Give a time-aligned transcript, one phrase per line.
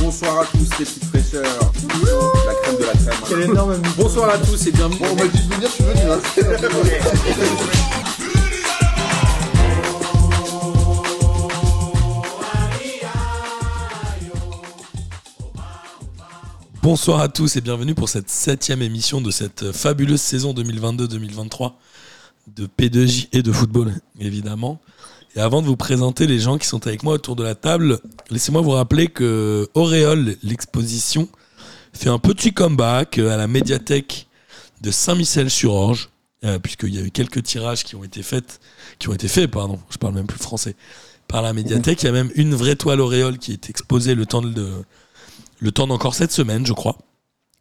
[0.00, 1.72] Bonsoir à tous les petites fraîcheurs.
[2.46, 3.14] La crème de la crème.
[3.28, 4.98] Quel énorme Bonsoir à tous et bienvenue.
[5.00, 6.00] Bon, on m'a dit de venir, je suis venu.
[6.10, 6.20] Hein.
[16.82, 21.72] Bonsoir à tous et bienvenue pour cette septième émission de cette fabuleuse saison 2022-2023
[22.56, 24.80] de P2J et de football, évidemment.
[25.36, 28.00] Et avant de vous présenter les gens qui sont avec moi autour de la table,
[28.30, 31.28] laissez-moi vous rappeler que Auréole, l'exposition,
[31.92, 34.28] fait un petit comeback à la médiathèque
[34.80, 36.10] de Saint-Michel-sur-Orge,
[36.44, 38.60] euh, puisqu'il y a eu quelques tirages qui ont été faits,
[38.98, 40.76] qui ont été faits, pardon, je parle même plus français,
[41.26, 42.02] par la médiathèque.
[42.02, 44.72] Il y a même une vraie toile Auréole qui est exposée le temps de,
[45.60, 46.96] le temps d'encore cette semaine, je crois.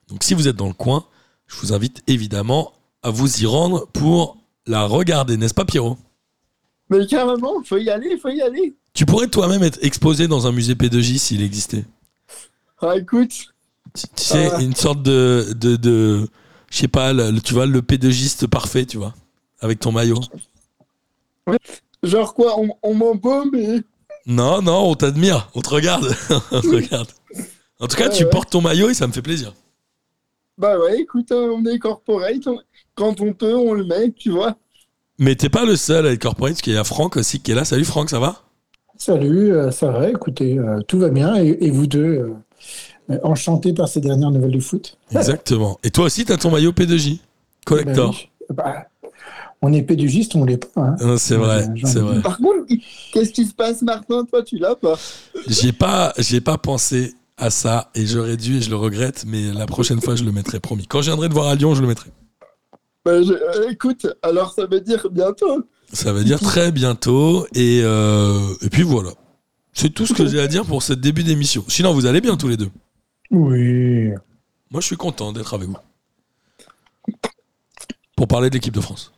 [0.10, 1.06] Donc si vous êtes dans le coin,
[1.48, 5.98] je vous invite évidemment à vous y rendre pour la regarder, n'est-ce pas Pierrot?
[6.90, 8.76] Mais carrément, faut y aller, faut y aller.
[8.94, 11.86] Tu pourrais toi-même être exposé dans un musée P2J s'il existait.
[12.82, 13.32] Ah, écoute,
[13.96, 14.62] Tu tu sais, Ah.
[14.62, 16.28] une sorte de, de, de
[16.70, 19.14] je sais pas, le- tu vois, le P2Giste parfait, tu vois,
[19.62, 20.20] avec ton maillot.
[22.04, 23.82] genre quoi, on, on m'embaume et...
[24.26, 26.14] Non, non, on t'admire, on te regarde,
[26.52, 27.08] on te regarde.
[27.80, 28.30] En tout cas, tu ouais.
[28.30, 29.54] portes ton maillot et ça me fait plaisir.
[30.58, 32.48] Bah ouais, écoute, euh, on est corporate,
[32.96, 34.58] quand on peut, on le met, tu vois.
[35.20, 37.52] Mais t'es pas le seul à être corporate, parce qu'il y a Franck aussi qui
[37.52, 37.66] est là.
[37.66, 38.44] Salut Franck, ça va?
[38.98, 41.36] Salut, euh, ça va, écoutez, euh, tout va bien.
[41.38, 42.34] Et, et vous deux,
[43.10, 44.98] euh, enchantés par ces dernières nouvelles du foot?
[45.12, 45.80] Exactement.
[45.84, 47.20] Et toi aussi, t'as ton maillot P2J
[47.66, 48.12] Collector.
[48.12, 48.30] Ben oui.
[48.56, 48.88] Bah,
[49.62, 50.82] on est pédugiste, on l'est pas.
[50.82, 50.96] hein.
[51.02, 52.22] Non, C'est vrai, c'est ai vrai.
[52.22, 52.66] Par contre,
[53.12, 54.98] qu'est-ce qui se passe maintenant Toi, tu l'as pas?
[55.48, 59.52] J'ai pas, j'ai pas pensé à ça et j'aurais dû et je le regrette, mais
[59.52, 60.86] la prochaine fois je le mettrai promis.
[60.88, 62.10] Quand je viendrai te voir à Lyon, je le mettrai.
[63.08, 65.64] Bah, je- euh, Écoute, alors ça veut dire bientôt.
[65.94, 69.12] Ça veut dire très bientôt et euh, et puis voilà.
[69.74, 71.64] C'est tout ce que j'ai à dire pour ce début d'émission.
[71.68, 72.70] Sinon, vous allez bien tous les deux.
[73.32, 74.10] Oui.
[74.72, 75.78] Moi, je suis content d'être avec vous
[78.16, 79.12] pour parler de l'équipe de France.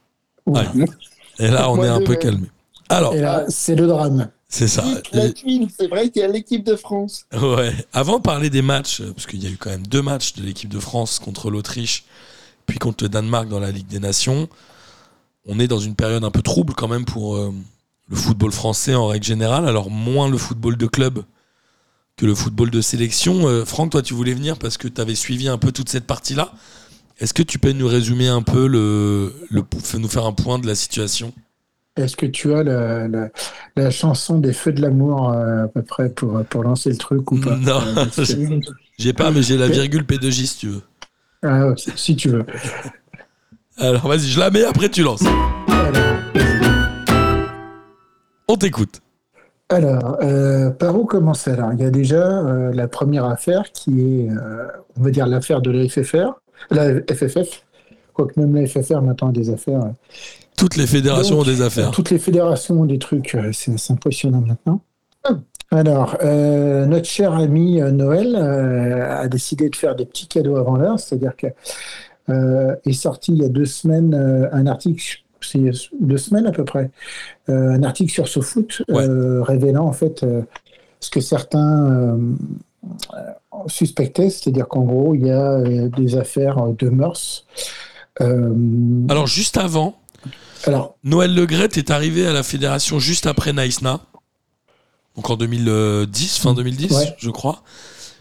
[1.40, 2.48] Et là, on Moi, est un peu calmé.
[2.90, 4.30] Alors, Et là, c'est le drame.
[4.50, 4.84] c'est ça.
[5.14, 7.26] La tuile, c'est vrai qu'il y a l'équipe de France.
[7.34, 7.72] Ouais.
[7.94, 10.44] Avant de parler des matchs, parce qu'il y a eu quand même deux matchs de
[10.44, 12.04] l'équipe de France contre l'Autriche,
[12.70, 14.48] puis contre le Danemark dans la Ligue des Nations,
[15.46, 17.52] on est dans une période un peu trouble quand même pour euh,
[18.08, 19.68] le football français en règle générale.
[19.68, 21.24] Alors moins le football de club
[22.16, 23.48] que le football de sélection.
[23.48, 26.06] Euh, Franck, toi, tu voulais venir parce que tu avais suivi un peu toute cette
[26.06, 26.52] partie-là.
[27.20, 29.64] Est-ce que tu peux nous résumer un peu le, le,
[29.98, 31.34] nous faire un point de la situation?
[31.96, 33.30] Est-ce que tu as la, la,
[33.76, 37.32] la chanson des Feux de l'amour euh, à peu près pour, pour lancer le truc
[37.32, 37.56] ou pas?
[37.58, 37.82] Non,
[39.00, 40.82] J'ai pas, mais j'ai la virgule P2J si tu veux.
[41.44, 42.46] Ah, ouais, si- tu veux.
[43.78, 45.24] Alors vas-y, je la mets, après tu lances.
[45.70, 46.04] Alors,
[48.48, 49.00] On t'écoute.
[49.70, 54.02] Alors, euh, par où commencer alors Il y a déjà euh, la première affaire qui
[54.02, 54.66] est, euh,
[54.98, 56.34] on va dire, l'affaire de la FFR,
[56.72, 57.64] la FFF,
[58.14, 59.82] quoique même la FFR maintenant a des affaires.
[60.58, 61.92] Toutes les fédérations Donc, ont des affaires.
[61.92, 64.82] Toutes les fédérations ont des trucs, c'est assez impressionnant maintenant.
[65.72, 70.56] Alors, euh, notre cher ami euh, Noël euh, a décidé de faire des petits cadeaux
[70.56, 71.48] avant l'heure, c'est-à-dire que
[72.30, 74.14] euh, est sorti il y a deux semaines
[74.52, 76.92] un article, c'est deux semaines à peu près,
[77.48, 79.06] un article sur SoFoot Ouais.
[79.42, 80.24] révélant en fait
[81.00, 82.20] ce que certains
[83.66, 85.60] suspectaient, c'est-à-dire qu'en gros il y a
[85.90, 87.48] des affaires de mœurs.
[88.20, 89.98] Alors juste avant,
[90.66, 94.02] alors Noël Legrette est arrivé à la fédération juste après Naïsna.
[95.20, 97.14] Donc en 2010, fin 2010, Ouais.
[97.18, 97.62] je crois.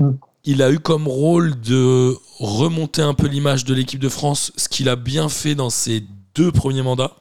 [0.01, 0.11] Mm.
[0.45, 4.69] Il a eu comme rôle de remonter un peu l'image de l'équipe de France, ce
[4.69, 6.03] qu'il a bien fait dans ses
[6.35, 7.13] deux premiers mandats.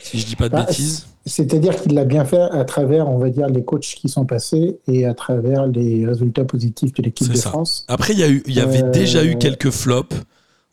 [0.00, 1.06] Si je dis pas de Bah, bêtises.
[1.26, 4.78] C'est-à-dire qu'il l'a bien fait à travers, on va dire, les coachs qui sont passés
[4.86, 7.50] et à travers les résultats positifs de l'équipe de ça.
[7.50, 7.84] France.
[7.88, 10.14] Après, il y, a eu, il y avait Euh, déjà eu quelques flops.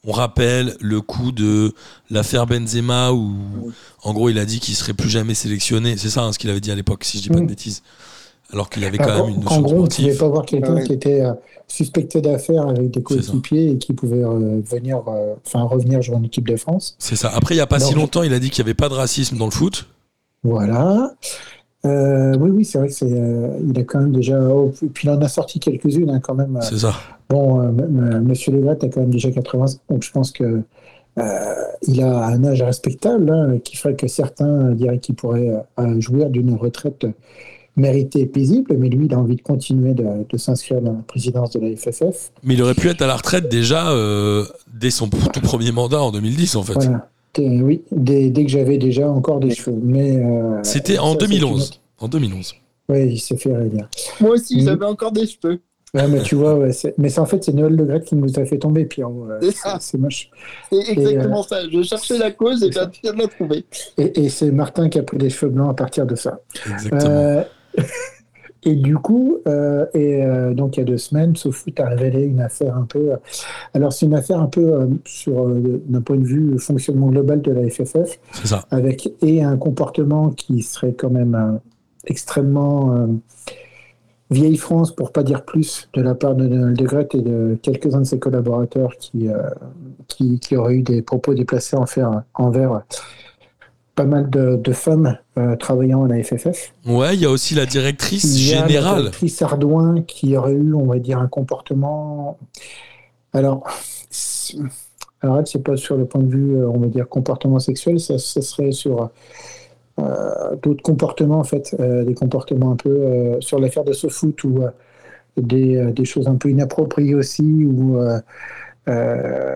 [0.06, 1.74] On rappelle le coup de
[2.10, 3.72] l'affaire Benzema où,
[4.04, 5.96] en gros, il a dit qu'il serait plus jamais sélectionné.
[5.98, 7.84] C'est ça hein, ce qu'il avait dit à l'époque, si je dis pas de bêtises.
[8.52, 10.18] Alors qu'il y avait quand Enfin, même une notion gros, on ne pouvait sportive.
[10.18, 10.84] pas voir quelqu'un Ah ouais.
[10.86, 11.34] qui était euh,
[11.68, 16.24] suspecté d'affaires avec des coéquipiers et qui pouvait euh, venir, euh, enfin revenir jouer en
[16.24, 16.96] équipe de France.
[17.00, 17.30] C'est ça.
[17.34, 18.96] Après, il n'y a pas si longtemps, il a dit qu'il n'y avait pas de
[18.96, 19.88] racisme dans le foot.
[20.44, 21.12] Voilà.
[21.86, 25.08] Euh, oui, oui, c'est vrai que c'est, euh, il a quand même déjà, oh, puis
[25.08, 26.60] il en a sorti quelques-unes hein, quand même.
[26.62, 26.94] C'est ça.
[27.32, 30.62] Bon, euh, Monsieur Legat a quand même déjà 80 ans, donc je pense que
[31.20, 31.24] euh,
[31.88, 36.30] il a un âge respectable hein, qui ferait que certains diraient qu'il pourrait euh, jouir
[36.30, 37.06] d'une retraite
[37.78, 41.04] méritée et paisible, mais lui, il a envie de continuer de, de s'inscrire dans la
[41.04, 42.32] présidence de la FFF.
[42.44, 44.44] Mais il aurait pu être à la retraite déjà euh,
[44.74, 46.74] dès son tout premier mandat en 2010, en fait.
[46.74, 47.08] Voilà.
[47.38, 49.78] Oui, dès, dès que j'avais déjà encore des cheveux.
[49.82, 51.52] Mais euh, C'était en ça, c'est 2011.
[51.52, 52.56] une autre- En 2011.
[52.90, 53.90] Oui, il s'est fait réélire.
[54.20, 54.66] Moi aussi, Mm.
[54.66, 55.62] j'avais encore des cheveux.
[55.94, 58.16] Ouais, mais tu vois, ouais, c'est- mais c'est en fait, c'est Noël Le Gret qui
[58.16, 59.12] nous a fait tomber, Pierre.
[59.12, 59.78] Ouais, C'est c'est ça.
[59.82, 60.30] c'est moche.
[60.72, 61.58] C'est exactement ça.
[61.70, 63.66] Je cherchais la cause et bien, tu viens de la trouver.
[63.98, 66.40] Et, et c'est Martin qui a pris les cheveux blancs à partir de ça.
[66.72, 67.02] Exactement.
[67.12, 67.44] Euh,
[68.64, 72.24] et du coup, euh, et euh, donc il y a deux semaines, SoFoot a révélé
[72.24, 73.12] une affaire un peu.
[73.12, 73.18] euh,
[73.74, 77.42] alors c'est une affaire un peu euh, sur euh, d'un point de vue fonctionnement global
[77.42, 78.64] de la FFF, C'est ça.
[78.72, 81.58] avec et un comportement qui serait quand même euh,
[82.06, 83.08] extrêmement euh,
[84.32, 87.58] vieille France, pour pas dire plus, de la part de Donald de Gret et de
[87.62, 89.38] quelques-uns de ses collaborateurs qui, euh,
[90.08, 92.82] qui, qui auraient eu des propos déplacés envers, envers
[93.94, 96.74] pas mal de, de femmes euh, travaillant à la FFF.
[96.86, 98.98] Ouais, il y a aussi la directrice Il y a la générale.
[99.00, 102.38] directrice Ardouin qui aurait eu, on va dire, un comportement.
[103.34, 103.64] Alors,
[104.10, 104.58] c'est-
[105.22, 108.18] alors c'est pas sur le point de vue, euh, on va dire, comportement sexuel, ça,
[108.18, 109.10] ça serait sur
[110.62, 114.64] d'autres comportements, en fait, euh, des comportements un peu euh, sur l'affaire de SoFoot ou
[114.64, 114.70] euh,
[115.38, 118.20] des, euh, des choses un peu inappropriées aussi ou euh,
[118.90, 119.56] euh,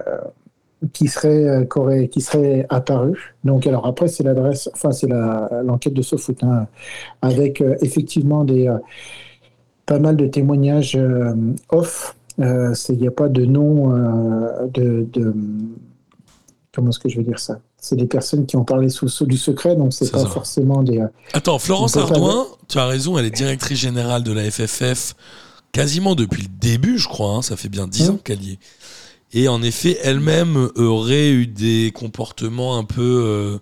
[0.94, 1.47] qui seraient
[1.77, 3.36] euh, qui seraient apparues.
[3.44, 6.68] Donc, alors après, c'est l'adresse, enfin, c'est l'enquête de SoFoot, hein,
[7.21, 8.77] avec euh, effectivement des euh,
[9.86, 11.33] pas mal de témoignages euh,
[11.69, 12.15] off.
[12.39, 15.33] Euh, Il n'y a pas de nom euh, de, de-
[16.74, 17.59] Comment est-ce que je veux dire ça?
[17.88, 20.28] C'est des personnes qui ont parlé sous, sous du secret, donc c'est pas ça.
[20.30, 20.98] forcément des.
[21.02, 25.14] euh, Attends, Florence Ardouin, tu as raison, elle est directrice générale de la FFF
[25.72, 27.30] quasiment depuis le début, je crois.
[27.36, 28.16] hein, ça fait bien dix Mhm.
[28.16, 28.60] ans qu'elle y est.
[29.34, 33.58] Et en effet, elle-même aurait eu des comportements un peu euh,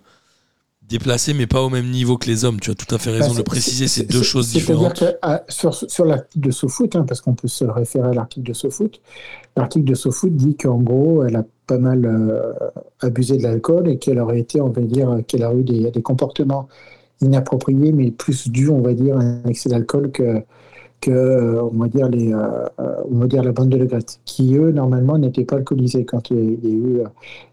[0.98, 2.60] déplacés, mais pas au même niveau que les hommes.
[2.60, 5.00] Tu as tout à fait raison Bah, de le préciser, c'est deux choses C'est-à-dire différentes.
[5.00, 8.46] que ah, sur, sur l'article de SoFoot, hein, parce qu'on peut se référer à l'article
[8.48, 9.00] de SoFoot,
[9.56, 12.52] l'article de SoFoot dit qu'en gros, elle a pas mal euh,
[13.00, 16.02] abusé de l'alcool et qu'elle aurait été, on va dire, qu'elle a eu des, des
[16.02, 16.68] comportements
[17.20, 20.42] inappropriés, mais plus dus, on va dire, à un excès d'alcool que,
[21.00, 22.64] que euh, on va dire les, euh,
[23.10, 26.30] on va dire la bande de Le Gret, qui eux normalement n'étaient pas alcoolisés quand
[26.30, 27.04] il y a, il y a eu euh,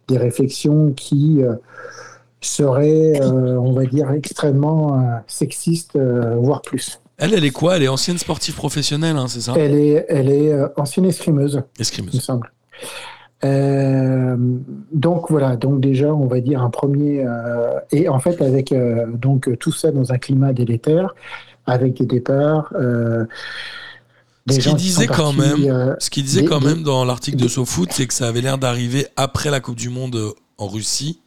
[0.08, 1.42] des réflexions qui
[2.42, 7.00] seraient, euh, on va dire, extrêmement euh, sexistes, euh, voire plus.
[7.18, 7.78] Elle, elle est quoi?
[7.78, 9.54] Elle est ancienne sportive professionnelle, hein, c'est ça?
[9.56, 12.20] Elle est, elle est ancienne escrimeuse, il me Escrimeuse.
[12.22, 12.52] semble.
[14.92, 17.26] Donc voilà, donc déjà on va dire un premier
[17.92, 18.74] et en fait avec
[19.16, 21.16] donc tout ça dans un climat délétère,
[21.66, 22.72] avec des départs,
[24.48, 26.84] des Ce qu'il qui disait quand partis, même, Ce qu'il disait des- quand des- même
[26.84, 30.18] dans l'article de SoFoot, c'est que ça avait l'air d'arriver après la Coupe du Monde
[30.58, 31.20] en Russie,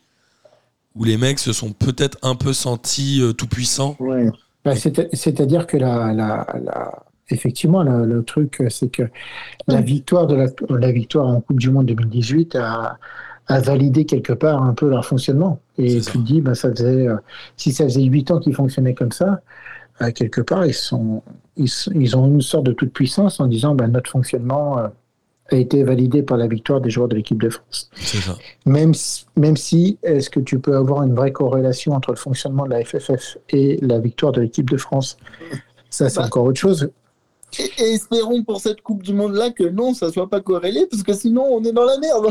[0.95, 3.97] où les mecs se sont peut-être un peu sentis euh, tout puissants.
[3.99, 4.29] Ouais.
[4.65, 9.03] bah, c'est- c'est-à-dire que la, la, la- effectivement le, le truc euh, c'est que
[9.69, 12.99] la victoire de la, la victoire en Coupe du Monde 2018 a,
[13.49, 15.61] a validé quelque part un peu leur fonctionnement.
[15.79, 16.13] Et tu ça.
[16.13, 17.17] te dis, bah, ça faisait, euh,
[17.57, 19.41] si ça faisait huit ans qu'ils fonctionnaient comme ça,
[20.03, 21.23] euh, quelque part, ils, sont,
[21.57, 24.79] ils, ont une sorte de toute puissance en disant, bah, notre fonctionnement
[25.55, 27.91] a été validé par la victoire des joueurs de l'équipe de France.
[28.03, 28.37] Ça.
[28.67, 32.65] Même si, même si est-ce que tu peux avoir une vraie corrélation entre le fonctionnement
[32.65, 35.17] de la FFF et la victoire de l'équipe de France?
[35.91, 36.91] Ça, c'est Bah, encore autre chose.
[37.61, 41.05] Et, et espérons pour cette Coupe du Monde-là que non, ça soit pas corrélé, parce
[41.05, 42.27] que sinon on est dans la merde.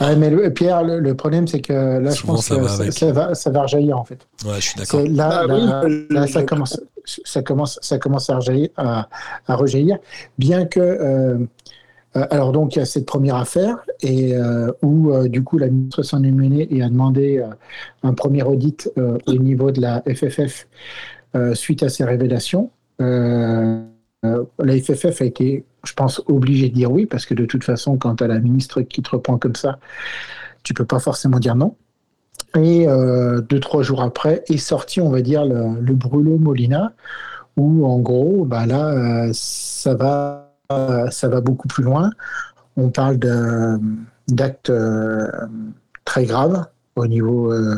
[0.00, 2.90] Ah, mais le- Pierre, le, le problème, c'est que là, je pense ça que va
[2.90, 4.26] ça, va, ça va rejaillir, en fait.
[4.44, 5.00] Ouais, je suis d'accord.
[5.00, 9.08] C'est là, là, oui, là, je- ça commence, ça commence, ça commence à rejaillir, à,
[9.46, 9.96] à rejaillir,
[10.36, 10.80] bien que.
[10.80, 11.38] euh,
[12.30, 15.68] alors donc il y a cette première affaire et euh, où euh, du coup la
[15.68, 17.48] ministre s'en est menée et a demandé euh,
[18.02, 20.66] un premier audit euh, au niveau de la FFF
[21.34, 22.70] euh, suite à ces révélations.
[23.00, 23.82] Euh,
[24.24, 27.64] euh, la FFF a été, je pense, obligée de dire oui parce que de toute
[27.64, 29.78] façon, quand as la ministre qui te reprend comme ça,
[30.62, 31.76] tu peux pas forcément dire non.
[32.54, 36.92] Et euh, deux, trois jours après est sorti, on va dire, le, le brûlot Molina,
[37.56, 42.10] où en gros, bah là, euh, ça, va, euh, ça va beaucoup plus loin.
[42.76, 43.18] On parle
[44.28, 45.26] d'actes euh,
[46.04, 47.52] très graves au niveau.
[47.52, 47.76] euh,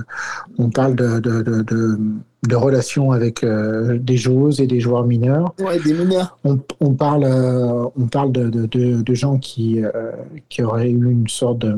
[0.58, 1.98] on parle de, de, de, de-
[2.46, 5.54] de relations avec euh, des joueuses et des joueurs mineurs.
[5.58, 6.38] Ouais, des mineurs.
[6.44, 10.12] On, on parle, euh, on parle de, de, de- de gens qui, euh,
[10.48, 11.76] qui auraient eu une sorte de-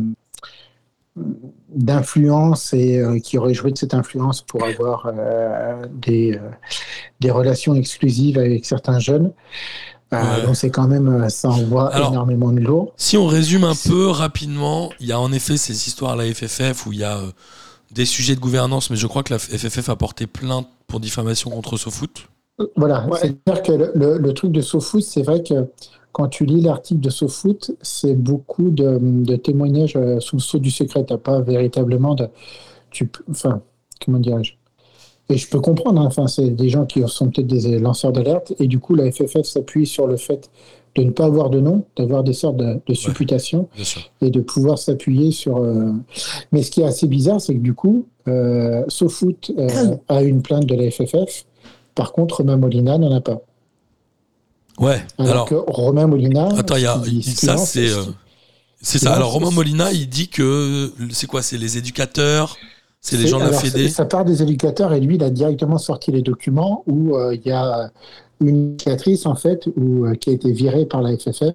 [1.75, 6.51] d'influence et euh, qui auraient joué de cette influence pour avoir euh, des, euh,
[7.21, 9.33] des relations exclusives avec certains jeunes.
[10.13, 10.47] Euh.
[10.47, 12.93] Donc c'est quand même, euh, ça envoie Alors- énormément de lourd.
[12.97, 16.25] Si on résume un peu rapidement, il y a en effet ces histoires à la
[16.33, 17.31] FFF où il y a euh,
[17.93, 21.51] des sujets de gouvernance, mais je crois que la FFF a porté plainte pour diffamation
[21.51, 22.27] contre SoFoot.
[22.77, 23.19] Voilà, Ouais.
[23.21, 25.55] c'est-à-dire que le, le- le truc de SoFoot, c'est vrai que
[26.13, 30.71] quand tu lis l'article de SoFoot, c'est beaucoup de, de témoignages sous le sceau du
[30.71, 31.05] secret.
[31.07, 32.29] Tu pas véritablement de.
[32.91, 33.63] Tu, enfin,
[34.05, 34.55] comment dirais-je?
[35.31, 38.53] Et je peux comprendre, hein, enfin, c'est des gens qui sont peut-être des lanceurs d'alerte,
[38.59, 40.51] et du coup, la FFF s'appuie sur le fait
[40.97, 43.69] de ne pas avoir de nom, d'avoir des sortes de, de supputations
[44.21, 45.59] et de pouvoir s'appuyer sur.
[45.59, 45.93] euh,
[46.51, 50.43] Mais ce qui est assez bizarre, c'est que du coup, euh, SoFoot euh, a une
[50.43, 51.45] plainte de la FFF.
[51.95, 53.41] Par contre, Romain Molina n'en a pas.
[54.79, 55.01] Ouais.
[55.19, 56.49] Alors, Alors, que Romain Molina.
[56.57, 57.91] attends, il y a, il- ça c'est.
[57.91, 58.03] euh,
[58.83, 59.15] C'est il ça.
[59.15, 62.57] Alors Romain Molina, il dit que c'est quoi C'est les éducateurs,
[63.01, 63.89] c'est les gens de la Fédé.
[63.89, 67.35] Ça, ça part des éducateurs et lui, il a directement sorti les documents où euh,
[67.35, 67.91] il y a
[68.41, 71.55] une éducatrice en fait où, euh, qui a été virée par la FFF.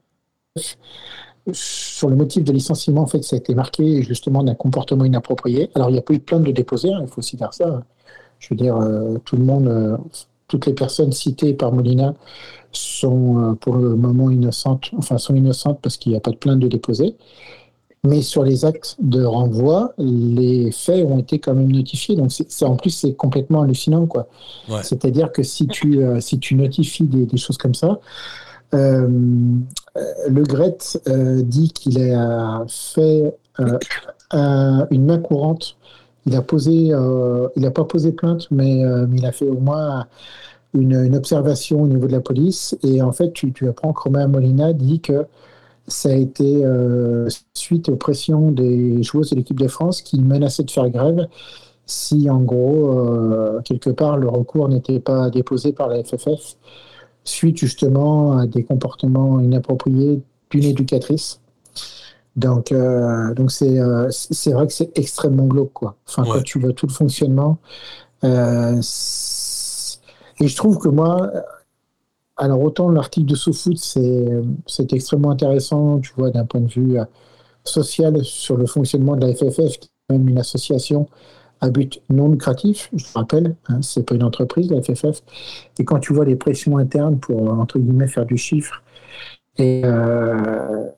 [1.53, 5.69] Sur le motif de licenciement, en fait, ça a été marqué justement d'un comportement inapproprié.
[5.75, 7.53] Alors, il n'y a pas eu de plainte de déposer, hein, il faut aussi dire
[7.53, 7.83] ça.
[8.39, 9.99] Je veux dire, euh, tout le monde,
[10.47, 12.15] toutes les personnes citées par Molina
[12.71, 16.59] sont pour le moment innocentes, enfin sont innocentes parce qu'il n'y a pas de plainte
[16.59, 17.15] de déposer.
[18.07, 22.15] Mais sur les actes de renvoi, les faits ont été quand même notifiés.
[22.15, 24.27] Donc, c'est, en plus, c'est complètement hallucinant, quoi.
[24.69, 24.83] Ouais.
[24.83, 27.99] C'est-à-dire que si tu, euh, si tu notifies des, des choses comme ça,
[28.73, 29.07] euh,
[29.97, 33.35] euh, le Gret euh, dit qu'il a fait
[34.31, 35.77] un- une main courante.
[36.27, 40.07] Il a posé, il n'a pas posé plainte, mais, mais il a fait au moins
[40.73, 42.75] une, une observation au niveau de la police.
[42.83, 45.25] Et en fait, tu, tu apprends que Romain Molina dit que
[45.87, 50.63] ça a été euh, suite aux pressions des joueuses de l'équipe de France qui menaçaient
[50.63, 51.27] de faire grève
[51.85, 56.55] si, en gros, euh, quelque part, le recours n'était pas déposé par la FFF
[57.23, 61.41] suite justement à des comportements inappropriés d'une éducatrice.
[62.35, 65.95] Donc, euh, donc c'est euh, c'est vrai que c'est extrêmement glauque, quoi.
[66.07, 66.29] Enfin, Ouais.
[66.33, 67.57] quand tu vois tout le fonctionnement.
[68.23, 68.81] euh,
[70.41, 71.31] et je trouve que moi,
[72.37, 74.25] alors autant l'article de SoFoot, c'est
[74.67, 77.05] c'est extrêmement intéressant, tu vois, d'un point de vue euh,
[77.63, 81.07] social sur le fonctionnement de la FFF, qui est même une association
[81.61, 85.21] à but non lucratif, je rappelle, hein, c'est pas une entreprise, la FFF.
[85.79, 88.83] Et quand tu vois les pressions internes pour, euh, entre guillemets, faire du chiffre,
[89.57, 90.89] et, euh,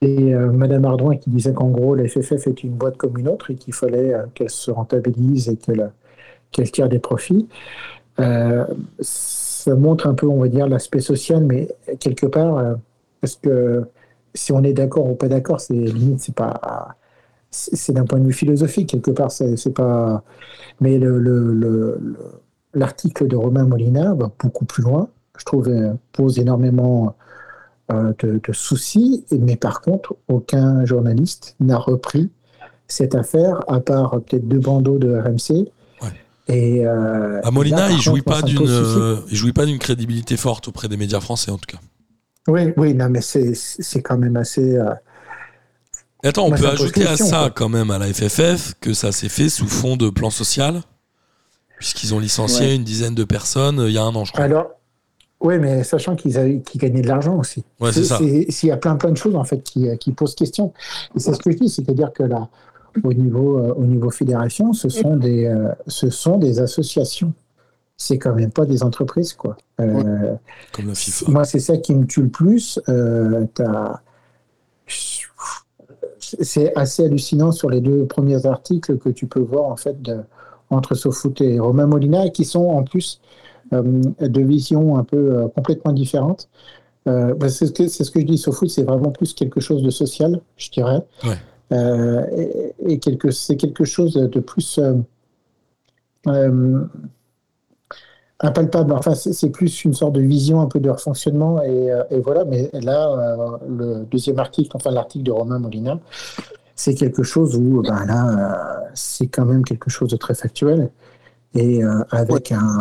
[0.00, 3.28] et euh, Madame Ardouin qui disait qu'en gros, la FFF est une boîte comme une
[3.28, 5.92] autre et qu'il fallait qu'elle se rentabilise et qu'elle
[6.52, 7.48] qu'elle tire des profits.
[8.20, 8.64] Euh,
[9.68, 11.68] ça montre un peu, on va dire, l'aspect social, mais
[12.00, 12.74] quelque part, euh,
[13.20, 13.84] parce que
[14.34, 16.96] si on est d'accord ou pas d'accord, c'est limite, c'est pas,
[17.50, 20.22] c'est d'un point de vue philosophique quelque part, c'est pas.
[20.80, 22.16] Mais le, le- le- le-
[22.74, 25.08] l'article de Romain Molina va beaucoup plus loin.
[25.38, 27.14] Je trouve euh, pose énormément
[27.90, 32.30] euh, de, soucis, mais par contre, aucun journaliste n'a repris
[32.86, 35.70] cette affaire, à part euh, peut-être deux bandeaux de RMC.
[36.48, 39.78] Et euh, Ah, Molina, là, il jouit contre, pas d'une, euh, il jouit pas d'une
[39.78, 41.78] crédibilité forte auprès des médias français en tout cas.
[42.48, 44.76] Oui, oui, non, mais c'est c'est quand même assez.
[44.76, 44.94] euh,
[46.24, 47.50] attends, on Moi, peut ajouter à ça quoi.
[47.50, 50.80] quand même à la FFF que ça s'est fait sous fond de plan social,
[51.78, 52.76] puisqu'ils ont licencié Ouais.
[52.76, 54.44] une dizaine de personnes il y a un an, je crois.
[54.44, 54.68] Alors,
[55.40, 57.62] oui, mais sachant qu'ils avaient- qu'ils gagnaient de l'argent aussi.
[57.80, 58.18] Ouais, c'est ça.
[58.18, 60.72] S'il y a plein, plein de choses en fait qui, qui posent question.
[61.14, 62.48] Et c'est ce que je dis, c'est-à-dire que là,
[63.04, 67.32] au niveau, euh, au niveau fédération, ce sont des, euh, ce sont des associations.
[67.96, 69.56] C'est quand même pas des entreprises, quoi.
[69.80, 70.34] Euh,
[70.72, 71.30] Comme la FIFA.
[71.30, 72.78] moi, c'est ça qui me tue le plus.
[72.88, 74.00] Euh, t'as-
[76.20, 80.20] c'est assez hallucinant sur les deux premiers articles que tu peux voir en fait de-
[80.70, 83.20] entre SoFoot et Romain Molina, qui sont en plus
[83.72, 83.82] euh,
[84.20, 86.48] de visions un peu euh, complètement différentes.
[87.06, 88.38] Euh, bah, c'est ce que c'est ce que je dis.
[88.38, 91.02] SoFoot, c'est vraiment plus quelque chose de social, je dirais.
[91.24, 91.36] Ouais.
[91.72, 94.94] Euh, et et quelque, c'est quelque chose de plus euh,
[96.26, 96.84] euh,
[98.40, 98.92] impalpable.
[98.92, 101.62] Enfin, c'est plus une sorte de vision un peu de leur fonctionnement.
[101.62, 105.98] Et, euh, et voilà, mais là, le deuxième article, enfin l'article de Romain Molina,
[106.74, 110.90] c'est quelque chose où, ben là, c'est quand même quelque chose de très factuel
[111.54, 112.78] et avec un,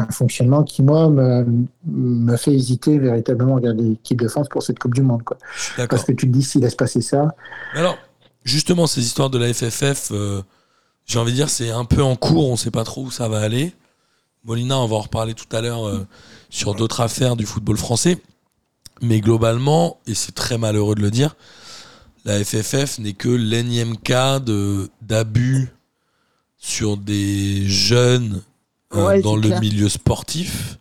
[0.00, 1.46] un fonctionnement qui, moi, me,
[1.86, 5.22] me fait hésiter véritablement à regarder l'équipe de France pour cette Coupe du Monde.
[5.22, 5.36] Quoi.
[5.88, 7.34] Parce que tu te dis, s'il laisse passer ça,
[7.74, 7.96] Alors,
[8.44, 10.42] justement, ces histoires de la FFF, euh,
[11.06, 13.28] j'ai envie de dire, c'est un peu en cours, on sait pas trop où ça
[13.28, 13.72] va aller.
[14.44, 16.06] Molina, on va en reparler tout à l'heure euh,
[16.48, 18.18] sur d'autres affaires du football français.
[19.02, 21.36] Mais globalement, et c'est très malheureux de le dire,
[22.24, 25.68] la FFF n'est que l'énième cas de- d'abus
[26.58, 28.42] sur des jeunes
[28.92, 29.60] Ouais, dans le clair.
[29.60, 30.78] milieu sportif.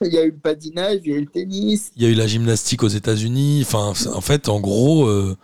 [0.00, 1.90] Il y a eu le patinage, il y a eu le tennis.
[1.96, 3.62] Il y a eu la gymnastique aux États-Unis.
[3.62, 5.36] Enfin, en fait, en gros, euh,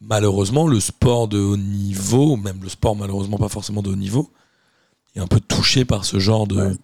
[0.00, 4.30] malheureusement, le sport de haut niveau, même le sport malheureusement pas forcément de haut niveau,
[5.16, 6.76] est un peu touché par ce genre de, Ouais.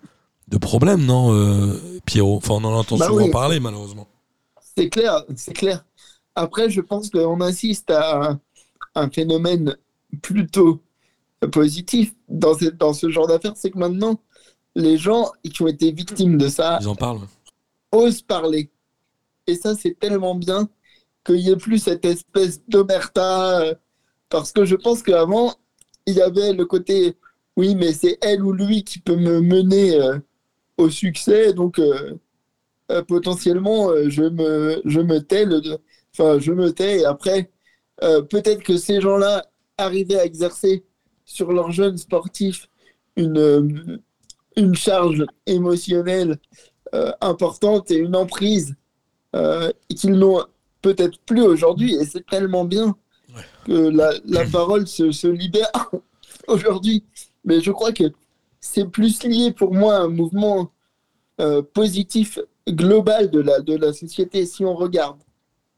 [0.48, 2.36] de problème, non, euh, Pierrot?
[2.38, 3.30] Enfin, on en entend Bah souvent oui.
[3.30, 4.08] parler, malheureusement.
[4.76, 5.84] C'est clair, c'est clair.
[6.34, 8.40] Après, je pense qu'on assiste à un,
[8.94, 9.76] un phénomène
[10.22, 10.82] plutôt
[11.52, 14.20] positif dans ce, dans ce genre d'affaires, c'est que maintenant,
[14.76, 17.26] les gens qui ont été victimes de ça, Ils en parlent.
[17.92, 18.70] ose parler.
[19.48, 20.68] Et ça, c'est tellement bien
[21.24, 23.60] qu'il n'y ait plus cette espèce d'omerta.
[23.62, 23.74] euh,
[24.28, 25.54] Parce que je pense qu'avant,
[26.06, 27.16] il y avait le côté,
[27.56, 30.18] oui, mais c'est elle ou lui qui peut me mener euh,
[30.76, 31.52] au succès.
[31.52, 32.14] Donc, euh,
[33.08, 35.44] potentiellement, je, me, je me tais.
[35.44, 35.78] le-
[36.12, 37.00] Enfin, je me tais.
[37.00, 37.50] Et après,
[38.00, 39.44] peut-être que ces gens-là
[39.76, 40.84] arrivaient à exercer
[41.24, 42.68] sur leurs jeunes sportifs
[43.16, 44.00] une,
[44.56, 46.38] une charge émotionnelle
[46.94, 48.74] euh, importante et une emprise
[49.34, 50.44] euh, qu'ils n'ont
[50.82, 51.94] peut-être plus aujourd'hui.
[51.96, 52.96] Et c'est tellement bien
[53.34, 53.42] Ouais.
[53.66, 55.70] que la, la parole se, se libère
[56.48, 57.04] aujourd'hui.
[57.44, 58.04] Mais je crois que
[58.60, 60.70] c'est plus lié pour moi à un mouvement
[61.40, 65.18] euh, positif global de la, de la société si on regarde.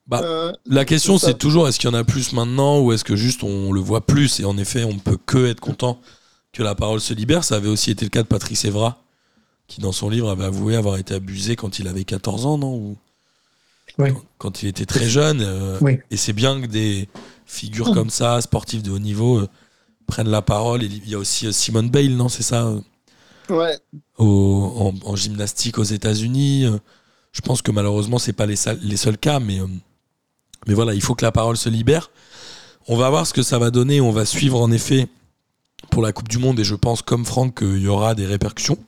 [0.07, 3.03] Bah, Euh, La question, c'est toujours est-ce qu'il y en a plus maintenant ou est-ce
[3.05, 6.01] que juste on le voit plus Et en effet, on ne peut que être content?
[6.52, 7.45] Que la parole se libère.
[7.45, 8.99] Ça avait aussi été le cas de Patrice Evra,
[9.67, 12.75] qui dans son livre avait avoué avoir été abusé quand il avait 14 ans, non
[12.75, 12.97] Ou
[13.99, 14.12] Oui.
[14.12, 15.40] quand, quand il était très jeune.
[15.43, 15.99] euh, Oui.
[16.11, 17.09] Et c'est bien que des
[17.47, 19.49] figures comme ça, sportifs de haut niveau, euh,
[20.07, 20.83] prennent la parole.
[20.83, 22.73] Et il y a aussi euh, Simone Bale, non C'est ça
[23.50, 23.78] ouais,
[24.19, 26.67] au- en, en gymnastique aux États-Unis.
[27.33, 29.67] Je pense que malheureusement, c'est pas les, sal- les seuls cas, mais, euh,
[30.67, 32.11] mais voilà, il faut que la parole se libère.
[32.88, 34.00] On va voir ce que ça va donner.
[34.00, 35.09] On va suivre en effet
[35.90, 38.78] pour la Coupe du Monde et je pense, comme Franck, qu'il y aura des répercussions.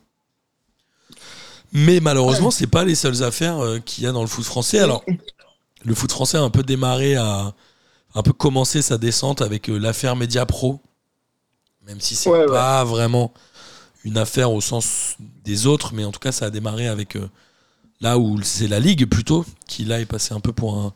[1.73, 4.79] Mais malheureusement, c'est pas les seules affaires euh, qu'il y a dans le foot français.
[4.79, 5.03] Alors,
[5.85, 7.53] le foot français a un peu démarré à
[8.13, 10.81] un peu commencé sa descente avec euh, l'affaire Media Pro,
[11.87, 12.47] même si c'est Ouais, ouais.
[12.47, 13.31] pas vraiment
[14.03, 15.15] une affaire au sens
[15.45, 17.29] des autres, mais en tout cas, ça a démarré avec euh,
[18.01, 20.93] là où c'est la Ligue plutôt qui là est passé un peu pour un,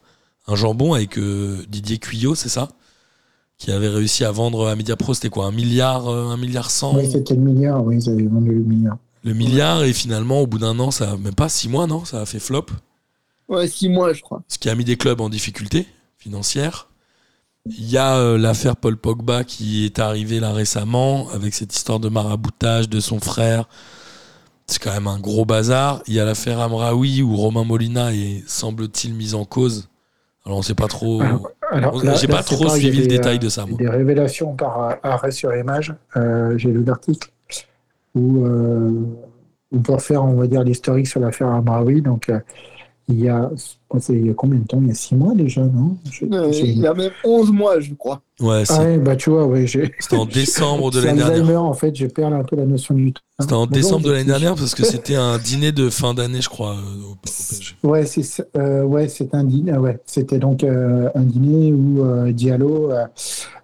[0.47, 2.67] un jambon avec Didier Cuillot, c'est ça?
[3.57, 6.95] Qui avait réussi à vendre à Mediapro, c'était quoi Un milliard, euh, un milliard cent
[6.95, 8.97] Oui, c'était le milliard, oui, ils avaient vendu le milliard.
[9.23, 12.05] Le milliard, et finalement, au bout d'un an, ça a même pas six mois, non
[12.05, 12.65] Ça a fait flop.
[13.47, 14.43] ouais, six mois, je crois.
[14.47, 16.89] ce qui a mis des clubs en difficulté financière.
[17.65, 21.99] Il y a euh, l'affaire Paul Pogba qui est arrivée là récemment avec cette histoire
[21.99, 23.67] de maraboutage de son frère.
[24.67, 26.03] C'est quand même un gros bazar.
[26.07, 29.87] Il y a l'affaire Amraoui où Romain Molina est semble-t-il mis en cause.
[30.45, 31.21] Alors on sait pas trop.
[31.21, 33.65] Alors, Alors, là- J'ai là, pas trop pareil, suivi le détail euh, de ça.
[33.65, 33.77] Moi.
[33.77, 35.93] des révélations par euh, arrêt sur image.
[36.17, 37.29] Euh, J'ai lu l'article
[38.13, 38.91] où euh,
[39.71, 42.01] on peut faire, on va dire, l'historique sur l'affaire Amraoui.
[42.01, 42.39] Donc, euh,
[43.07, 43.51] il y a,
[44.09, 44.79] il y a combien de temps?
[44.81, 45.95] Il y a six mois déjà, non?
[46.11, 48.21] Je- Euh, j'ai- il y a même 11 mois, je crois.
[48.39, 49.93] Ouais, Ah ouais, bah tu vois, ouais, j'ai.
[49.99, 51.35] c'était en décembre de l'année dernière.
[51.37, 53.21] Alzheimer, en fait, je perds un peu la notion du temps.
[53.39, 56.41] C'était en Mais décembre de l'année dernière parce que c'était un dîner de fin d'année,
[56.41, 57.75] je crois, euh, au, au PSG.
[57.83, 58.47] Ouais, c'est.
[58.57, 59.71] Euh, ouais, c'est un dîner.
[59.75, 62.91] ah Ouais, c'était donc euh, un dîner où euh, Diallo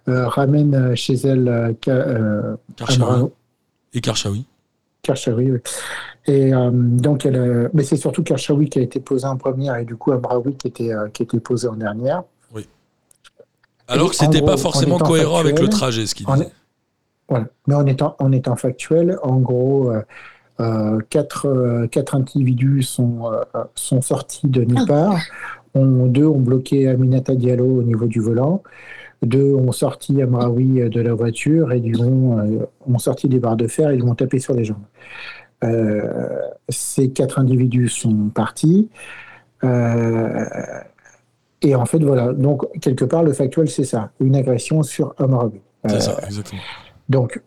[0.06, 3.28] ramène chez elle euh, Ka- euh, Karchaoui.
[3.94, 4.44] Et Karchaoui.
[5.02, 5.50] Karchaoui.
[5.50, 5.58] oui.
[6.26, 9.76] Et euh, donc, elle, euh, mais c'est surtout Karchaoui qui a été posé en première
[9.76, 12.22] et du coup Amraoui qui était euh, qui était posé en dernière.
[13.88, 16.48] Alors Et que c'était pas forcément cohérent avec le trajet, ce qu'il en- disait.
[17.28, 17.46] Voilà.
[17.66, 19.92] Mais en étant, en étant factuel, en gros,
[20.60, 23.30] euh, quatre, quatre individus sont,
[23.74, 25.18] sont sortis de nulle part.
[25.74, 28.62] On- deux ont bloqué Aminata Diallo au niveau du volant.
[29.22, 33.66] Deux ont sorti Amraoui de la voiture et ils ont, ont sorti des barres de
[33.66, 34.78] fer et ils l'ont tapé sur les jambes.
[35.64, 38.88] Euh, ces quatre individus sont partis.
[39.64, 40.44] Euh,
[41.62, 42.32] et en fait, voilà.
[42.32, 44.10] Donc, quelque part, le factuel, c'est ça.
[44.20, 45.60] Une agression sur Amraoui.
[45.86, 46.60] C'est Euh, ça, exactement.
[47.08, 47.40] donc,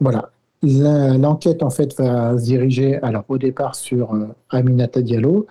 [0.00, 0.30] voilà.
[0.62, 5.46] L'enquête, en fait, va se diriger, alors, au départ, sur euh, Aminata Diallo,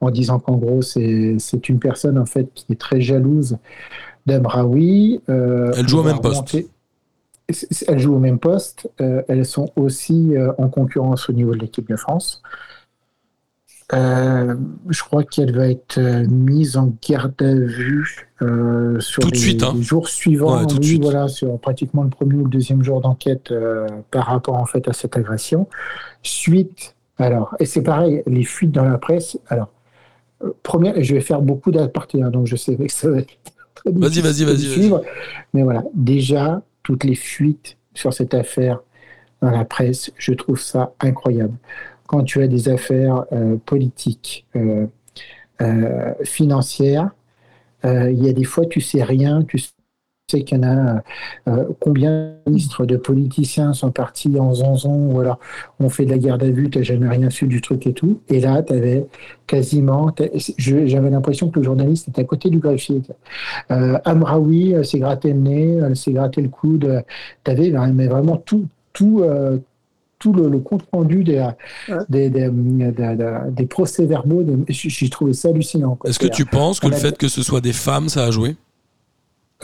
[0.00, 3.58] en disant qu'en gros, c'est c'est une personne, en fait, qui est très jalouse
[4.24, 5.20] d'Amraoui.
[5.28, 6.36] Euh, Elle joue au même poste.
[6.36, 6.68] remonter-
[7.48, 8.90] Elles jouent au même poste.
[9.00, 12.42] Euh, elles sont aussi euh, en concurrence au niveau de l'équipe de France.
[13.92, 14.54] Euh,
[14.88, 18.30] je crois qu'elle va être mise en garde à vue
[18.98, 19.72] sur Tout les, suite, hein.
[19.76, 20.58] les jours suivants.
[20.58, 23.52] Ouais, tout oui, voilà, sur pratiquement le premier ou le deuxième jour d'enquête
[24.10, 25.68] par rapport en fait à cette agression.
[26.22, 29.38] Suite, alors, et c'est pareil, les fuites dans la presse.
[29.48, 29.68] Alors,
[30.62, 33.36] première, je vais faire beaucoup d'apartés, hein, donc je sais que ça va être
[33.74, 35.02] très Vas-y, difficile vas-y, de vas-y, suivre.
[35.52, 38.80] Mais voilà, déjà, toutes les fuites sur cette affaire
[39.42, 41.56] dans la presse, je trouve ça incroyable.
[42.06, 44.86] Quand tu as des affaires euh, politiques, euh,
[45.62, 47.10] euh, financières,
[47.84, 49.58] euh, il y a des fois, tu sais rien, tu
[50.30, 51.02] sais qu'il y en a
[51.48, 52.10] euh, combien
[52.46, 55.38] de ministres, de politiciens sont partis en zonzon ou alors
[55.80, 57.92] on fait de la garde à vue, tu n'as jamais rien su du truc et
[57.92, 58.20] tout.
[58.28, 59.06] Et là, tu avais
[59.46, 63.02] quasiment, t'as- j'avais l'impression que le journaliste était à côté du greffier.
[63.70, 67.02] Euh, Amraoui elle s'est gratté le nez, elle s'est gratté le coude.
[67.44, 69.58] Tu avais mais vraiment tout, tout, euh,
[70.18, 71.46] tout le, le compte rendu des,
[72.08, 72.92] des, des, des,
[73.50, 74.42] des procès-verbaux.
[74.42, 75.98] des- J'ai trouvé ça hallucinant.
[76.06, 78.56] Est-ce que tu penses que le fait que ce soit des femmes, ça a joué?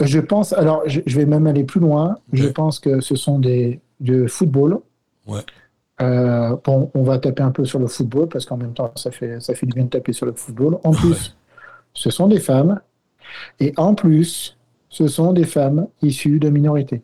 [0.05, 2.17] Je pense, alors je, je vais même aller plus loin.
[2.33, 4.79] Je pense que ce sont des de football.
[5.27, 5.41] Ouais.
[6.01, 9.11] Euh, bon, on va taper un peu sur le football parce qu'en même temps, ça
[9.11, 10.79] fait, ça fait du bien de taper sur le football.
[10.83, 11.17] En plus, Ouais.
[11.93, 12.79] ce sont des femmes.
[13.59, 14.57] Et en plus,
[14.89, 17.01] ce sont des femmes issues de minorités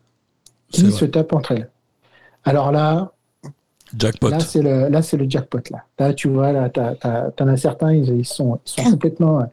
[0.70, 0.92] qui vrai.
[0.92, 1.70] se tapent entre elles.
[2.44, 3.12] Alors là,
[3.98, 4.30] Jackpot.
[4.30, 5.84] là c'est le, là c'est le jackpot là.
[6.00, 6.96] Là, tu vois, là, t'as-
[7.32, 9.50] t'en as certains, ils, ils sont, ils sont complètement,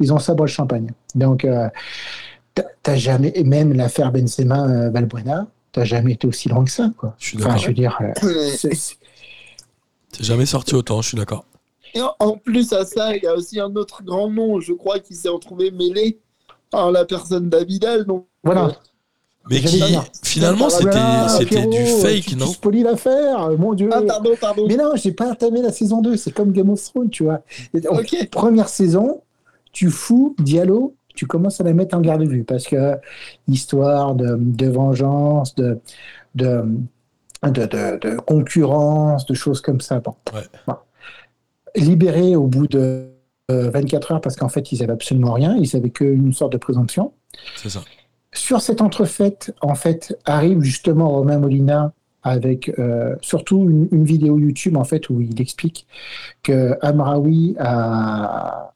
[0.00, 0.90] ils ont sabre le champagne.
[1.14, 1.68] Donc, euh,
[2.82, 6.90] t'as- jamais, et même l'affaire Benzema euh, Valbuena, t'as jamais été aussi loin que ça,
[6.96, 7.14] quoi.
[7.18, 7.62] Je suis Enfin, d'accord.
[7.62, 8.96] je veux dire, euh, Mais- c'est- c'est-
[10.12, 11.44] C'est jamais sorti autant, je suis d'accord.
[11.94, 14.98] Et en- plus à ça, il y a aussi un autre grand nom, je crois,
[14.98, 16.18] qui s'est retrouvé mêlé
[16.70, 18.04] par la personne d'Avidal.
[18.04, 18.72] Donc, voilà.
[19.50, 22.52] Mais J'allais qui, finalement, c'était voilà, c'était Pierrot, du fake, tu, non?
[22.52, 23.88] Tu l'affaire, mon Dieu.
[23.92, 24.66] Ah, pardon, pardon.
[24.68, 27.40] Mais non, j'ai pas entamé la saison 2, c'est comme Game of Thrones, tu vois.
[28.30, 29.22] Première saison,
[29.72, 32.96] tu fous Diallo, tu commences à la mettre en garde vue parce que
[33.48, 35.80] histoire de, de vengeance, de,
[36.36, 36.62] de,
[37.42, 39.98] de, concurrence, de choses comme ça.
[39.98, 40.14] Bon.
[40.32, 40.42] Ouais.
[40.68, 40.76] Bon.
[41.74, 43.08] Libéré au bout de
[43.50, 46.58] euh, 24 heures parce qu'en fait, ils avaient absolument rien, ils avaient qu'une sorte de
[46.58, 47.12] présomption.
[47.56, 47.80] C'est ça.
[48.32, 54.38] Sur cette entrefaite, en fait, arrive justement Romain Molina avec euh, surtout une, une vidéo
[54.38, 55.88] YouTube en fait où il explique
[56.44, 58.74] que Amraoui a,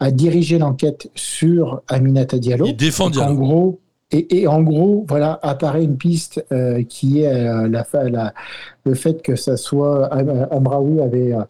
[0.00, 2.66] a dirigé l'enquête sur Aminata Diallo.
[2.66, 3.34] Il défend En Diallo.
[3.36, 3.80] gros,
[4.10, 8.32] et, et en gros, voilà, apparaît une piste euh, qui est euh, la,
[8.84, 11.42] le fait que ça soit Am- Amraoui avait euh,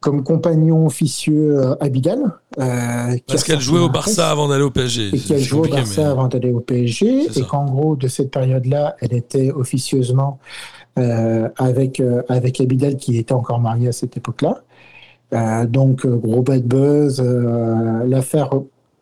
[0.00, 2.18] comme compagnon officieux euh, Abidal.
[2.58, 5.08] euh, Parce qu'elle jouait au Barça avant d'aller au PSG.
[5.14, 8.30] et qu'elle jouait au Barça mais- avant d'aller au PSG, et qu'en gros, de cette
[8.30, 10.38] période-là, elle était officieusement
[10.98, 14.62] euh, avec, euh, avec Abidal, qui était encore marié à cette époque-là.
[15.36, 17.20] Euh, donc, euh, gros bad buzz.
[17.20, 18.50] euh, l'affaire,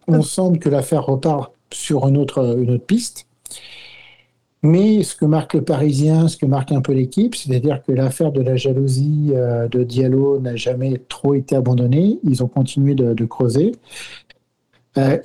[0.08, 3.26] on semble que l'affaire repart sur une autre, une autre piste.
[4.62, 8.32] Mais ce que marque le Parisien, ce que marque un peu l'équipe, c'est-à-dire que l'affaire
[8.32, 12.18] de la jalousie de Diallo n'a jamais trop été abandonnée.
[12.24, 13.72] Ils ont continué de, creuser.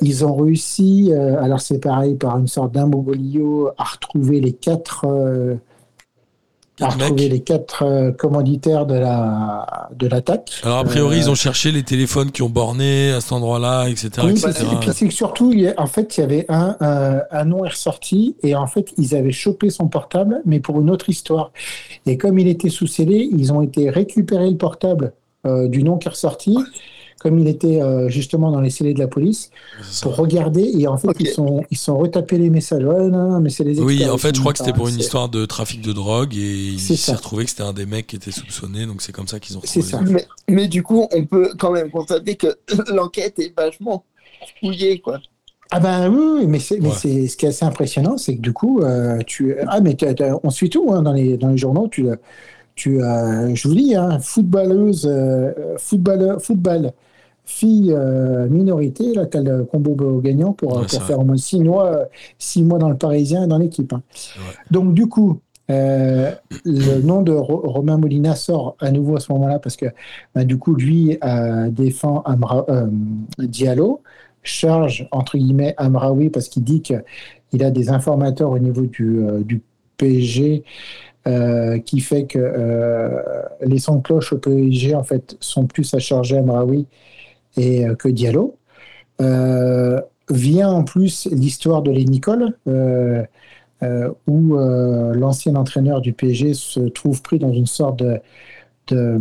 [0.01, 5.05] Ils ont réussi, alors c'est pareil, par une sorte d'imbroglio, à retrouver les quatre,
[6.81, 7.31] euh, à Quatre retrouver mecs.
[7.31, 10.51] les quatre euh, commanditaires de la de l'attaque.
[10.63, 13.87] Alors, a priori, Euh, ils ont cherché les téléphones qui ont borné à cet endroit-là,
[13.89, 14.09] etc.
[14.23, 14.51] oui, etc.
[14.53, 16.75] c'est- et puis c'est que surtout, il y a- en fait, il y avait un,
[16.79, 20.79] un, un nom est ressorti et en fait, ils avaient chopé son portable, mais pour
[20.79, 21.51] une autre histoire.
[22.05, 25.13] Et comme il était sous scellé, ils ont été récupérer le portable
[25.45, 26.57] euh, du nom qui est ressorti,
[27.19, 29.51] comme il était euh, justement dans les scellés de la police,
[30.01, 30.71] pour regarder.
[30.77, 32.83] Et en fait, ils sont ils sont retapés les messages.
[32.83, 34.97] Ouais, non, non, mais c'est les Oui, en fait, je crois que c'était pour une
[34.99, 36.39] histoire de trafic de drogue et
[36.73, 39.39] il s'est retrouvé que c'était un des mecs qui était soupçonné, donc c'est comme ça
[39.39, 40.11] qu'ils ont C'est retrouvé.
[40.11, 40.25] ça.
[40.47, 42.47] Mais, mais du coup, on peut quand même constater que
[42.93, 44.03] l'enquête est vachement
[44.59, 45.19] fouillée, quoi.
[45.71, 46.95] Ah ben oui, oui, mais, c'est, mais Ouais.
[46.97, 49.95] c'est ce qui est assez impressionnant, c'est que du coup, euh, tu ah mais
[50.43, 51.87] on suit tout hein, dans les dans les journaux.
[51.89, 52.07] Tu
[52.73, 56.91] tu euh, je vous dis, hein, footballeuse, euh, footballeur, football,
[57.49, 61.59] fille euh, minorité, là t'as le combo gagnant pour Ouais, pour faire au moins six
[61.63, 62.05] mois euh,
[62.37, 63.91] six mois dans le Parisien et dans l'équipe.
[63.93, 64.03] hein.
[64.71, 65.41] Donc du coup.
[65.71, 66.31] euh,
[66.65, 69.85] le nom de Ro- Romain Molina sort à nouveau à ce moment-là parce que
[70.35, 72.87] bah, du coup lui euh, défend Amra- euh,
[73.39, 74.01] Diallo
[74.43, 79.61] charge entre guillemets Amraoui parce qu'il dit qu'il a des informateurs au niveau du, du
[79.97, 80.63] PSG
[81.85, 83.23] qui fait que
[83.61, 86.87] les sons de cloche au PSG en fait sont plus à charger Amraoui
[87.57, 88.55] et euh, que Diallo.
[89.21, 93.23] Euh, vient en plus l'histoire de les Nicole euh,
[94.27, 98.19] où l'ancien entraîneur du PSG se trouve pris dans une sorte de
[98.87, 99.19] de-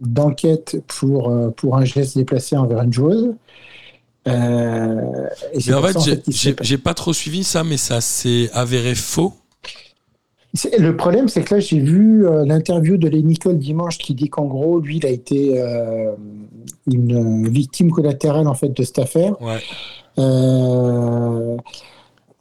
[0.00, 3.34] d'enquête pour, pour un geste déplacé envers une joueuse.
[4.28, 6.22] Euh, et c'est Mais en fait,
[6.60, 9.34] j'ai pas trop suivi ça, mais ça s'est avéré faux.
[10.78, 14.28] Le problème, c'est que là, j'ai vu euh, l'interview de Lenny Nicole dimanche qui dit
[14.28, 16.12] qu'en gros, lui, il a été euh,
[16.90, 19.40] une victime collatérale en fait de cette affaire.
[19.40, 19.58] Ouais.
[20.18, 21.56] Euh,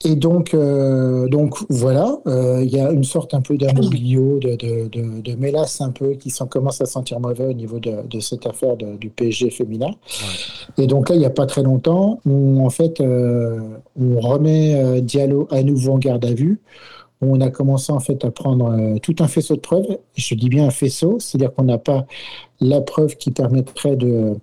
[0.05, 4.55] et donc, euh, donc voilà, euh, il y a une sorte un peu d'amoglio, de,
[4.55, 8.07] de, de, de mélasse un peu qui s'en commence à sentir mauvais au niveau de,
[8.09, 9.91] de cette affaire du PSG féminin.
[10.77, 13.59] Et donc là, il n'y a pas très longtemps, où en fait, euh,
[13.99, 16.61] on remet euh, Diallo à nouveau en garde à vue.
[17.21, 19.97] Où On a commencé en fait à prendre euh, tout un faisceau de preuves.
[20.15, 22.05] Je dis bien un faisceau, c'est-à-dire qu'on n'a pas
[22.62, 24.36] la preuve qui permettrait de,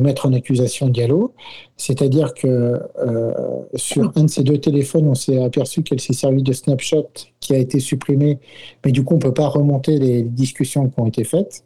[0.00, 1.34] mettre en accusation Diallo.
[1.76, 3.32] C'est-à-dire que euh,
[3.74, 7.08] sur un de ces deux téléphones, on s'est aperçu qu'elle s'est servi de snapshot
[7.40, 8.38] qui a été supprimé,
[8.84, 11.64] mais du coup, on ne peut pas remonter les discussions qui ont été faites.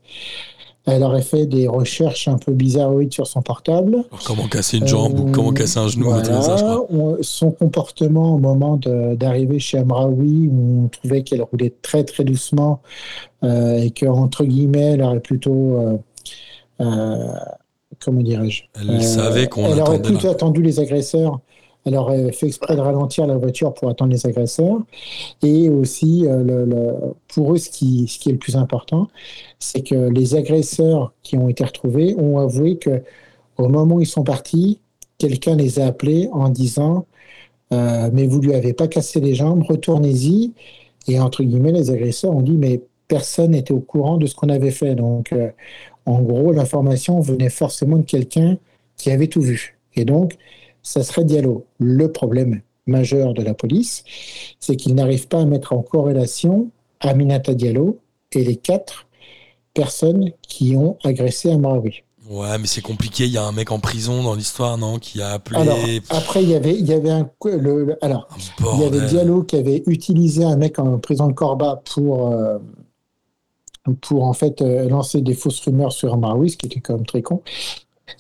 [0.91, 3.95] Elle aurait fait des recherches un peu bizarroïdes sur son portable.
[3.95, 6.43] Alors, comment casser une jambe ou comment casser un genou Voilà.
[6.43, 6.87] ça, je crois.
[6.91, 8.79] On- son comportement au moment
[9.17, 12.81] d'arriver chez Amraoui, où on trouvait qu'elle roulait très très doucement
[13.45, 15.97] euh, et que entre guillemets, elle aurait plutôt, euh,
[16.81, 17.33] euh,
[18.03, 21.41] comment dirais-je, Elle euh, savait qu'on elle aurait plutôt attendu les agresseurs.
[21.85, 24.79] Elle aurait fait exprès de ralentir la voiture pour attendre les agresseurs.
[25.43, 26.93] Et aussi, euh,
[27.29, 29.09] pour eux, ce qui, ce qui est le plus important,
[29.59, 33.03] c'est que les agresseurs qui ont été retrouvés ont avoué que
[33.57, 34.81] au moment où ils sont partis,
[35.19, 37.07] quelqu'un les a appelés en disant
[37.73, 40.53] euh, Mais vous lui avez pas cassé les jambes, retournez-y.
[41.09, 44.49] Et entre guillemets, les agresseurs ont dit Mais personne n'était au courant de ce qu'on
[44.49, 44.95] avait fait.
[44.95, 45.51] Donc, euh,
[46.07, 48.59] en gros, l'information venait forcément de quelqu'un
[48.97, 49.79] qui avait tout vu.
[49.97, 50.37] Et donc,
[50.83, 51.67] ça serait Diallo.
[51.79, 54.05] Le problème majeur de la police,
[54.59, 57.99] c'est qu'ils n'arrivent pas à mettre en corrélation Aminata Diallo
[58.33, 59.07] et les quatre
[59.75, 62.03] personnes qui ont agressé Amraoui.
[62.29, 63.25] Ouais, mais c'est compliqué.
[63.25, 65.59] Il y a un mec en prison dans l'histoire, non Qui a appelé.
[65.61, 65.79] Alors,
[66.11, 67.29] après, il y avait, il y avait un.
[67.45, 68.29] Le, le- alors,
[68.61, 69.07] Un il y avait.
[69.07, 72.59] Diallo qui avait utilisé un mec en prison de Corba pour, euh,
[74.03, 77.07] pour en fait euh, lancer des fausses rumeurs sur Amraoui, ce qui était quand même
[77.07, 77.43] très con.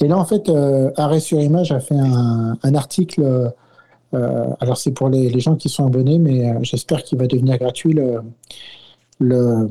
[0.00, 3.53] Et là, en fait, euh, Arrêt sur Image a fait un, un article.
[4.14, 7.26] euh, alors, c'est pour les, les gens qui sont abonnés, mais euh, j'espère qu'il va
[7.26, 8.20] devenir gratuit le,
[9.18, 9.68] le,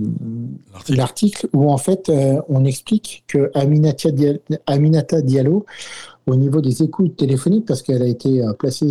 [0.73, 0.97] L'article.
[0.97, 5.65] l'article où en fait euh, on explique que Aminata Diallo, Aminata Diallo,
[6.27, 8.89] au niveau des écoutes téléphoniques, parce qu'elle a été euh, placée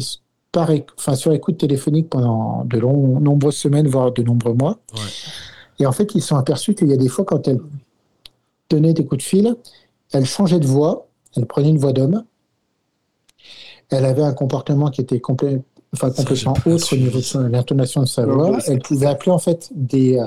[0.50, 4.78] par, enfin, sur écoute téléphonique pendant de nombreuses semaines, voire de nombreux mois.
[4.94, 5.00] Ouais.
[5.78, 7.60] Et en fait, ils se sont aperçus qu'il y a des fois, quand elle
[8.68, 9.54] tenait des coups de fil,
[10.12, 11.06] elle changeait de voix,
[11.38, 12.24] elle prenait une voix d'homme.
[13.90, 15.62] Elle avait un comportement qui était complet-
[15.94, 18.50] enfin, complètement autre au niveau de l'intonation de sa voix.
[18.50, 20.18] ouais, Elle pouvait appeler en fait des.
[20.18, 20.26] euh,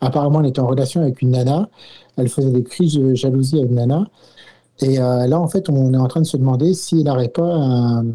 [0.00, 1.68] apparemment, elle était en relation avec une nana.
[2.16, 4.06] Elle faisait des crises de jalousie à une nana.
[4.80, 7.42] Et euh, là, en fait, on est en train de se demander s'il n'aurait pas
[7.52, 8.06] un.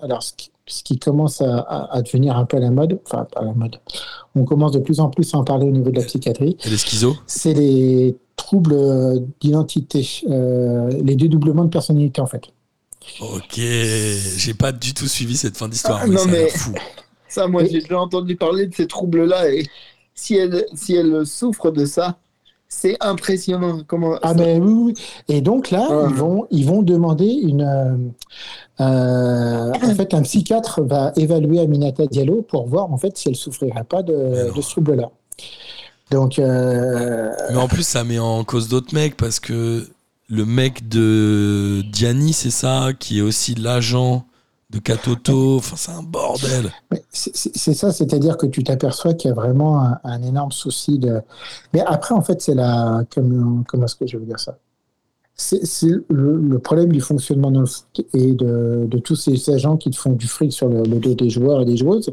[0.00, 2.98] Alors, ce qui, ce qui commence à, à- à devenir un peu à la mode,
[3.04, 3.76] enfin, pas à la mode,
[4.34, 6.70] on commence de plus en plus à en parler au niveau de la psychiatrie, Et
[6.70, 12.42] les schizos c'est les troubles euh, d'identité, euh, les dédoublements de personnalité, en fait.
[13.20, 16.00] Ok, j'ai pas du tout suivi cette fin d'histoire.
[16.02, 16.72] Ah, non, ça mais- fou.
[17.30, 19.50] Ça, moi, j'ai déjà entendu parler de ces troubles-là.
[19.52, 19.66] Et
[20.14, 22.16] si elle, si elle souffre de ça,
[22.68, 23.80] c'est impressionnant.
[23.86, 24.94] Comment Ah ça- ben oui, oui.
[25.28, 26.06] Et donc là, Ouais.
[26.08, 27.60] ils vont, ils vont demander une.
[27.60, 27.96] euh,
[28.80, 33.36] euh, en fait, un psychiatre va évaluer Aminata Diallo pour voir en fait si elle
[33.36, 35.10] souffrirait pas de, de ce trouble-là.
[36.10, 39.86] Donc, euh, Mais en plus, ça met en cause d'autres mecs parce que
[40.28, 44.24] le mec de Diani, c'est ça, qui est aussi l'agent
[44.70, 45.56] de Katoto.
[45.56, 46.70] Enfin, c'est un bordel.
[47.12, 51.20] c'est ça, c'est-à-dire que tu t'aperçois qu'il y a vraiment un, un énorme souci de.
[51.72, 53.04] Mais après, en fait, c'est la.
[53.14, 54.58] Comment, comment est-ce que je veux dire ça?
[55.40, 59.76] C'est le, le problème du fonctionnement dans le foot et de, de tous ces agents
[59.76, 62.12] qui te font du fric sur le, le dos des joueurs et des joueuses,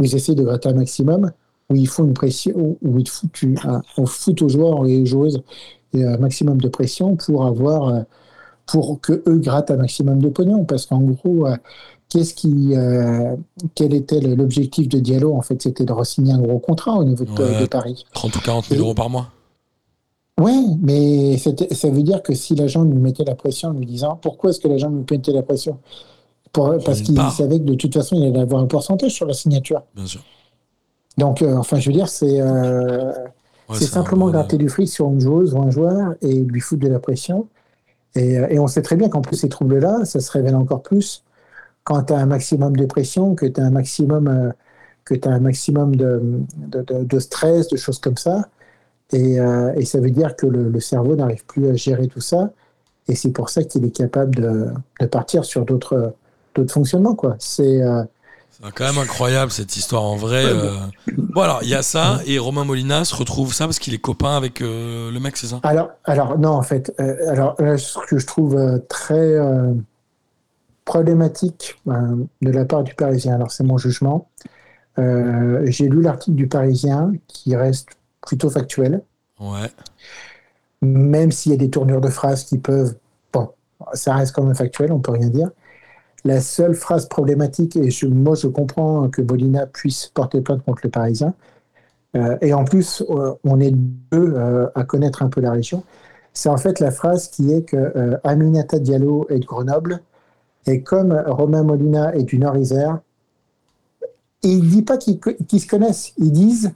[0.00, 1.32] ils essaient de gratter un maximum,
[1.70, 5.06] où ils font une pression, où ils foutent, un- on fout aux joueurs et aux
[5.06, 5.42] joueuses
[5.94, 8.00] un maximum de pression pour avoir, euh,
[8.66, 11.56] pour que eux grattent un maximum de pognon, parce qu'en gros, euh,
[12.10, 13.34] qu'est-ce qui, euh,
[13.74, 17.24] quel était l'objectif de Diallo En fait, c'était de re-signer un gros contrat au niveau
[17.24, 17.60] de, Ouais.
[17.62, 18.04] de Paris.
[18.12, 19.28] 30 ou 40 000 euros par mois.
[20.38, 20.52] Ouais,
[20.82, 24.50] mais ça veut dire que si l'agent lui mettait la pression en lui disant pourquoi
[24.50, 25.78] est-ce que l'agent lui mettait la pression?
[26.52, 29.32] Pour- Parce qu'il savait que de toute façon, il allait avoir un pourcentage sur la
[29.32, 29.82] signature.
[29.94, 30.20] Bien sûr.
[31.16, 33.12] Donc, euh, enfin, je veux dire, c'est euh,
[33.68, 36.88] Ouais, simplement gratter du fric sur une joueuse ou un joueur et lui foutre de
[36.88, 37.48] la pression.
[38.16, 40.82] Et, euh, et on sait très bien qu'en plus, ces troubles-là, ça se révèle encore
[40.82, 41.24] plus
[41.84, 44.52] quand tu as un maximum de pression, que tu as un maximum, euh,
[45.04, 46.22] que tu un maximum de,
[46.56, 48.48] de, de- de stress, de choses comme ça.
[49.12, 52.20] Et, euh, et ça veut dire que le, le cerveau n'arrive plus à gérer tout
[52.20, 52.50] ça.
[53.08, 54.68] Et c'est pour ça qu'il est capable de,
[55.00, 56.14] de partir sur d'autres
[56.54, 57.14] d'autres fonctionnements.
[57.16, 57.36] quoi.
[57.40, 58.04] C'est euh,
[58.62, 60.44] C'est quand même incroyable cette histoire en vrai.
[60.46, 60.70] Euh.
[61.16, 64.36] Bon, alors, il y a ça, et Romain Molinas retrouve ça parce qu'il est copain
[64.36, 65.60] avec euh, le mec, c'est ça?
[65.62, 69.34] Alors, alors non, en fait, euh, alors là, ce que je trouve très
[70.84, 74.28] problématique de la part du Parisien, alors c'est mon jugement.
[74.96, 77.88] J'ai lu l'article du Parisien qui reste
[78.26, 79.02] plutôt factuel,
[79.38, 79.70] Ouais.
[80.80, 82.96] même s'il y a des tournures de phrases qui peuvent,
[83.32, 83.50] bon,
[83.92, 85.50] ça reste quand même factuel, on peut rien dire.
[86.26, 90.90] La seule phrase problématique, et moi je comprends que Bolina puisse porter plainte contre le
[90.90, 91.34] Parisien,
[92.16, 95.84] euh, et en plus euh, on est deux euh, à connaître un peu la région,
[96.32, 100.02] C'est en fait la phrase qui est que Aminata Diallo est de Grenoble
[100.66, 102.98] et comme Romain Molina est du Nord-Isère,
[104.42, 106.72] il ne dit pas qu'ils qu'ils se connaissent, ils disent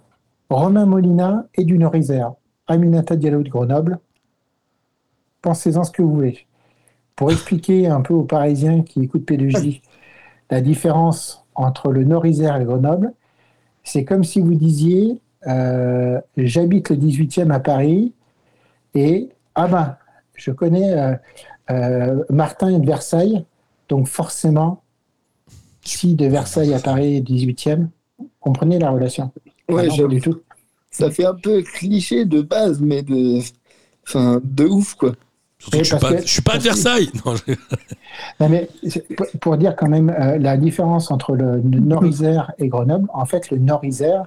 [0.48, 2.34] Romain Molina est du Nord-Isère,
[2.68, 3.98] Aminata Diallo de Grenoble.
[5.42, 6.46] Pensez-en ce que vous voulez.
[7.20, 9.82] Pour expliquer un peu aux Parisiens qui écoutent P2J
[10.50, 13.12] la différence entre le Nord-Isère et Grenoble,
[13.84, 18.14] c'est comme si vous disiez euh, j'habite le 18e à Paris
[18.94, 19.98] et ah ben
[20.34, 21.14] je connais euh,
[21.68, 23.44] euh, Martin de Versailles,
[23.90, 24.82] donc forcément
[25.82, 27.88] si de Versailles à Paris est 18e,
[28.40, 29.30] comprenez la relation.
[29.68, 30.40] Ouais, Ah non, du tout.
[30.90, 33.40] Ça fait un peu cliché de base, mais de,
[34.06, 35.12] enfin, de ouf, quoi.
[35.60, 37.10] Surtout Oui, que je suis que- je suis pas que- Versailles.
[37.26, 37.52] Non, je-
[38.40, 38.68] Non, mais
[39.40, 43.58] pour- dire quand même euh, la différence entre le, Nord-Isère et Grenoble, en fait, le
[43.58, 44.24] Nord-Isère,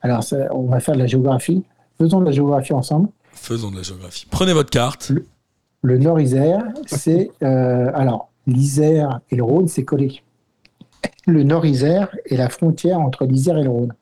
[0.00, 1.64] alors ça, on va faire de la géographie,
[1.98, 3.08] faisons de la géographie ensemble.
[3.32, 4.26] Faisons de la géographie.
[4.30, 5.10] Prenez votre carte.
[5.82, 7.30] Le Nord-Isère, c'est.
[7.42, 10.22] euh, alors, l'Isère et le Rhône, c'est collé.
[11.26, 13.92] Le Nord-Isère est la frontière entre l'Isère et le Rhône,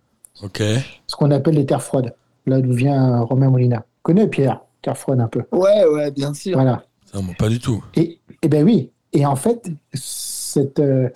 [0.42, 0.62] Ok.
[1.06, 2.14] ce qu'on appelle les terres froides,
[2.46, 3.84] là d'où vient Romain Molina.
[4.02, 5.42] Connais Pierre, terre froide un peu.
[5.52, 6.54] Ouais, ouais, bien sûr.
[6.54, 6.84] Voilà.
[7.38, 7.82] Pas du tout.
[7.94, 8.90] Et, et ben oui.
[9.12, 11.08] Et en fait, cette, euh,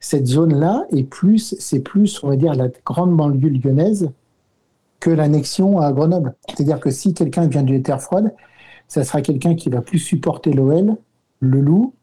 [0.00, 4.10] cette zone-là est plus, c'est plus, on va dire, la grande banlieue lyonnaise
[5.00, 6.34] que l'annexion à Grenoble.
[6.48, 8.34] C'est-à-dire que si quelqu'un vient d'une terre froide,
[8.88, 10.96] ça sera quelqu'un qui va plus supporter l'OL,
[11.40, 11.94] le Loup,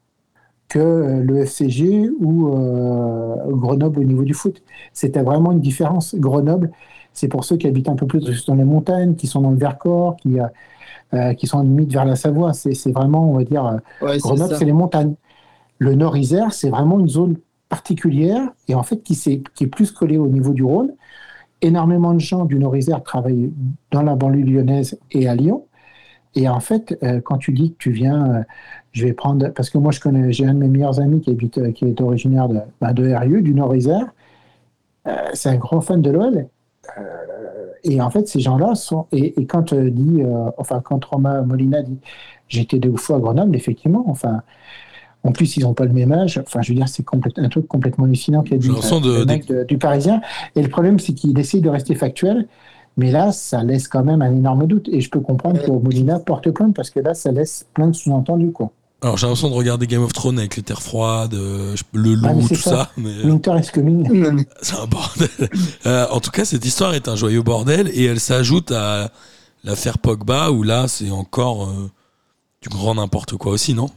[0.69, 4.63] que euh, le FCG ou euh, Grenoble au niveau du foot.
[4.93, 6.15] C'était vraiment une différence.
[6.15, 6.71] Grenoble,
[7.13, 9.57] c'est pour ceux qui habitent un peu plus dans les montagnes, qui sont dans le
[9.57, 10.37] Vercors, qui,
[11.13, 12.53] euh, qui sont limite vers la Savoie.
[12.53, 15.15] C'est vraiment, on va dire, euh, Ouais, Grenoble, c'est les montagnes.
[15.79, 17.37] Le Nord-Isère, c'est vraiment une zone
[17.69, 20.93] particulière et en fait qui, est plus collée au niveau du Rhône.
[21.61, 23.51] Énormément de gens du Nord-Isère travaillent
[23.89, 25.65] dans la banlieue lyonnaise et à Lyon.
[26.35, 28.43] Et en fait, euh, quand tu dis que tu viens, euh,
[28.91, 31.29] je vais prendre, parce que moi je connais, j'ai un de mes meilleurs amis qui
[31.29, 34.13] habite, euh, qui est originaire de, bah, de RU, du Nord-Isère.
[35.07, 36.47] Euh, c'est un grand fan de l'OL.
[37.85, 39.05] Euh, et en fait, ces gens-là sont.
[39.11, 41.97] Et, et quand euh, dit, euh, enfin, quand Romain Molina dit,
[42.47, 44.41] j'étais deux fois à Grenoble, effectivement, enfin,
[45.23, 46.41] en plus, ils n'ont pas le même âge.
[46.45, 49.25] Enfin, je veux dire, c'est complète- un truc complètement hallucinant dit J'ai l'impression de- le
[49.25, 50.21] mec de- du Parisien.
[50.55, 52.47] Et le problème, c'est qu'il essaye de rester factuel.
[52.97, 54.87] Mais là, ça laisse quand même un énorme doute.
[54.91, 57.93] Et je peux comprendre que Molina porte plainte parce que là, ça laisse plein de
[57.95, 58.51] sous-entendus.
[58.51, 58.71] Quoi.
[59.03, 62.25] Alors, j'ai l'impression de regarder Game of Thrones avec les terres froides, euh, le loup,
[62.29, 62.69] Ah, mais tout ça.
[62.69, 62.91] ça.
[62.97, 64.07] mais, euh, Winter is coming.
[64.33, 65.27] Mais- c'est un bordel.
[65.85, 69.11] Euh, en tout cas, cette histoire est un joyeux bordel et elle s'ajoute à
[69.65, 71.91] l'affaire Pogba où là, c'est encore euh,
[72.61, 73.89] du grand n'importe quoi aussi, non?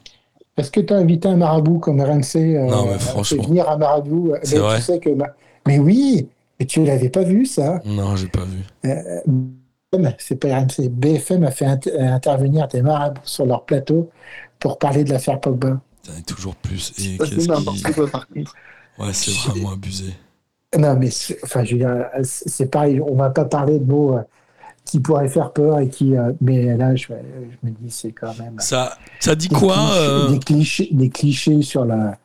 [0.56, 3.42] Est-ce que tu as invité un marabout comme RMC euh, Non, mais à franchement.
[3.42, 5.34] fait venir un marabout C'est ben, vrai tu sais que, ma-
[5.68, 8.64] Mais oui, mais tu l'avais pas vu ça Non, j'ai pas vu.
[8.90, 9.20] Euh,
[9.92, 10.88] BFM, c'est pas RMC.
[10.88, 14.10] BFM a fait int- intervenir des marabouts sur leur plateau
[14.58, 15.80] pour parler de l'affaire Pogba.
[16.26, 16.92] Toujours plus.
[16.98, 18.26] Et c'est contre.
[18.98, 20.14] Ouais, c'est vraiment abusé.
[20.78, 23.00] Non, mais c'est- enfin, je veux dire, c'est pareil.
[23.00, 24.22] On va pas parler de mots euh,
[24.84, 26.16] qui pourraient faire peur et qui.
[26.16, 28.54] euh, mais là, je, je me dis, c'est quand même.
[28.58, 32.18] Ça, ça dit des quoi clichés, euh, des, clichés, des clichés sur la.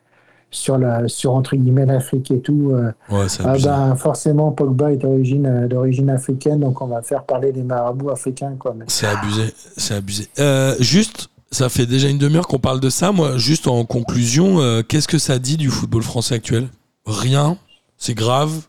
[0.54, 2.74] Sur, la, sur entre guillemets l'Afrique et tout.
[3.10, 7.64] Ouais, ah ben, forcément, Pogba est d'origine d'origine africaine, donc on va faire parler des
[7.64, 8.56] marabouts africains.
[8.60, 8.76] Quoi.
[8.78, 9.44] Mais- C'est abusé,
[9.78, 10.28] c'est abusé.
[10.40, 13.12] Euh, juste, ça fait déjà une demi-heure qu'on parle de ça.
[13.12, 16.70] Moi, juste en conclusion, euh, qu'est-ce que ça dit du football français actuel?
[17.06, 17.58] Rien.
[17.98, 18.62] C'est grave.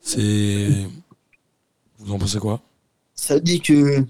[0.00, 0.68] C'est.
[1.98, 2.60] Vous en pensez quoi?
[3.14, 4.04] Ça dit que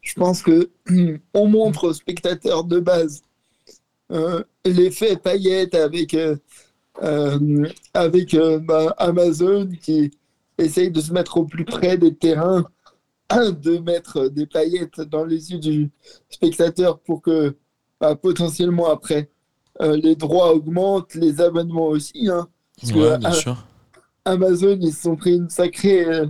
[0.00, 0.70] je pense que
[1.34, 3.22] on montre aux spectateurs de base
[4.12, 6.36] euh, l'effet paillette avec, euh,
[8.60, 10.10] bah, Amazon qui
[10.58, 12.64] essaye de se mettre au plus près des terrains,
[13.62, 15.90] de mettre des paillettes dans les yeux du
[16.30, 17.56] spectateur pour que
[18.00, 19.30] bah, potentiellement après
[19.80, 22.28] euh, les droits augmentent, les abonnements aussi.
[22.30, 22.48] hein.
[22.80, 23.56] Parce que, Ouais, bien sûr.
[24.24, 26.26] Amazon, ils se sont pris une sacrée euh,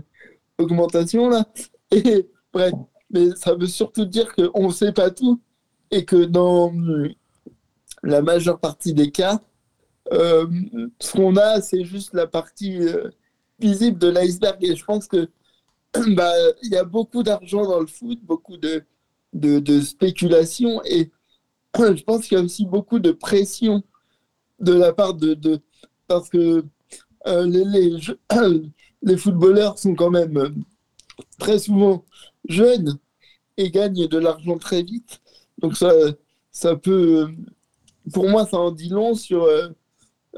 [0.59, 1.45] augmentation là.
[1.91, 2.73] Et bref,
[3.11, 5.41] mais ça veut surtout dire qu'on ne sait pas tout
[5.91, 7.09] et que dans hum,
[8.03, 9.41] la majeure partie des cas,
[10.13, 10.47] euh,
[11.01, 12.81] ce qu'on a, c'est juste la partie
[13.59, 14.57] visible de l'iceberg.
[14.65, 15.29] Et je pense que
[16.15, 16.33] bah,
[16.63, 18.85] il y a beaucoup d'argent dans le foot, beaucoup de,
[19.33, 21.11] de, spéculation et
[21.79, 23.83] je pense qu'il y a aussi beaucoup de pression
[24.61, 25.61] de la part de,
[26.09, 26.65] parce que
[27.27, 27.97] euh, les,
[29.03, 30.51] les, footballeurs sont quand même euh,
[31.39, 32.05] très souvent
[32.49, 32.99] jeunes
[33.57, 35.21] et gagnent de l'argent très vite.
[35.59, 35.93] Donc ça,
[36.53, 39.49] ça peut, euh, pour moi, ça en dit long sur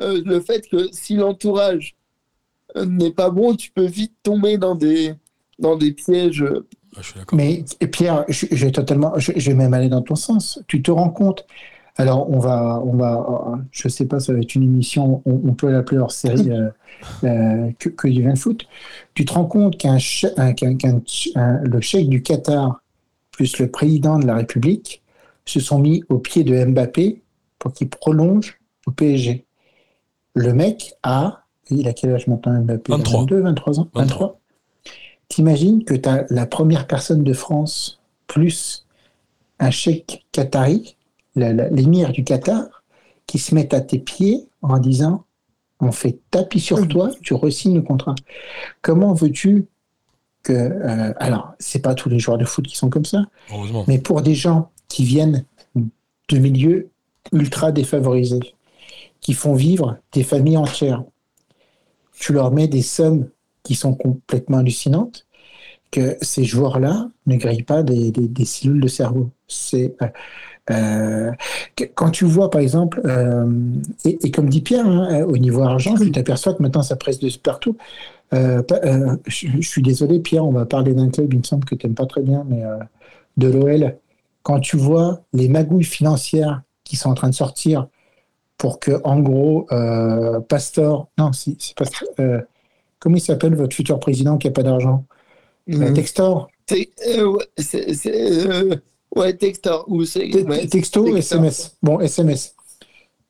[0.00, 1.96] le fait que si l'entourage
[2.76, 5.14] n'est pas bon, tu peux vite tomber dans des,
[5.59, 6.44] dans des pièges
[6.96, 7.36] Ah, je suis d'accord.
[7.36, 8.24] Mais et Pierre,
[8.64, 9.12] vais totalement,
[9.50, 10.61] vais même aller dans ton sens.
[10.68, 11.46] Tu te rends compte?
[11.96, 15.52] Alors, on va, on va, je sais pas, ça va être une émission, on, on
[15.54, 16.68] peut l'appeler hors série euh,
[17.24, 18.66] euh, que, que du 20 foot.
[19.14, 19.98] Tu te rends compte qu'un,
[20.36, 22.80] un- le chèque du Qatar
[23.32, 25.02] plus le président de la République
[25.44, 27.20] se sont mis au pied de Mbappé
[27.59, 29.44] pour qu'il prolonge au PSG.
[30.34, 32.92] Le mec a, il a quel âge maintenant Mbappé?
[32.92, 33.20] 23.
[33.20, 33.88] 22, 23 ans?
[33.94, 34.38] 23.
[35.29, 38.87] T'imagines que tu as la première personne de France plus
[39.59, 40.97] un chèque qatari,
[41.37, 42.64] l'émir du Qatar,
[43.26, 45.24] qui se met à tes pieds en disant
[45.81, 48.14] on fait tapis sur toi, tu resignes le contrat.
[48.83, 49.66] Comment veux-tu
[50.43, 50.53] que.
[50.53, 53.24] euh, alors, c'est pas tous les joueurs de foot qui sont comme ça,
[53.87, 55.45] mais pour des gens qui viennent
[55.76, 56.91] de milieux
[57.33, 58.55] ultra défavorisés,
[59.20, 61.05] qui font vivre des familles entières,
[62.18, 63.29] tu leur mets des sommes
[63.68, 65.26] qui sont complètement hallucinantes,
[65.90, 69.30] que ces joueurs-là ne grillent pas des, des- des cellules de cerveau.
[69.46, 70.08] C'est euh,
[70.70, 71.32] euh,
[71.94, 73.46] quand tu vois par exemple, euh,
[74.06, 77.18] et, et comme dit Pierre, hein, au niveau argent, tu t'aperçois que maintenant ça presse
[77.20, 77.76] de partout.
[78.34, 78.62] Euh,
[79.26, 81.86] je, je suis désolé, Pierre, on va parler d'un club, il me semble que tu
[81.86, 82.62] n'aimes pas très bien, mais
[83.36, 83.96] de l'OL.
[84.42, 87.88] Quand tu vois les magouilles financières qui sont en train de sortir
[88.58, 89.66] pour que, en gros,
[90.48, 92.08] Pastor, non, si, c'est Pastor,
[92.99, 95.05] comment il s'appelle votre futur président qui n'a pas d'argent?
[95.70, 97.36] Euh, Textor C'est, euh,
[98.07, 98.76] euh,
[99.16, 99.84] ouais, Textor.
[99.88, 101.38] Ou c'est, Te- ouais, Texto, Textor.
[101.38, 101.76] SMS.
[101.82, 102.55] Bon, SMS.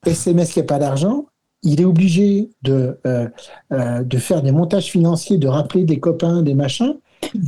[0.07, 1.27] SMS qui n'a pas d'argent,
[1.63, 3.29] il est obligé de, euh,
[3.73, 6.97] euh, de faire des montages financiers, de rappeler des copains, des machins,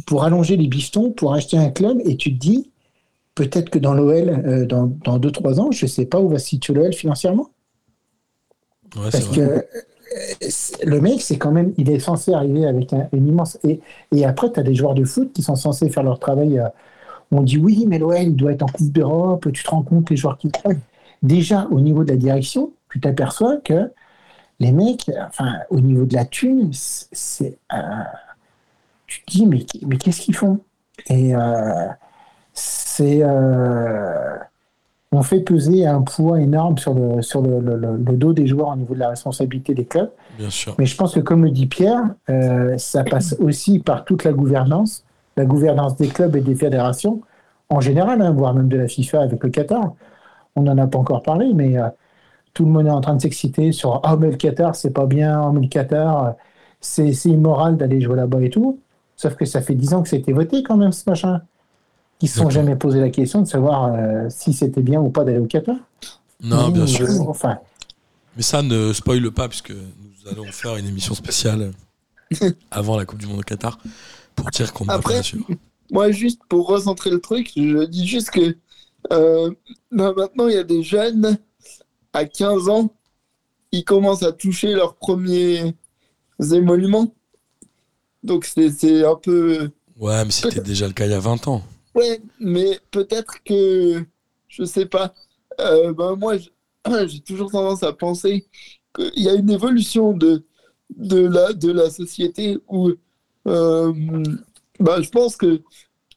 [0.07, 2.71] pour allonger les bifetons, pour acheter un club, et tu te dis,
[3.37, 6.49] peut-être que dans l'OL, euh, dans 2-3 ans, je ne sais pas où va se
[6.49, 7.51] situer l'OL financièrement.
[8.97, 9.37] Ouais, c'est Parce vrai.
[9.37, 9.66] que
[10.85, 13.59] le mec, c'est quand même, il est censé arriver avec un, une immense.
[13.65, 13.81] Et,
[14.13, 16.59] et après, tu as des joueurs de foot qui sont censés faire leur travail.
[16.59, 16.69] euh,
[17.33, 19.49] on dit oui, mais l'OL, il doit être en Coupe d'Europe.
[19.53, 20.81] Tu te rends compte, les joueurs qui prennent.
[21.23, 23.91] Déjà, au niveau de la direction, tu t'aperçois que
[24.61, 27.59] les mecs, enfin, au niveau de la thune, c'est.
[27.75, 27.79] euh,
[29.07, 30.61] tu te dis, mais, mais qu'est-ce qu'ils font?
[31.09, 31.89] Et euh,
[32.55, 33.23] c'est.
[35.13, 38.47] On fait peser un poids énorme sur le, sur le, le- le- le dos des
[38.47, 40.11] joueurs au niveau de la responsabilité des clubs.
[40.39, 40.75] Bien sûr.
[40.79, 44.33] Mais je pense que, comme le dit Pierre, euh, ça passe aussi par toute la
[44.33, 45.05] gouvernance,
[45.37, 47.21] la gouvernance des clubs et des fédérations
[47.71, 49.95] en général, hein, voire même de la FIFA avec le Qatar.
[50.57, 51.89] On n'en a pas encore parlé, mais euh,
[52.55, 55.07] tout le monde est en train de s'exciter sur Ah, mais le Qatar, c'est pas
[55.07, 56.31] bien, ah, mais le Qatar, euh,
[56.81, 58.79] c'est c'est immoral d'aller jouer là-bas et tout.
[59.17, 61.43] Sauf que ça fait 10 ans que c'était voté quand même, ce machin.
[62.23, 65.25] Ils se sont jamais posé la question de savoir euh, si c'était bien ou pas
[65.25, 65.77] d'aller au Qatar.
[66.43, 67.07] Non, bien sûr.
[67.09, 67.59] euh, Enfin,
[68.37, 71.73] Mais ça ne spoile pas, puisque nous allons faire une émission spéciale
[72.71, 73.79] avant la Coupe du Monde au Qatar
[74.37, 75.47] pour dire qu'on n'a Après- pas bien sûr.
[75.93, 78.57] Moi, juste pour recentrer le truc, je dis juste que
[79.12, 79.51] euh,
[79.91, 81.37] ben, maintenant, il y a des jeunes
[82.12, 82.91] à 15 ans,
[83.73, 85.75] ils commencent à toucher leurs premiers
[86.53, 87.12] émoluments.
[88.23, 89.71] Donc, c'est c'est un peu.
[89.99, 91.62] Ouais, mais c'était déjà le cas il y a 20 ans.
[91.95, 94.05] Ouais, mais peut-être que.
[94.49, 95.14] Je sais pas.
[95.61, 96.34] Euh, ben, moi,
[97.07, 98.47] j'ai toujours tendance à penser
[98.95, 100.45] qu'il y a une évolution de,
[100.97, 102.91] de, la, de la société où.
[103.47, 103.93] euh,
[104.78, 105.62] ben, je pense que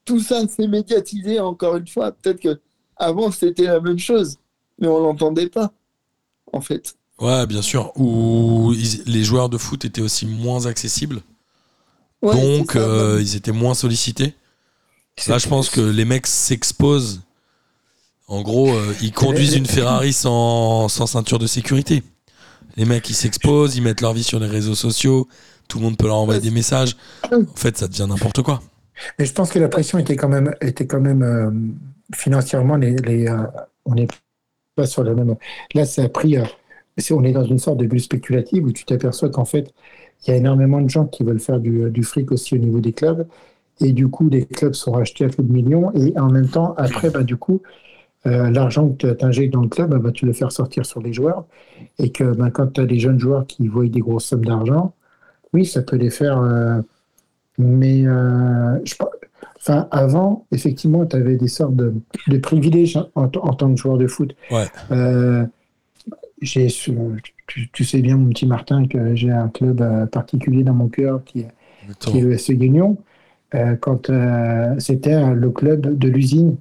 [0.05, 2.11] tout ça s'est médiatisé encore une fois.
[2.11, 2.59] Peut-être que
[2.97, 4.38] avant c'était la même chose,
[4.80, 5.74] mais on l'entendait pas,
[6.53, 6.95] en fait.
[7.19, 7.91] Ouais, bien sûr.
[7.97, 11.21] Où ils- les joueurs de foot étaient aussi moins accessibles.
[12.21, 14.34] Ouais, donc, euh, ils étaient moins sollicités.
[15.28, 17.22] Là, je pense que les mecs s'exposent.
[18.28, 22.03] En gros, euh, ils conduisent une Ferrari sans, sans ceinture de sécurité.
[22.78, 25.28] Les mecs, ils s'exposent, ils mettent leur vie sur les réseaux sociaux.
[25.68, 26.97] Tout le monde peut leur envoyer des messages.
[27.32, 28.61] En fait, ça devient n'importe quoi.
[29.20, 31.51] Mais je pense que la pression était quand même, était quand même euh,
[32.16, 33.43] financièrement, les, les, euh,
[33.86, 34.07] on n'est
[34.76, 35.36] pas sur le même.
[35.74, 36.38] Là, ça a pris.
[36.38, 36.45] euh,
[37.11, 39.74] on est dans une sorte de bulle spéculative où tu t'aperçois qu'en fait,
[40.26, 42.80] il y a énormément de gens qui veulent faire du, du fric aussi au niveau
[42.80, 43.28] des clubs.
[43.82, 45.91] Et du coup, les clubs sont rachetés à coups de millions.
[45.95, 47.61] Et en même temps, après, bah, du coup,
[48.26, 51.13] euh, l'argent que tu injectes dans le club, bah, tu le faire sortir sur les
[51.13, 51.45] joueurs.
[51.99, 54.93] Et que bah, quand tu as des jeunes joueurs qui voient des grosses sommes d'argent,
[55.53, 56.39] oui, ça peut les faire.
[56.39, 56.82] euh,
[57.57, 58.95] mais euh, je,
[59.57, 61.93] enfin, avant, effectivement, tu avais des sortes de,
[62.28, 64.36] de privilèges en, tant que joueur de foot.
[64.49, 64.65] Ouais.
[64.91, 65.45] Euh,
[66.41, 66.67] j'ai,
[67.47, 71.24] tu, tu sais bien, mon petit Martin, que j'ai un club particulier dans mon cœur
[71.24, 71.51] qui, est-
[71.99, 72.97] qui est le SE Guignon.
[73.56, 76.58] Euh, quand euh, c'était euh, le club de l'usine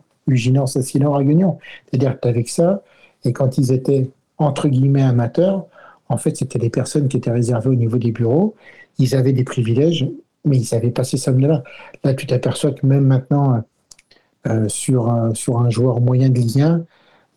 [0.66, 1.59] Sassinor à Guignon.
[1.90, 2.82] C'est-à-dire que que ça,
[3.24, 5.66] et quand ils étaient entre guillemets amateurs,
[6.09, 8.55] en fait, c'était des personnes qui étaient réservées au niveau des bureaux.
[8.99, 10.07] Ils avaient des privilèges
[10.45, 11.62] mais ils n'avaient pas ces sommes-là.
[12.03, 13.62] Là, tu t'aperçois que même maintenant,
[14.66, 16.61] sur, sur un joueur moyen de Ligue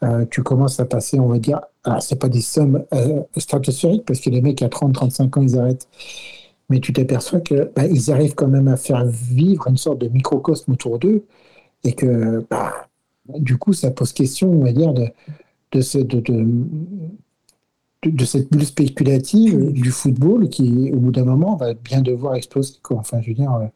[0.02, 2.84] 1, tu commences à passer, on va dire, alors c'est pas des sommes
[3.38, 5.88] stratosphériques parce que les mecs à 30-35 ans, ils arrêtent.
[6.70, 10.08] Mais tu t'aperçois que bah, ils arrivent quand même à faire vivre une sorte de
[10.10, 11.26] microcosme autour d'eux
[11.84, 12.88] et que bah,
[13.28, 15.08] du coup, ça pose question, on va dire, de,
[15.74, 16.46] de, ce- de, de,
[18.04, 22.36] de- de cette bulle spéculative du football qui, au bout d'un moment, va bien devoir
[22.36, 22.76] exploser.
[22.84, 22.98] quoi.
[22.98, 23.68] Enfin, je veux dire, euh,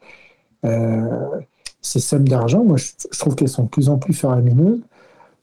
[0.68, 1.40] euh,
[1.82, 4.82] ces sommes d'argent, moi, je, je trouve qu'elles sont de plus en plus faramineuses.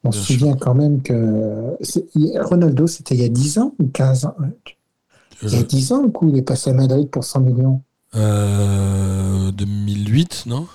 [0.03, 1.77] On Bien se souvient quand même que
[2.43, 4.35] Ronaldo, c'était il y a 10 ans ou 15 ans
[5.43, 7.81] Il y a Je- 10 ans, coup, il est passé à Madrid pour 100 millions.
[8.15, 10.67] Euh, 2008, non?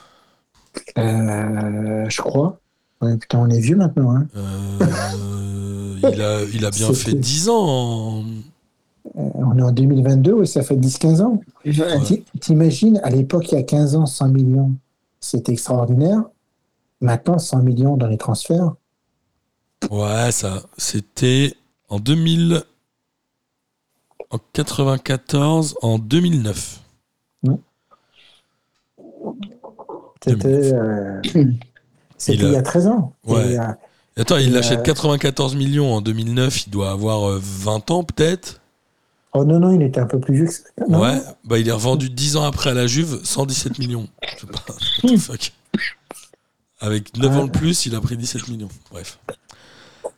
[0.99, 2.59] Euh, je crois.
[3.01, 4.15] Ouais, putain, on est vieux maintenant.
[4.15, 4.29] Hein.
[4.37, 7.67] Euh, il, a, il a bien fait C'était- 10 ans.
[7.67, 11.41] en- Euh, On est en 2022, ouais, ça fait 10-15 ans.
[11.67, 12.23] Ouais.
[12.41, 14.73] T'imagines, à l'époque, il y a 15 ans, 100 millions,
[15.21, 16.23] c'était extraordinaire.
[17.01, 18.75] Maintenant, 100 millions dans les transferts.
[19.91, 21.55] Ouais, ça, c'était
[21.89, 22.63] en 2000,
[24.33, 26.81] en 94, en 2009.
[30.25, 31.21] C'était euh,
[32.17, 33.13] c'était Il y a 13 ans.
[33.27, 33.53] Ouais.
[33.53, 33.65] Et, euh,
[34.17, 38.61] Attends, il achète euh, 94 millions en 2009, il doit avoir euh, 20 ans peut-être.
[39.33, 40.63] oh non, non, il était un peu plus vieux que ça.
[40.89, 44.07] Non, ouais, bah il est revendu 10 ans après à la Juve, 117 millions.
[45.03, 45.53] What the fuck.
[46.81, 48.69] Avec 9 ans de plus, il a pris 17 millions.
[48.91, 49.19] Bref.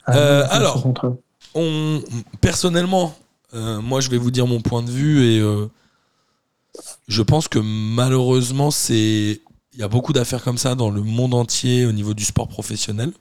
[0.07, 0.75] Ah, Euh, alors.
[0.75, 1.17] 63.
[1.55, 2.03] On,
[2.41, 3.15] personnellement,
[3.55, 5.69] euh, moi je vais vous dire mon point de vue et euh,
[7.09, 9.43] je pense que malheureusement c'est
[9.73, 12.49] il y a beaucoup d'affaires comme ça dans le monde entier au niveau du sport
[12.49, 13.13] professionnel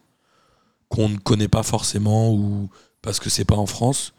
[0.90, 2.70] qu'on ne connaît pas forcément ou
[3.02, 4.14] parce que c'est pas en France.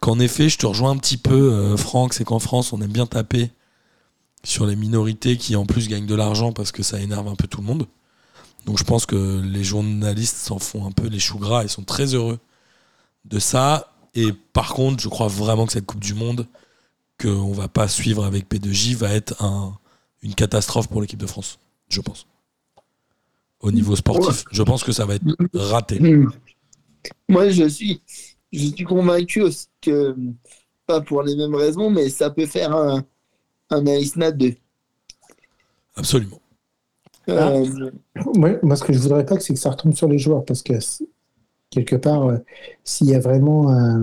[0.00, 2.92] Qu'en effet, je te rejoins un petit peu, euh, Franck, c'est qu'en France on aime
[2.92, 3.50] bien taper
[4.44, 7.48] sur les minorités qui en plus gagnent de l'argent parce que ça énerve un peu
[7.48, 7.86] tout le monde.
[8.66, 11.82] Donc je pense que les journalistes s'en font un peu les choux gras et sont
[11.82, 12.38] très heureux
[13.24, 13.93] de ça.
[14.14, 16.46] Et par contre, je crois vraiment que cette Coupe du Monde,
[17.20, 19.76] qu'on va pas suivre avec P2J, va être un,
[20.22, 21.58] une catastrophe pour l'équipe de France.
[21.88, 22.26] Je pense.
[23.60, 25.98] Au niveau sportif, je pense que ça va être raté.
[25.98, 26.30] Hmm.
[27.28, 28.02] Moi, je suis,
[28.52, 30.16] je suis convaincu aussi que,
[30.86, 33.04] pas pour les mêmes raisons, mais ça peut faire un,
[33.70, 34.54] un Aisna 2.
[35.96, 36.40] Absolument.
[37.28, 37.90] Euh,
[38.34, 40.62] Moi, moi, ce que je voudrais pas, c'est que ça retombe sur les joueurs, parce
[40.62, 40.74] que
[41.74, 42.38] quelque part, euh,
[42.84, 44.00] s'il y a vraiment un,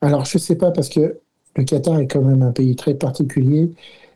[0.00, 1.18] Alors, je sais pas, parce que
[1.56, 3.72] le Qatar est quand même un pays très particulier,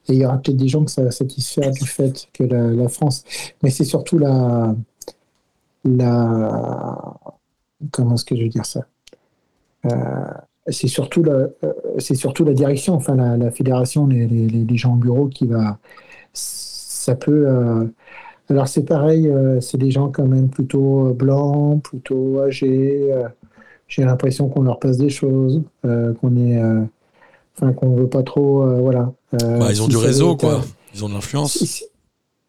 [0.08, 2.88] et il y aura peut-être des gens que ça va satisfaire du fait que la,
[2.88, 3.24] France.
[3.62, 4.74] Mais c'est surtout la.
[5.84, 7.14] la
[7.92, 8.86] comment est-ce que je veux dire ça?
[9.86, 10.24] Euh,
[10.68, 11.50] C'est surtout, la, euh,
[11.98, 15.78] c'est surtout la direction, enfin, la, fédération, les, les, les- gens au bureau qui va.
[16.32, 17.92] Ça peut.
[18.50, 23.12] Alors c'est pareil, euh, c'est des gens quand même plutôt euh, blancs, plutôt âgés.
[23.12, 23.28] euh,
[23.88, 26.60] J'ai l'impression qu'on leur passe des choses, qu'on est,
[27.56, 29.12] enfin qu'on veut pas trop, voilà.
[29.32, 30.54] Bah, ils ont si du réseau, quoi.
[30.56, 30.62] un-
[30.94, 31.52] Ils ont de l'influence.
[31.58, 31.84] Si, si-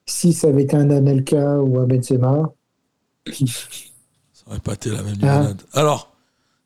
[0.05, 2.53] si ça avait été un Anelka ou un Benzema,
[3.31, 5.37] Ça aurait pas été la même Ah.
[5.39, 5.61] limonade.
[5.73, 6.13] Alors,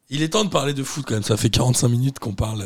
[0.10, 1.24] il est temps de parler de foot quand même.
[1.24, 2.66] Ça fait 45 minutes qu'on parle.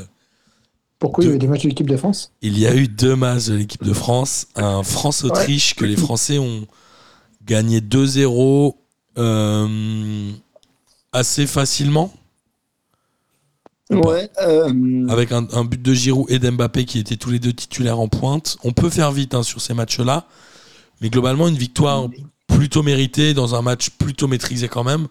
[1.04, 3.18] Pourquoi il y avait des matchs de l'équipe de France Il y a eu deux
[3.18, 4.48] matchs de l'équipe de France.
[4.56, 6.66] Un France-Autriche que les Français ont
[7.46, 8.74] gagné 2-0
[9.18, 10.32] euh,
[11.12, 12.14] assez facilement.
[13.92, 14.30] ouais.
[14.42, 18.00] euh, Avec un, un but de Giroud et d'Mbappé qui étaient tous les deux titulaires
[18.00, 18.56] en pointe.
[18.64, 20.26] On peut faire vite hein, sur ces matchs-là.
[21.02, 22.08] Mais globalement, une victoire
[22.48, 25.10] plutôt méritée dans un match plutôt maîtrisé quand même.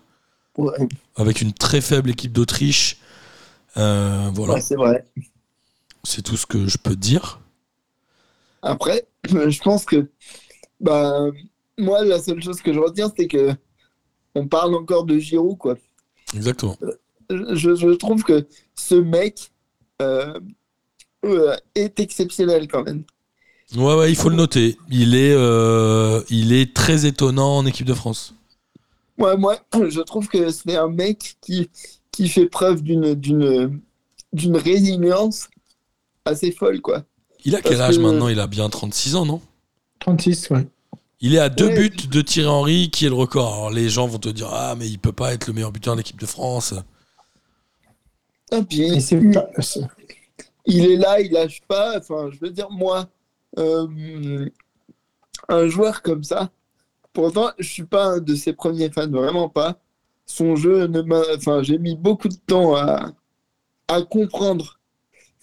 [0.57, 0.73] ouais,
[1.17, 2.97] Avec une très faible équipe d'Autriche.
[3.77, 5.05] Euh, voilà, ouais, c'est vrai.
[6.05, 7.41] C'est tout ce que je peux dire.
[8.63, 10.11] Après, je pense que,
[10.81, 11.27] bah,
[11.79, 13.55] moi, la seule chose que je retiens, c'est que
[14.35, 15.77] on parle encore de Giroud, quoi.
[16.35, 16.79] Exactement.
[17.31, 19.53] Je, je trouve que ce mec
[20.01, 20.39] euh,
[21.25, 23.05] euh, est exceptionnel quand même.
[23.77, 24.77] Ouais, ouais, il faut le noter.
[24.91, 28.35] Il est, euh, il est très étonnant en équipe de France.
[29.19, 31.71] Ouais, moi, je trouve que c'est un mec qui,
[32.11, 35.49] qui fait preuve d'une résilience
[36.25, 37.05] assez folle, quoi.
[37.45, 38.29] Il a quel Parce âge que- maintenant?
[38.29, 39.41] Il a bien 36 ans, non?
[40.01, 40.67] 36, ouais.
[41.21, 41.89] Il est à deux Ouais.
[41.89, 43.53] buts de Thierry Henry, qui est le record.
[43.55, 45.95] Alors les gens vont te dire Ah, mais il peut pas être le meilleur buteur
[45.95, 46.75] de l'équipe de France.
[48.53, 48.89] Et puis,
[49.33, 49.49] pas-
[50.67, 51.99] il est là, il lâche pas.
[51.99, 53.09] Enfin, je veux dire, moi,
[53.59, 54.49] euh,
[55.49, 56.51] un joueur comme ça,
[57.13, 59.79] pourtant, je suis pas un de ses premiers fans, vraiment pas.
[60.27, 63.13] Son jeu, ne m'a- enfin, j'ai mis beaucoup de temps à,
[63.89, 64.79] à comprendre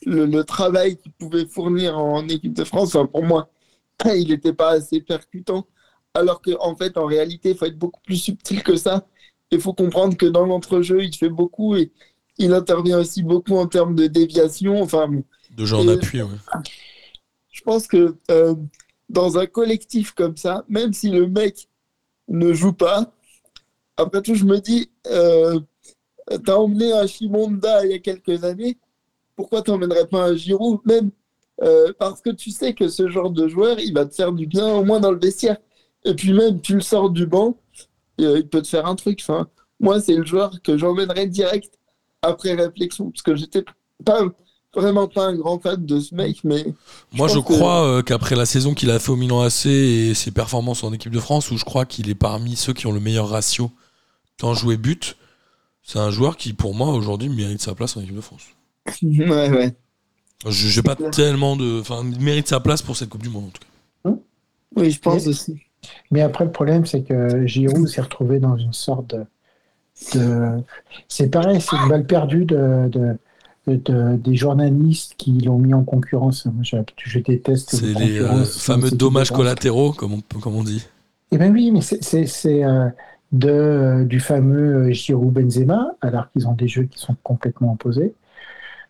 [0.06, 3.50] le, le travail qu'il pouvait fournir en équipe de France, pour moi,
[4.06, 5.68] il n'était pas assez percutant.
[6.14, 9.06] Alors qu'en en fait, en réalité, il faut être beaucoup plus subtil que ça.
[9.52, 11.92] Il faut comprendre que dans l'entrejeu, il fait beaucoup et
[12.38, 14.82] il intervient aussi beaucoup en termes de déviation.
[14.82, 15.10] Enfin,
[15.58, 16.30] De jeu en Et- appui, ouais.
[17.52, 18.56] je pense que euh,
[19.10, 21.68] dans un collectif comme ça, même si le mec
[22.28, 23.12] ne joue pas,
[23.98, 25.60] après tout, je me dis, euh,
[26.46, 28.78] t'as emmené un Chimonda il y a quelques années,
[29.40, 31.12] pourquoi t'emmènerais pas un Giroud Même
[31.64, 34.46] euh, parce que tu sais que ce genre de joueur, il va te faire du
[34.48, 35.56] bien, au moins dans le vestiaire.
[36.04, 37.56] Et puis même, tu le sors du banc,
[38.20, 39.20] euh, il peut te faire un truc.
[39.22, 39.48] Enfin,
[39.80, 41.74] moi, c'est le joueur que j'emmènerais direct
[42.22, 43.64] après réflexion, parce que j'étais
[44.04, 44.24] pas
[44.76, 46.66] vraiment pas un grand fan de ce mec, mais
[47.14, 50.14] Moi, je que- crois euh, qu'après la saison qu'il a fait au Milan AC et
[50.16, 52.92] ses performances en équipe de France, où je crois qu'il est parmi ceux qui ont
[52.92, 53.72] le meilleur ratio
[54.38, 55.16] temps joué but,
[55.84, 58.44] c'est un joueur qui, pour moi, aujourd'hui, mérite sa place en équipe de France.
[59.04, 59.76] ouais, ouais.
[60.46, 61.12] Je J'ai pas clair.
[61.12, 61.80] tellement de.
[61.82, 64.12] Enfin, il mérite sa place pour cette Coupe du Monde, en tout cas.
[64.76, 65.60] Oui, je pense aussi.
[66.12, 69.26] Mais après, le problème, c'est que Giroud s'est retrouvé dans une sorte de.
[70.14, 70.64] de-
[71.08, 73.18] C'est pareil, c'est une balle perdue de, de-
[73.68, 76.46] de- des journalistes qui l'ont mis en concurrence.
[76.46, 80.64] Moi, je, je déteste C'est les les euh, fameux dommages collatéraux, comme on, comme on
[80.64, 80.86] dit.
[81.32, 82.90] Eh bien oui, mais c'est- euh,
[83.32, 88.14] de, du fameux Giroud-Benzema, alors qu'ils ont des jeux qui sont complètement opposés.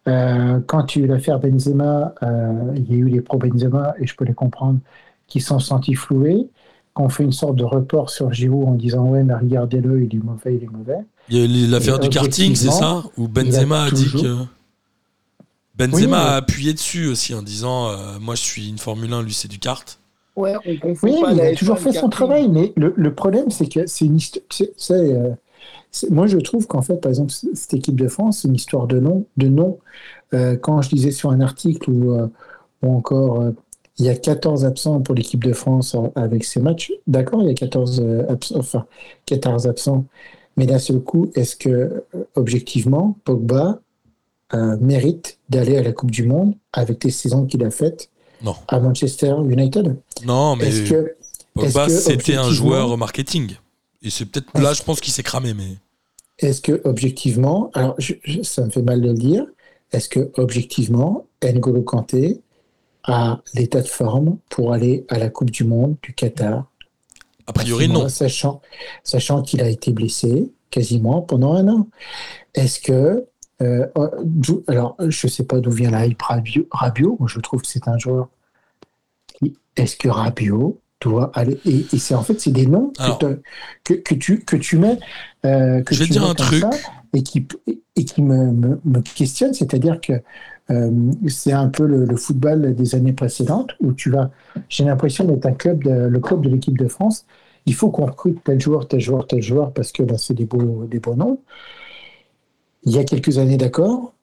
[0.07, 3.93] Euh, quand il y a eu l'affaire Benzema, euh, il y a eu les pro-Benzema,
[3.99, 4.79] et je peux les comprendre,
[5.27, 6.47] qui sont sentis floués,
[6.93, 10.23] qu'on fait une sorte de report sur Giroud en disant ouais, mais regardez-le, il est
[10.23, 10.97] mauvais, il est mauvais.
[11.29, 13.03] Il y a eu l'affaire du karting, c'est ça?
[13.17, 14.35] Où Benzema a, dit toujours- que.
[15.75, 19.13] Benzema Oui, mais- a appuyé dessus aussi en disant euh, Moi, je suis une Formule
[19.13, 19.99] 1, lui, c'est du kart.
[20.35, 20.69] Ouais, on
[21.03, 22.09] Oui, pas mais il a F1 toujours fait son karting.
[22.09, 22.49] travail.
[22.49, 24.43] Mais le, le problème, c'est que c'est une histoire.
[24.49, 25.35] c'est- c'est, euh, c'est-
[26.09, 28.99] moi, je trouve qu'en fait, par exemple, cette équipe de France, c'est une histoire de
[28.99, 29.25] nom.
[29.37, 29.79] De nom.
[30.33, 32.27] Euh, quand je lisais sur un article où, euh,
[32.83, 33.51] ou encore, euh,
[33.97, 36.93] il y a 14 absents pour l'équipe de France avec ces matchs.
[37.07, 38.59] D'accord, il y a 14 euh, absents.
[38.59, 38.85] Enfin,
[39.25, 40.05] 14 absents.
[40.57, 42.03] Mais d'un seul coup, est-ce que,
[42.35, 43.79] objectivement, Pogba
[44.81, 48.09] mérite d'aller à la Coupe du Monde avec les saisons qu'il a faites
[48.41, 48.55] Non.
[48.67, 49.95] à Manchester United?
[50.25, 51.15] Non, mais que
[51.53, 53.55] Pogba, c'était un joueur marketing.
[54.01, 55.77] Et c'est peut-être là, je pense qu'il s'est cramé, mais.
[56.39, 59.45] Est-ce que objectivement, alors je- je- ça me fait mal de le dire,
[59.91, 62.41] est-ce que objectivement, N'Golo Kanté
[63.03, 66.65] a l'état de forme pour aller à la Coupe du Monde du Qatar?
[67.47, 68.07] A priori, non.
[68.07, 68.61] Sachant,
[69.03, 71.87] sachant qu'il a été blessé quasiment pendant un an.
[72.53, 73.25] Est-ce que,
[73.61, 73.87] euh,
[74.23, 76.21] d'où- alors je sais pas d'où vient la hype
[77.19, 78.29] moi je trouve que c'est un joueur.
[79.75, 83.19] Est-ce que Rabiot doit aller et, et c'est en fait c'est des noms que, Alors.
[83.19, 83.39] te-
[83.83, 84.99] que, que tu que tu mets
[85.45, 86.61] euh, que Je vais tu dire mets un truc.
[86.61, 86.69] ça
[87.13, 87.47] et qui
[87.95, 90.13] et qui me, me, me questionne, c'est-à-dire que
[90.71, 90.91] euh,
[91.27, 94.29] c'est un peu le, le football des années précédentes où tu vas,
[94.69, 97.25] j'ai l'impression d'être un club, de, le club de l'équipe de France.
[97.65, 100.45] Il faut qu'on recrute tel joueur, tel joueur, tel joueur parce que là c'est des
[100.45, 101.39] beaux, des beaux noms.
[102.83, 104.13] Il y a quelques années, d'accord.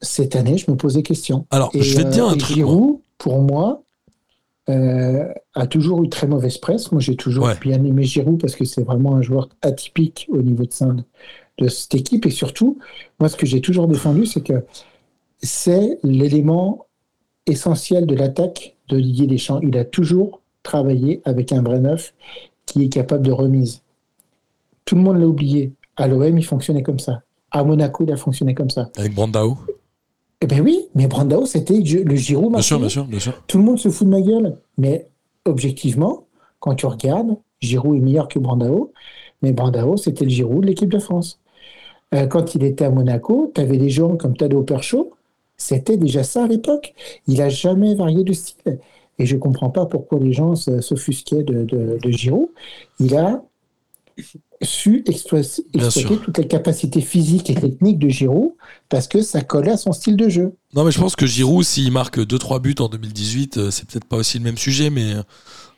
[0.00, 1.46] Cette année, je me pose des questions.
[1.50, 2.56] Alors, Et, je vais te dire euh, un et truc.
[2.58, 2.74] moi.
[2.74, 3.82] Giroud, pour moi,
[4.68, 6.92] euh, a toujours eu très mauvaise presse.
[6.92, 7.58] Moi, j'ai toujours Ouais.
[7.60, 11.04] bien aimé Giroud parce que c'est vraiment un joueur atypique au niveau de,
[11.58, 12.26] de cette équipe.
[12.26, 12.78] Et surtout,
[13.20, 14.64] moi, ce que j'ai toujours défendu, c'est que
[15.42, 16.86] c'est l'élément
[17.46, 19.60] essentiel de l'attaque de Didier Deschamps.
[19.62, 22.12] Il a toujours travaillé avec un vrai neuf
[22.66, 23.82] qui est capable de remise.
[24.84, 25.72] Tout le monde l'a oublié.
[25.96, 27.22] À l'OM, il fonctionnait comme ça.
[27.50, 28.90] À Monaco, il a fonctionné comme ça.
[28.96, 29.56] Avec Brandao.
[30.40, 33.42] Eh bien oui, mais Brandao, c'était le Giroud Bien sûr, bien sûr, bien sûr.
[33.46, 34.56] Tout le monde se fout de ma gueule.
[34.76, 35.08] Mais
[35.44, 36.26] objectivement,
[36.60, 38.92] quand tu regardes, Giroud est meilleur que Brandao.
[39.42, 41.40] Mais Brandao, c'était le Giroud de l'équipe de France.
[42.14, 45.12] Euh, quand il était à Monaco, tu avais des gens comme Tadeo Perchaud.
[45.56, 46.94] C'était déjà ça à l'époque.
[47.26, 48.78] Il a jamais varié de style.
[49.18, 52.48] Et je comprends pas pourquoi les gens s'offusquaient de, de, de Giroud.
[53.00, 53.42] Il a
[54.62, 55.62] su exploiter,
[56.04, 58.52] toutes les capacités physiques et techniques de Giroud
[58.88, 60.54] parce que ça collait à son style de jeu.
[60.74, 64.04] Non, mais je pense que Giroud, s'il marque 2-3 buts en 2018, euh, c'est peut-être
[64.04, 65.22] pas aussi le même sujet, mais euh,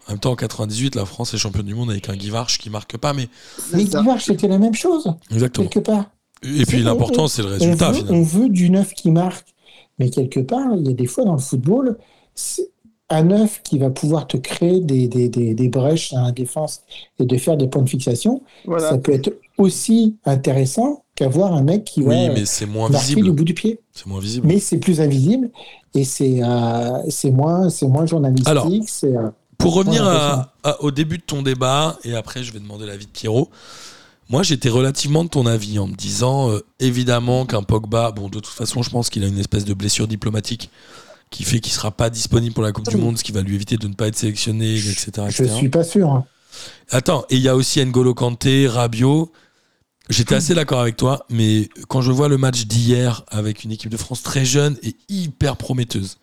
[0.09, 2.59] en même temps, en 98, la France est championne du monde avec un Guy Varche
[2.59, 3.29] qui marque pas, mais
[3.73, 4.01] Mais ça.
[4.01, 5.69] Guivard, c'était la même chose, exactement.
[5.69, 6.11] quelque part.
[6.43, 8.19] Et puis l'important, c'est le on résultat veut, finalement.
[8.19, 9.47] on veut du neuf qui marque.
[9.99, 11.99] Mais quelque part, il y a des fois dans le football,
[13.11, 16.83] un neuf qui va pouvoir te créer des, des, des, des brèches dans la défense
[17.19, 18.89] et de faire des points de fixation, Voilà.
[18.91, 23.09] ça peut être aussi intéressant qu'avoir un mec qui Oui, va mais c'est moins marquer
[23.09, 23.37] du visible.
[23.37, 23.81] bout du pied.
[23.93, 24.47] C'est moins visible.
[24.47, 25.51] Mais c'est plus invisible
[25.95, 28.49] et c'est euh, c'est moins, c'est moins journalistique.
[28.49, 32.43] Alors, c'est, euh, Pour revenir Ouais, à- à- au début de ton débat, et après
[32.45, 33.49] je vais demander l'avis de Pierrot,
[34.31, 38.39] Moi, j'étais relativement de ton avis en me disant, euh, évidemment, qu'un Pogba, bon, de
[38.39, 40.71] toute façon, je pense qu'il a une espèce de blessure diplomatique
[41.31, 43.55] qui fait qu'il sera pas disponible pour la Coupe du Monde, ce qui va lui
[43.55, 45.11] éviter de ne pas être sélectionné, etc.
[45.29, 45.55] Je etc.
[45.57, 46.11] suis pas sûr.
[46.11, 46.27] hein.
[46.91, 49.31] Attends, et il y a aussi N'Golo Kanté, Rabiot.
[50.09, 53.91] J'étais assez d'accord avec toi, mais quand je vois le match d'hier avec une équipe
[53.91, 56.19] de France très jeune et hyper prometteuse,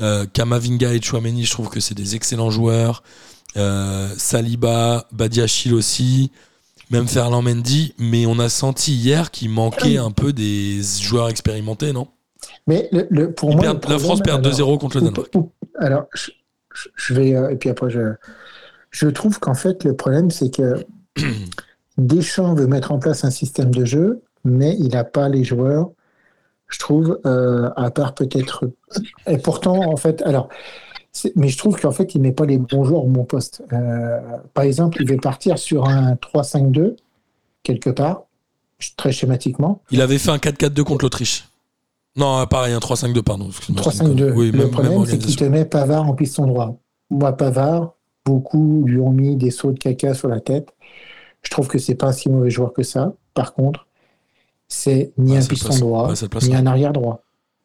[0.00, 3.02] euh, Kamavinga et Chouameni, je trouve que c'est des excellents joueurs.
[3.56, 6.30] Euh, Saliba, Badiachil aussi,
[6.90, 11.92] même Ferland Mendy, mais on a senti hier qu'il manquait un peu des joueurs expérimentés,
[11.92, 12.06] non?
[12.66, 15.32] Mais le, le- pour moi, le La France perd alors, 2-0 contre le Danemark.
[15.78, 16.30] alors, je,
[16.96, 18.14] je- vais euh, et puis après je
[18.90, 20.84] je trouve qu'en fait le problème c'est que
[21.98, 25.90] Deschamps veut mettre en place un système de jeu, mais il n'a pas les joueurs.
[26.68, 28.70] Je trouve, euh, à part peut-être.
[29.26, 30.48] Et pourtant, en fait, alors,
[31.34, 33.62] mais je trouve qu'en fait, il met pas les bons joueurs au bon poste.
[33.72, 34.18] Euh,
[34.54, 36.94] par exemple, il veut partir sur un 3-5-2
[37.64, 38.22] quelque part,
[38.96, 39.82] très schématiquement.
[39.90, 41.48] Il avait fait un 4-4-2 contre l'Autriche.
[42.16, 43.48] Non, pareil, un 3-5-2, pardon.
[43.48, 44.16] excuse-moi, c'est une 3-5-2.
[44.18, 44.32] connerie.
[44.36, 46.76] Oui, le problème, c'est qu'il te met Pavard en piston droit.
[47.10, 47.94] Moi, Pavard,
[48.24, 50.68] beaucoup lui ont mis des sauts de caca sur la tête.
[51.42, 53.12] Je trouve que c'est pas un si mauvais joueur que ça.
[53.34, 53.86] Par contre,
[54.68, 57.22] c'est ni Ouais, un piston place- droit, ouais, place ni un arrière droit.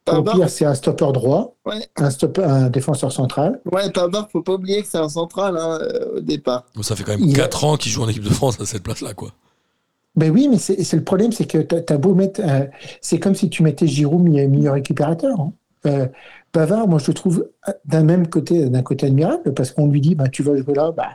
[0.07, 1.87] Au Pavard, pire, c'est un stopper droit, Ouais.
[1.97, 3.59] un, stopper, un défenseur central.
[3.71, 6.65] ouais, Pavard, faut pas oublier que c'est un central hein, euh, au départ.
[6.75, 8.61] Donc, ça fait quand même Il a- 4 ans qu'il joue en équipe de France
[8.61, 9.31] à cette place-là, quoi.
[10.15, 12.41] Ben oui, mais c'est le problème, c'est que tu as, beau mettre.
[12.43, 12.65] euh,
[13.01, 15.39] c'est comme si tu mettais Giroud milieu récupérateur.
[15.39, 15.53] hein.
[15.85, 16.07] Euh,
[16.87, 20.15] moi, je le trouve euh, d'un même côté, d'un côté admirable, parce qu'on lui dit,
[20.15, 21.09] bah, tu vas jouer là, bah,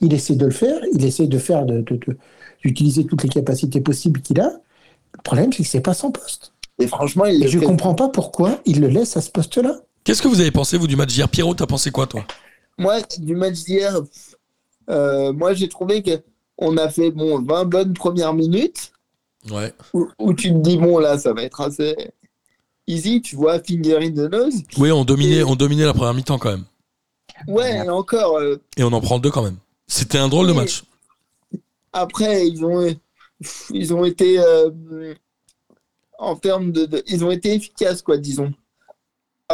[0.00, 2.16] il essaie de le faire, il essaie de faire, de- de- de-
[2.62, 4.50] d'utiliser toutes les capacités possibles qu'il a.
[5.14, 6.52] Le problème, c'est que c'est pas son poste.
[6.78, 9.30] Et franchement, il Et le je fait- comprends pas pourquoi il le laisse à ce
[9.30, 9.76] poste-là.
[10.04, 11.28] Qu'est-ce que vous avez pensé, vous, du match d'hier?
[11.28, 12.24] Pierrot, t'as pensé quoi, toi?
[12.78, 14.00] Moi, du match d'hier,
[14.90, 16.10] euh, moi j'ai trouvé que
[16.62, 18.92] on a fait bon 20 bonnes premières minutes
[19.50, 19.72] Ouais.
[19.92, 21.96] où, où tu te dis bon là ça va être assez
[22.86, 24.54] easy, tu vois, finger in the nose.
[24.78, 26.64] Oui, on dominait, Et- on dominait la première mi-temps quand même.
[27.48, 29.56] Ouais, et encore euh, Et on en prend deux quand même.
[29.88, 30.82] C'était un drôle de match.
[31.92, 32.94] après ils ont
[33.70, 34.70] ils ont été euh,
[36.18, 38.52] en termes de, de- ils ont été efficaces quoi, disons.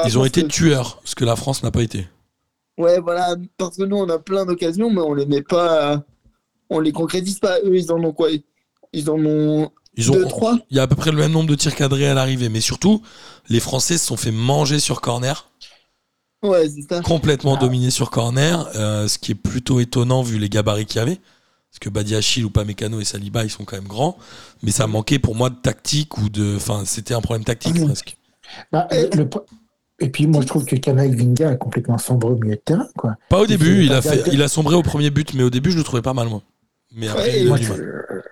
[0.05, 2.07] Ils ont été que- tueurs, ce que la France n'a pas été.
[2.77, 6.05] Ouais, voilà, parce que nous on a plein d'occasions, mais on les met pas,
[6.71, 7.59] on les concrétise pas.
[7.65, 8.29] Eux, ils en ont quoi?
[8.93, 10.59] Ils en ont Ils ont, deux, trois?
[10.71, 12.61] il y a à peu près le même nombre de tirs cadrés à l'arrivée, mais
[12.61, 13.03] surtout,
[13.49, 15.49] les Français se sont fait manger sur corner,
[16.43, 17.01] Ouais, c'est ça.
[17.03, 17.61] complètement Ah.
[17.61, 21.17] dominés sur corner, euh, ce qui est plutôt étonnant vu les gabarits qu'il y avait.
[21.71, 24.17] Parce que Badiachil ou Pamecano et Saliba, ils sont quand même grands,
[24.63, 26.55] mais ça manquait pour moi de tactique ou de.
[26.57, 27.87] Enfin, c'était un problème tactique Mhm.
[27.87, 28.17] presque.
[28.73, 29.45] Bah, le- le pro-
[30.01, 32.89] et puis moi, je trouve que Kamavinga est complètement sombre au milieu de terrain.
[32.97, 33.17] Quoi.
[33.29, 35.71] Pas au début, il a, fait, il a sombré au premier but, mais au début,
[35.73, 36.43] je le trouvais pas mal, moi.
[36.95, 38.23] Mais après, Ouais, il a Moi, du je- mal.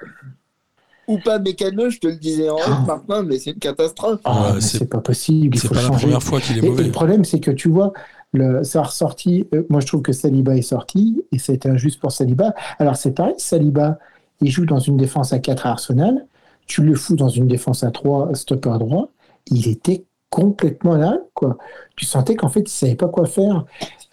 [1.08, 2.80] Ou pas mécano, je te le disais en Ah.
[2.80, 4.20] off, Martin, mais c'est une catastrophe.
[4.24, 6.00] Ah, c'est- pas possible, il C'est faut pas la changer.
[6.06, 6.82] première fois qu'il est Et, et mauvais.
[6.84, 7.92] le problème, c'est que tu vois,
[8.32, 9.46] le, ça a ressorti.
[9.54, 12.54] euh, moi, je trouve que Saliba est sorti et ça a été injuste pour Saliba.
[12.80, 13.98] Alors, c'est pareil, Saliba,
[14.40, 16.26] il joue dans une défense à 4 à Arsenal.
[16.66, 19.10] Tu le fous dans une défense à 3, stopper droit.
[19.48, 21.56] Il était complètement là, quoi.
[21.94, 23.64] Tu sentais qu'en fait, il savait pas quoi faire.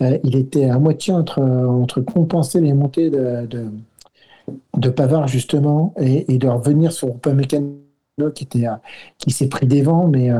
[0.03, 3.65] Euh, il était à moitié entre, entre compenser les montées de, de,
[4.77, 7.73] de Pavard, justement, et, de revenir sur Upamecano
[8.35, 8.81] qui, à-
[9.17, 10.31] qui s'est pris des vents, mais.
[10.31, 10.39] euh,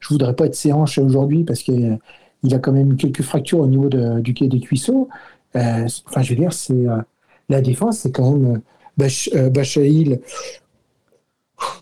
[0.00, 1.98] je voudrais pas être ses aujourd'hui parce qu'il
[2.52, 5.08] a quand même quelques fractures au niveau de- du quai des cuisseaux.
[5.56, 6.96] Euh, enfin, je veux dire, c'est euh,
[7.48, 8.58] la défense, c'est quand même euh,
[8.96, 10.20] Bach, euh, Bachaïl,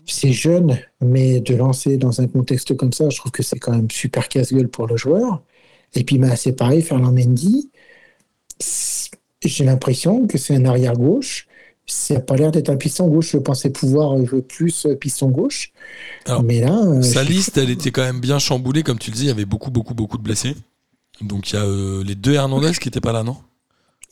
[0.05, 3.71] c'est jeune, mais de lancer dans un contexte comme ça, je trouve que c'est quand
[3.71, 5.41] même super casse-gueule pour le joueur.
[5.95, 7.71] Et puis, bah, c'est pareil, Ferland Mendy,
[9.43, 11.47] j'ai l'impression que c'est un arrière gauche.
[11.93, 13.31] Ça n'a pas l'air d'être un piston gauche.
[13.33, 15.71] Je pensais pouvoir jouer plus euh, piston gauche.
[16.25, 19.15] Alors, mais là, euh, Sa liste, elle était quand même bien chamboulée, comme tu le
[19.17, 20.55] dis, il y avait beaucoup, beaucoup, beaucoup de blessés.
[21.19, 23.35] Donc il y a euh, les deux Hernandez qui n'étaient pas là, non?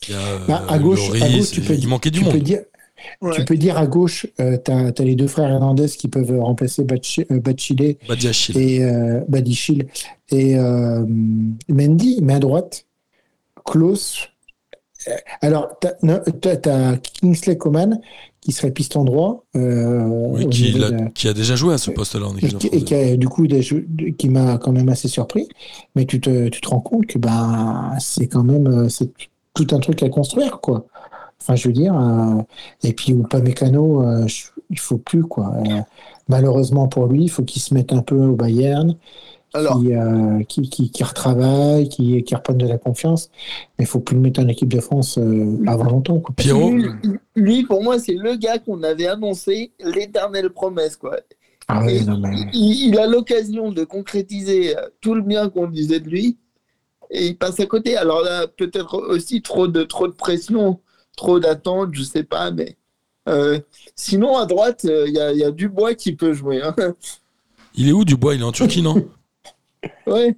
[0.08, 2.18] Il y a, euh, Bah, à gauche- à Lloris, gauche, tu peux- il manquait du
[2.18, 2.34] tu monde.
[2.34, 2.60] peux dire,
[3.22, 3.34] Ouais.
[3.34, 6.84] Tu peux dire à gauche, euh, tu as, les deux frères Hernandez qui peuvent remplacer
[6.84, 7.96] Bachi- euh, Bachile
[8.58, 9.86] et euh, Badichil
[10.30, 11.02] et euh,
[11.70, 12.84] Mendy, mais à droite,
[13.64, 14.28] Klaus.
[15.08, 18.00] Euh, Alors, tu as, Kingsley Coman
[18.40, 19.44] qui serait piston droit.
[19.56, 23.28] euh, Oui, qui, a déjà joué à ce poste-là en équipe et qui a, du
[23.28, 23.86] coup des jeux-
[24.18, 25.46] qui m'a quand même assez surpris.
[25.94, 29.10] Mais tu te, tu te rends compte que ben c'est quand même euh, c'est
[29.54, 30.86] tout un truc à construire quoi.
[31.42, 32.40] Enfin je veux dire euh,
[32.82, 35.52] et puis ou pas mécano euh, je- il faut plus quoi.
[36.28, 38.94] Malheureusement pour lui il faut qu'il se mette un peu au Bayern
[39.52, 43.30] Alors, qui, euh, qui, qui, qui retravaille, qui, qui reprenne de la confiance.
[43.78, 46.20] Mais il faut plus le mettre en équipe de France euh, avant longtemps.
[46.20, 46.34] Quoi.
[46.36, 46.88] Pierrot lui,
[47.34, 50.96] lui, pour moi, c'est le gars qu'on avait annoncé l'éternelle promesse.
[50.96, 51.16] Quoi.
[51.68, 52.34] Ah oui, Et non, mais...
[52.52, 56.36] il, il a l'occasion de concrétiser euh, tout le bien qu'on disait de lui
[57.10, 57.96] et il passe à côté.
[57.96, 60.78] Alors là, peut-être aussi trop de, trop de pression,
[61.16, 62.76] trop d'attente, je sais pas, mais
[63.28, 63.58] euh,
[63.96, 66.62] sinon à droite, euh, il y, a, il y a Dubois qui peut jouer.
[66.62, 66.74] hein.
[67.74, 68.34] Il est où Dubois?
[68.36, 68.94] Il est en Turquie, non?
[70.06, 70.36] Ouais.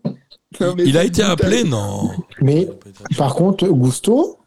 [0.61, 2.11] Non, mais Il a été appelé, non
[2.43, 2.69] mais
[3.17, 4.39] par contre, Gusto,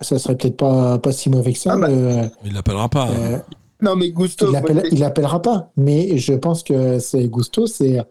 [0.00, 1.74] ça serait peut-être pas, pas si mauvais que ça.
[1.74, 1.88] Ah bah.
[1.88, 3.08] euh, Il l'appellera pas.
[3.10, 3.38] euh,
[3.80, 4.52] Non, mais Gusto,
[4.92, 5.70] il l'appellera pas.
[5.76, 8.02] Mais je pense que c'est Gusto, c'est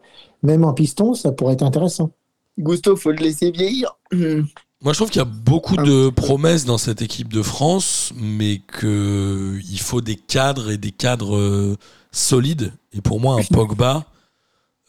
[0.42, 2.10] même en piston, ça pourrait être intéressant.
[2.58, 3.90] Gusto, faut le laisser vieillir.
[4.12, 5.82] Moi, je trouve qu'il y a beaucoup Ah.
[5.82, 10.90] de promesses dans cette équipe de France, mais que il faut des cadres et des
[10.92, 11.76] cadres euh,
[12.12, 12.72] solides.
[12.92, 14.04] Et pour moi, un Pogba,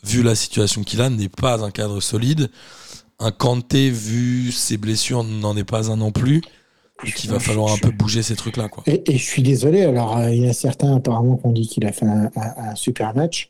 [0.05, 2.49] vu la situation qu'il a, n'est pas un cadre solide.
[3.19, 6.41] Un Kanté, vu ses blessures, n'en est pas un non plus.
[7.05, 8.83] Et qu'il va falloir un peu bouger ces trucs-là, quoi.
[8.87, 11.67] Et, et je suis désolé, alors euh, il y a certains apparemment qui ont dit
[11.67, 13.49] qu'il a fait un, un- un super match.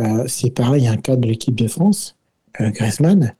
[0.00, 2.16] Euh, c'est pareil, un cas de l'équipe de France,
[2.60, 3.34] euh, Griezmann.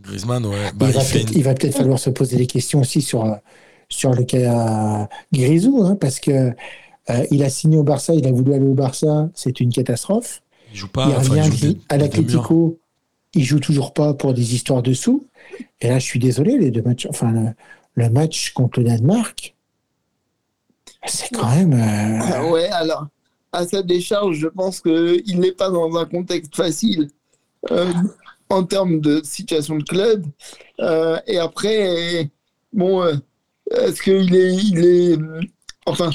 [0.00, 0.70] Griezmann, ouais.
[0.74, 3.02] Bah, il, il va peut-être, une- il va peut-être falloir se poser des questions aussi
[3.02, 3.34] sur, euh,
[3.88, 6.52] sur le cas Grisou, hein, parce que
[7.30, 10.40] il a signé au Barça, il a voulu aller au Barça, c'est une catastrophe.
[10.72, 11.06] Il joue pas.
[11.08, 12.78] il enfin, il des- à l'Atlético,
[13.34, 15.26] il joue toujours pas pour des histoires de sous.
[15.80, 17.48] Et là, je suis désolé, les deux matchs, enfin le,
[17.94, 19.54] le match contre le Danemark,
[21.06, 21.72] c'est quand même.
[21.74, 23.06] euh, Ah ouais, alors,
[23.52, 27.08] à sa décharge, je pense qu'il n'est pas dans un contexte facile
[27.70, 27.92] euh,
[28.48, 30.24] en termes de situation de club.
[30.80, 32.30] Euh, et après,
[32.72, 33.14] bon, euh,
[33.70, 35.18] est-ce qu'il est, il est.
[35.86, 36.10] Enfin,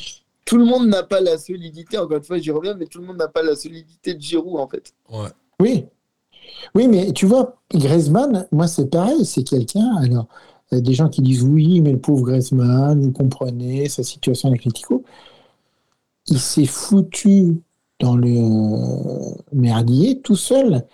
[0.47, 3.05] tout le monde n'a pas la solidité, encore une fois, j'y reviens, mais tout le
[3.05, 4.93] monde n'a pas la solidité de Giroud, en fait.
[5.11, 5.27] Ouais.
[5.59, 5.85] Oui.
[6.73, 9.97] Oui, mais tu vois, Griezmann, moi, c'est pareil, c'est quelqu'un.
[9.97, 10.27] Alors,
[10.71, 14.03] il y a des gens qui disent oui, mais le pauvre Griezmann, vous comprenez sa
[14.03, 15.03] situation avec l'Atlético.
[16.27, 17.61] Il s'est foutu
[17.99, 20.85] dans le merdier tout seul.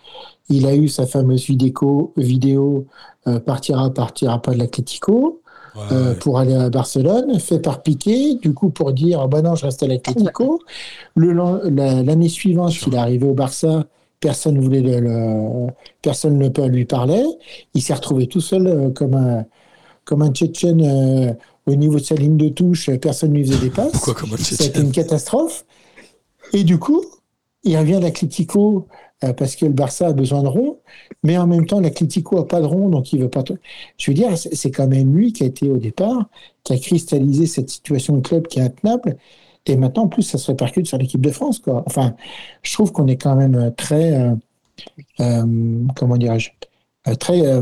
[0.49, 2.87] Il a eu sa fameuse vidéo, vidéo
[3.27, 5.42] euh, partira, partira pas de l'Atlético
[5.75, 6.15] Ouais, euh, ouais.
[6.19, 9.65] pour aller à Barcelone, fait par Piqué, du coup pour dire ah bah non je
[9.65, 10.59] reste à l'Atlético.
[11.15, 13.85] La- L'année suivante, il est arrivé au Barça,
[14.19, 15.67] personne voulait le, le-
[16.01, 17.23] personne ne peut lui parler.
[17.73, 19.45] Il s'est retrouvé tout seul euh, comme un
[20.05, 21.33] comme un Tchétchène euh,
[21.65, 23.91] au niveau de sa ligne de touche, personne ne lui faisait des passes.
[23.93, 25.65] Pourquoi comme un C'était une catastrophe.
[26.53, 27.01] Et du coup,
[27.63, 28.87] il revient à l'Atlético
[29.31, 30.79] parce que le Barça a besoin de ronds,
[31.23, 33.43] mais en même temps, l'Atlético a pas de ronds, donc il veut pas.
[33.97, 36.27] Je veux dire, c'est quand même lui qui a été au départ,
[36.63, 39.17] qui a cristallisé cette situation de club qui est intenable.
[39.65, 41.59] Et maintenant, en plus, ça se répercute sur l'équipe de France.
[41.59, 41.83] Quoi.
[41.85, 42.15] Enfin,
[42.63, 44.13] je trouve qu'on est quand même euh, très.
[44.13, 44.35] euh,
[45.19, 46.67] euh, comment dirais-je euh,
[47.19, 47.61] très, euh,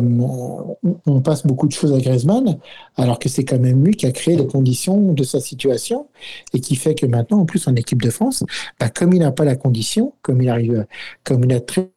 [1.05, 2.57] on- passe beaucoup de choses à Griezmann,
[2.95, 6.07] alors que c'est quand même lui qui a créé les conditions de sa situation
[6.53, 8.43] et qui fait que maintenant, en plus, en équipe de France,
[8.79, 10.85] bah, comme il n'a pas la condition, comme il arrive,
[11.23, 11.91] comme il a très,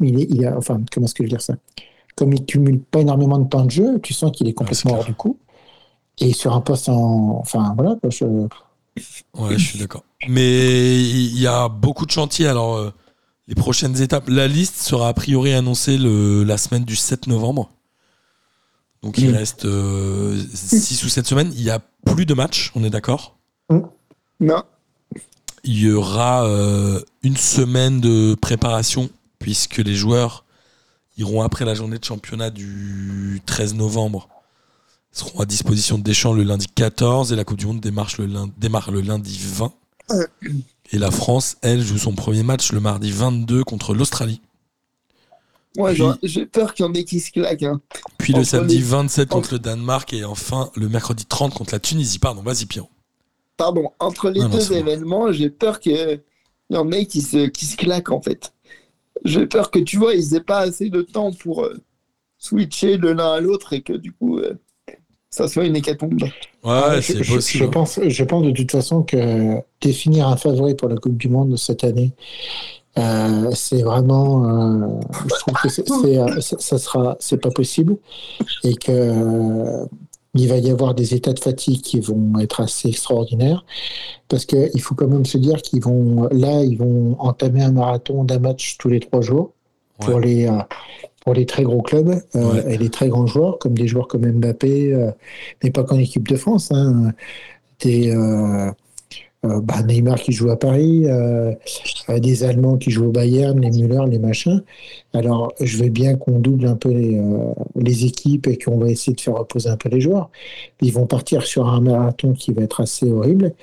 [0.00, 1.54] il est, il a, enfin, comment est-ce que je veux dire ça?
[2.16, 5.00] Comme il cumule pas énormément de temps de jeu, tu sens qu'il est complètement clair.
[5.00, 5.38] hors du coup.
[6.20, 8.46] Et sur un poste en, enfin voilà, je-
[9.38, 10.02] Ouais, je suis d'accord.
[10.28, 12.48] Mais il y a beaucoup de chantiers.
[12.48, 12.92] Alors, euh,
[13.48, 17.70] les prochaines étapes, la liste sera a priori annoncée le, la semaine du 7 novembre.
[19.02, 19.34] Donc, il Mm.
[19.34, 19.66] reste
[20.54, 21.52] 6 ou 7 semaines.
[21.56, 23.36] Il n'y a plus de matchs, on est d'accord?
[24.40, 24.62] Non.
[25.64, 30.44] Il y aura euh, une semaine de préparation, puisque les joueurs
[31.16, 34.28] iront après la journée de championnat du 13 novembre
[35.10, 38.26] seront à disposition de Deschamps le lundi 14 et la Coupe du Monde démarre le
[38.26, 39.72] lundi, démarre le lundi 20.
[40.90, 44.40] Et la France, elle, joue son premier match le mardi 22 contre l'Australie.
[45.74, 47.62] Puis- j'aurais- j'ai peur qu'il y en ait qui se claquent.
[47.62, 47.80] hein.
[48.16, 51.78] Puis le samedi les- 27 contre le Danemark et enfin le mercredi 30 contre la
[51.78, 52.18] Tunisie.
[52.18, 52.88] Pardon, vas-y Pierrot.
[53.56, 54.74] Pardon, entre les Ah non, deux bon.
[54.74, 56.20] événements, j'ai peur qu'il
[56.70, 58.52] y en ait qui se, qui se claquent, en fait.
[59.24, 61.76] J'ai peur que, tu vois, ils aient pas assez de temps pour euh,
[62.38, 64.54] switcher de l'un à l'autre et que, du coup, euh,
[65.30, 66.20] ça soit une hécatombe.
[66.22, 66.30] Ouais,
[66.64, 67.64] Ah, je, c'est possible.
[67.64, 71.28] je pense, je pense de toute façon que définir un favori pour la Coupe du
[71.28, 72.12] Monde de cette année,
[72.98, 77.50] euh, c'est vraiment, euh, je trouve que c'est, c'est, euh, ça, ça sera, c'est pas
[77.50, 77.96] possible
[78.64, 79.86] et que euh,
[80.34, 83.64] il va y avoir des états de fatigue qui vont être assez extraordinaires
[84.28, 87.72] parce que il faut quand même se dire qu'ils vont, là, ils vont entamer un
[87.72, 89.52] marathon d'un match tous les trois jours
[90.00, 90.26] pour Ouais.
[90.26, 90.58] les euh,
[91.28, 92.74] pour les très gros clubs euh, Ouais.
[92.74, 95.10] et les très grands joueurs comme des joueurs comme Mbappé euh,
[95.62, 97.12] mais pas qu'en équipe de France hein,
[97.80, 98.14] des
[99.44, 101.52] euh, bah, Neymar qui joue à Paris, euh,
[102.08, 104.64] euh, des Allemands qui jouent au Bayern, les Müller, les machins.
[105.12, 107.20] Alors, je veux bien qu'on double un peu les,
[107.76, 110.28] les équipes et qu'on va essayer de faire reposer un peu les joueurs.
[110.82, 113.54] Ils vont partir sur un marathon qui va être assez horrible.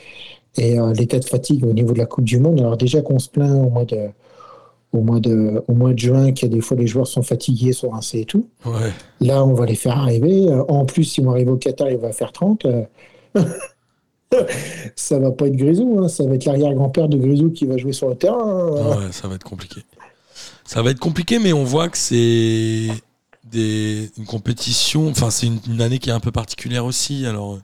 [0.58, 3.30] Et l'état de fatigue au niveau de la Coupe du Monde, alors déjà qu'on se
[3.30, 3.98] plaint au mois de,
[4.96, 7.22] au mois de, au mois de juin, qu'il y a des fois les joueurs sont
[7.24, 8.48] fatigués, sont rincés et tout.
[8.66, 8.92] Ouais.
[9.22, 10.50] Là, on va les faire arriver.
[10.50, 12.66] Euh, En plus, si on arrive au Qatar, il va faire 30.
[12.66, 12.84] euh,
[14.96, 16.08] ça va pas être Grisou, hein.
[16.08, 18.38] ça va être l'arrière-grand-père de Grisou qui va jouer sur le terrain.
[18.76, 18.98] hein.
[18.98, 19.82] Ouais, ça va être compliqué.
[20.66, 22.88] Ça va être compliqué, mais on voit que c'est
[23.52, 25.08] des, une compétition.
[25.10, 27.26] Enfin, c'est une, une année qui est un peu particulière aussi.
[27.26, 27.62] Alors euh,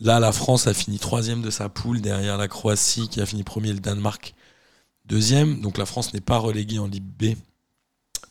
[0.00, 3.42] là, la France a fini troisième de sa poule derrière la Croatie qui a fini
[3.42, 4.34] premier le Danemark
[5.10, 5.60] deuxième.
[5.60, 7.36] Donc la France n'est pas reléguée en Ligue B,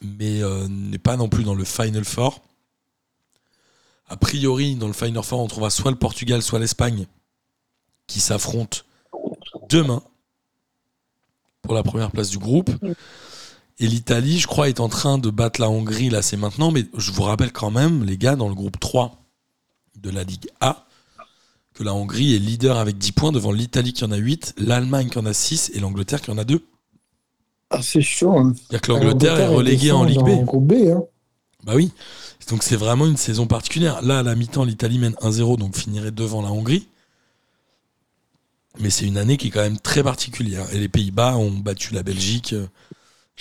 [0.02, 2.42] mais euh, n'est pas non plus dans le Final Four.
[4.08, 7.06] A priori, dans le Final Four, on trouvera soit le Portugal, soit l'Espagne
[8.08, 8.80] qui s'affrontent
[9.70, 10.02] demain
[11.62, 12.72] pour la première place du groupe.
[13.78, 16.86] Et l'Italie, je crois, est en train de battre la Hongrie, là c'est maintenant, mais
[16.98, 19.16] je vous rappelle quand même, les gars, dans le groupe 3
[19.98, 20.88] de la Ligue A,
[21.80, 25.08] que la Hongrie est leader avec 10 points devant l'Italie qui en a 8, l'Allemagne
[25.10, 26.62] qui en a 6 et l'Angleterre qui en a 2.
[27.70, 28.38] Ah, c'est chaud.
[28.38, 28.54] hein.
[28.54, 30.28] C'est-à-dire que l'Angleterre est reléguée en Ligue B.
[30.40, 30.74] le groupe B.
[30.92, 31.04] hein.
[31.64, 31.92] Bah oui.
[32.50, 34.02] Donc c'est vraiment une saison particulière.
[34.02, 36.88] Là, à la mi-temps, l'Italie mène 1-0, donc finirait devant la Hongrie.
[38.80, 40.66] Mais c'est une année qui est quand même très particulière.
[40.74, 42.52] Et les Pays-Bas ont battu la Belgique.
[42.54, 42.66] euh,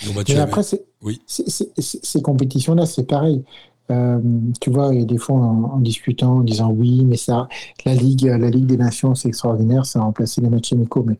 [0.01, 1.21] Ils ont battu Mais après, c'est- Oui.
[1.27, 3.43] ces compétitions-là, c'est pareil.
[3.91, 4.19] Euh,
[4.61, 7.47] tu vois, et des fois, en, en discutant, en disant oui, mais ça,
[7.85, 11.03] la Ligue, la Ligue des Nations, c'est extraordinaire, ça a remplacé les matchs amicaux.
[11.07, 11.17] Mais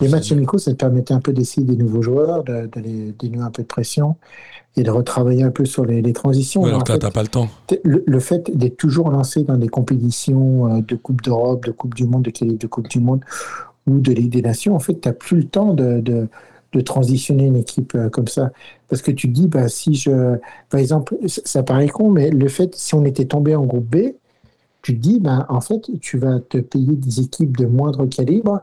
[0.00, 2.42] les matchs amicaux, ça te permettait un peu d'essayer des nouveaux joueurs,
[2.76, 4.16] les dénouer un peu de pression
[4.76, 6.62] et de retravailler un peu sur les, les transitions.
[6.62, 7.48] Ouais, alors que là, t'as pas le temps.
[7.84, 11.94] Le, le fait d'être toujours lancé dans des compétitions euh, de Coupe d'Europe, de Coupe
[11.94, 13.24] du Monde, de qualif de Coupe du Monde
[13.86, 16.28] ou de Ligue des Nations, en fait, tu n'as plus le temps de, de,
[16.72, 18.50] de transitionner une équipe euh, comme ça.
[18.88, 20.36] Parce que tu te dis, bah, si je.
[20.68, 24.14] Par exemple, ça, paraît con, mais le fait, si on était tombé en groupe B,
[24.82, 28.60] tu te dis, bah, en fait, tu vas te payer des équipes de moindre calibre.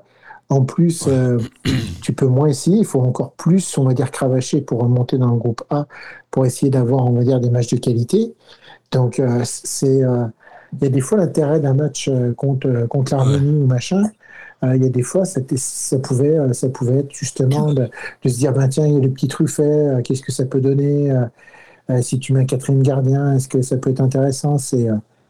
[0.49, 1.37] En plus, euh,
[2.01, 2.77] tu peux moins essayer.
[2.79, 5.87] Il faut encore plus, on va dire, cravacher pour remonter dans le groupe A,
[6.31, 8.33] pour essayer d'avoir, on va dire, des matchs de qualité.
[8.91, 13.65] Donc, euh, c'est, il y a des fois l'intérêt d'un match contre, contre l'Arménie ou
[13.65, 14.03] machin.
[14.63, 15.39] Euh, il y a des fois, ça,
[15.99, 17.89] pouvait, euh, ça pouvait être justement de,
[18.25, 20.61] se dire, ben, tiens, il y a le petit truffet, euh, qu'est-ce que ça peut
[20.61, 21.11] donner
[22.01, 24.57] Si tu mets quatrième gardien, est-ce que ça peut être intéressant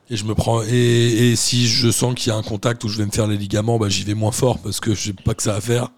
[0.10, 0.62] Et je me prends.
[0.64, 3.28] Et, et si je sens qu'il y a un contact où je vais me faire
[3.28, 5.62] les ligaments, bah, j'y vais moins fort parce que je sais pas que ça à
[5.62, 5.92] faire.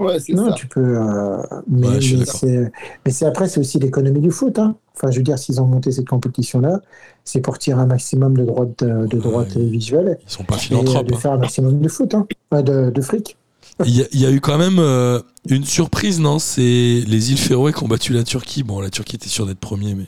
[0.00, 0.54] Ouais, c'est non, ça.
[0.54, 0.80] tu peux.
[0.80, 1.36] euh,
[1.68, 2.70] mais Ouais,
[3.10, 4.58] c'est, après, c'est aussi l'économie du foot.
[4.58, 4.76] Hein.
[4.96, 6.80] Enfin, je veux dire, s'ils ont monté cette compétition-là,
[7.24, 9.48] c'est pour tirer un maximum de droits de, de droits Ouais.
[9.48, 10.18] télévisuels.
[10.26, 11.06] Ils sont pas et philanthropes.
[11.08, 11.18] de hein.
[11.18, 13.36] faire un maximum de foot, hein, de, de fric.
[13.86, 16.38] Il y, a- il y a eu quand même euh, une surprise, non?
[16.38, 18.62] C'est les îles Féroé qui ont battu la Turquie.
[18.62, 20.06] Bon, la Turquie était sûre d'être premier, mais.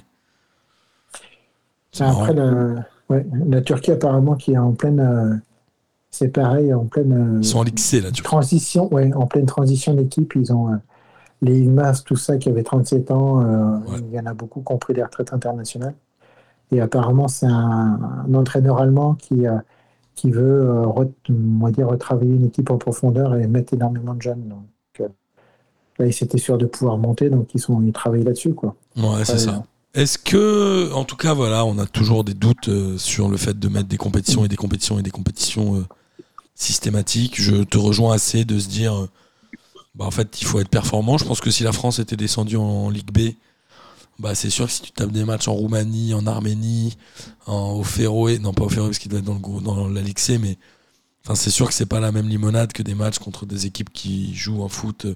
[1.92, 2.74] C'est Après, marrant.
[3.10, 5.00] la, ouais, la Turquie, apparemment, qui est en pleine.
[5.00, 5.34] euh,
[6.12, 7.12] c'est pareil, en pleine.
[7.12, 7.64] euh, Ils sont en
[8.22, 10.34] transition, ouais, en pleine transition d'équipe.
[10.36, 10.76] Ils ont euh,
[11.40, 13.40] les Ilmaz, tout ça, qui avaient 37 ans.
[13.42, 13.98] euh, Ouais.
[14.10, 15.94] Il y en a beaucoup qui ont pris des retraites internationales.
[16.70, 17.98] Et apparemment, c'est un,
[18.28, 19.42] un entraîneur allemand qui,
[20.14, 24.22] qui veut re- on va dire, retravailler une équipe en profondeur et mettre énormément de
[24.22, 24.48] jeunes.
[24.48, 25.08] Donc,
[25.98, 28.54] là, ils étaient sûrs de pouvoir monter, donc ils, sont, ils travaillent là-dessus.
[28.54, 28.74] Quoi.
[28.96, 29.64] Ouais, c'est ça.
[29.94, 33.58] Est-ce que, en tout cas, voilà, on a toujours des doutes euh, sur le fait
[33.58, 35.84] de mettre des compétitions et des compétitions et des compétitions euh,
[36.54, 37.40] systématiques.
[37.40, 39.08] Je te rejoins assez de se dire, euh,
[39.94, 41.18] bah, en fait, il faut être performant.
[41.18, 43.34] Je pense que si la France était descendue en, Ligue B,
[44.18, 46.96] bah, c'est sûr que si tu tapes des matchs en Roumanie, en Arménie,
[47.46, 50.00] en, au Féroé, non pas au Féroé parce qu'il doit être dans, le, dans la
[50.00, 50.58] Ligue C, mais
[51.34, 54.34] c'est sûr que c'est pas la même limonade que des matchs contre des équipes qui
[54.34, 55.14] jouent en foot euh,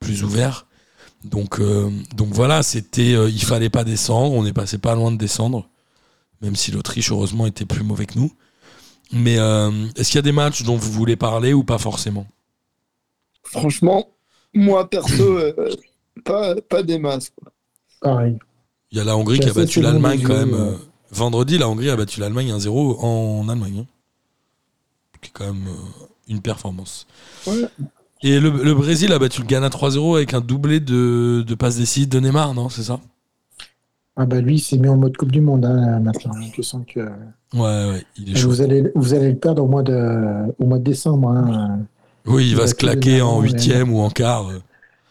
[0.00, 0.66] plus ouvert.
[1.24, 4.32] Donc, euh, donc voilà, c'était, euh, il fallait pas descendre.
[4.32, 5.68] On est passé pas loin de descendre,
[6.40, 8.32] même si l'Autriche heureusement était plus mauvais que nous.
[9.12, 12.26] Mais euh, est-ce qu'il y a des matchs dont vous voulez parler ou pas forcément?
[13.44, 14.08] Franchement,
[14.52, 15.52] moi, perso, euh,
[16.24, 17.30] pas, pas des masses.
[17.30, 17.52] quoi.
[18.00, 18.38] Pareil.
[18.90, 20.54] Il y a la Hongrie qui a battu l'Allemagne quand même.
[20.54, 20.72] euh,
[21.10, 23.80] vendredi, la Hongrie a battu l'Allemagne 1-0 en Allemagne.
[23.80, 23.86] hein.
[25.20, 27.06] Qui est quand même euh, une performance.
[27.46, 27.64] Ouais.
[28.22, 31.76] Et le, le Brésil a battu le Ghana 3-0 avec un doublé de, de passes
[31.76, 32.68] décisives de Neymar, non?
[32.68, 33.00] C'est ça?
[34.16, 36.32] Ah bah lui, il s'est mis en mode Coupe du Monde hein, maintenant.
[36.56, 37.00] Je sens que
[37.54, 38.48] Ouais, ouais, il est chaud.
[38.48, 41.28] vous allez, vous allez le perdre au mois de, au mois de décembre.
[41.30, 41.80] hein.
[42.26, 44.48] Oui, il il va a se claquer en huitième ou en quart.
[44.48, 44.58] euh.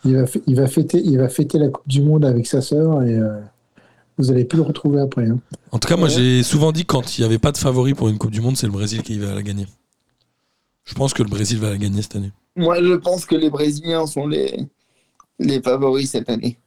[0.04, 3.02] Il va, il, va fêter, il va fêter la Coupe du Monde avec sa sœur
[3.04, 3.40] et euh,
[4.18, 5.28] vous allez plus le retrouver après.
[5.28, 5.40] hein.
[5.72, 6.14] En tout cas, moi Ouais.
[6.14, 8.58] j'ai souvent dit quand il n'y avait pas de favori pour une Coupe du Monde,
[8.58, 9.66] c'est le Brésil qui va la gagner.
[10.84, 12.32] Je pense que le Brésil va la gagner cette année.
[12.56, 14.68] Moi, je pense que les Brésiliens sont les,
[15.40, 16.60] les favoris cette année.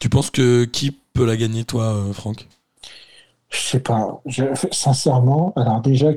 [0.00, 2.48] Tu penses que qui peut la gagner, toi, euh, Franck?
[3.50, 4.20] Je sais pas.
[4.26, 6.12] Je, sincèrement, alors déjà,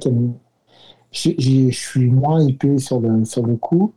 [1.12, 3.94] je suis moins hypé sur le, sur le coup.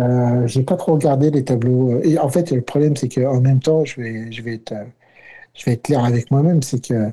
[0.00, 2.00] Euh, j'ai pas trop regardé les tableaux.
[2.02, 4.74] Et en fait, le problème, c'est qu'en même temps, je vais, je vais être,
[5.54, 7.12] je vais être clair avec moi-même, c'est que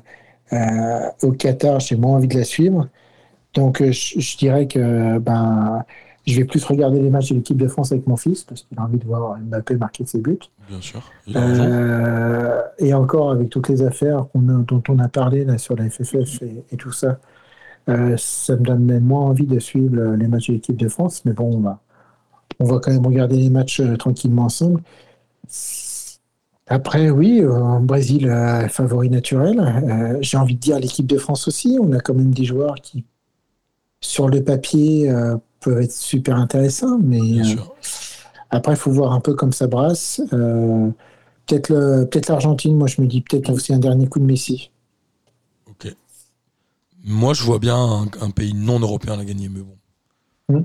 [0.54, 2.88] euh, au Qatar, j'ai moins envie de la suivre.
[3.54, 5.84] Donc, euh, je, je dirais que ben,
[6.26, 8.78] je vais plus regarder les matchs de l'équipe de France avec mon fils parce qu'il
[8.78, 10.38] a envie de voir Mbappé marquer ses buts.
[10.68, 11.02] Bien sûr.
[11.26, 11.64] Il a raison.
[11.64, 15.88] Euh, et encore avec toutes les affaires a- dont on a parlé là, sur la
[15.88, 17.18] FFF et, et tout ça,
[17.88, 21.24] euh, ça me donne même moins envie de suivre les matchs de l'équipe de France.
[21.24, 21.80] Mais bon, on va,
[22.60, 24.82] on va quand même regarder les matchs euh, tranquillement ensemble.
[26.68, 28.28] Après, oui, euh, Brésil,
[28.68, 30.18] favori naturel.
[30.20, 31.78] J'ai envie de dire l'équipe de France aussi.
[31.80, 33.04] On a quand même des joueurs qui,
[34.00, 35.12] sur le papier,
[35.60, 36.98] peuvent être super intéressants.
[37.00, 37.72] Mais Bien sûr.
[38.50, 40.20] Après, il faut voir un peu comme ça brasse.
[40.32, 40.90] Euh,
[41.46, 42.76] peut-être le, peut-être l'Argentine.
[42.76, 44.70] Moi, je me dis peut-être aussi un dernier coup de Messi.
[45.68, 45.94] Ok.
[47.04, 49.76] Moi, je vois bien un, un pays non européen la gagner, mais bon.
[50.48, 50.64] Mm.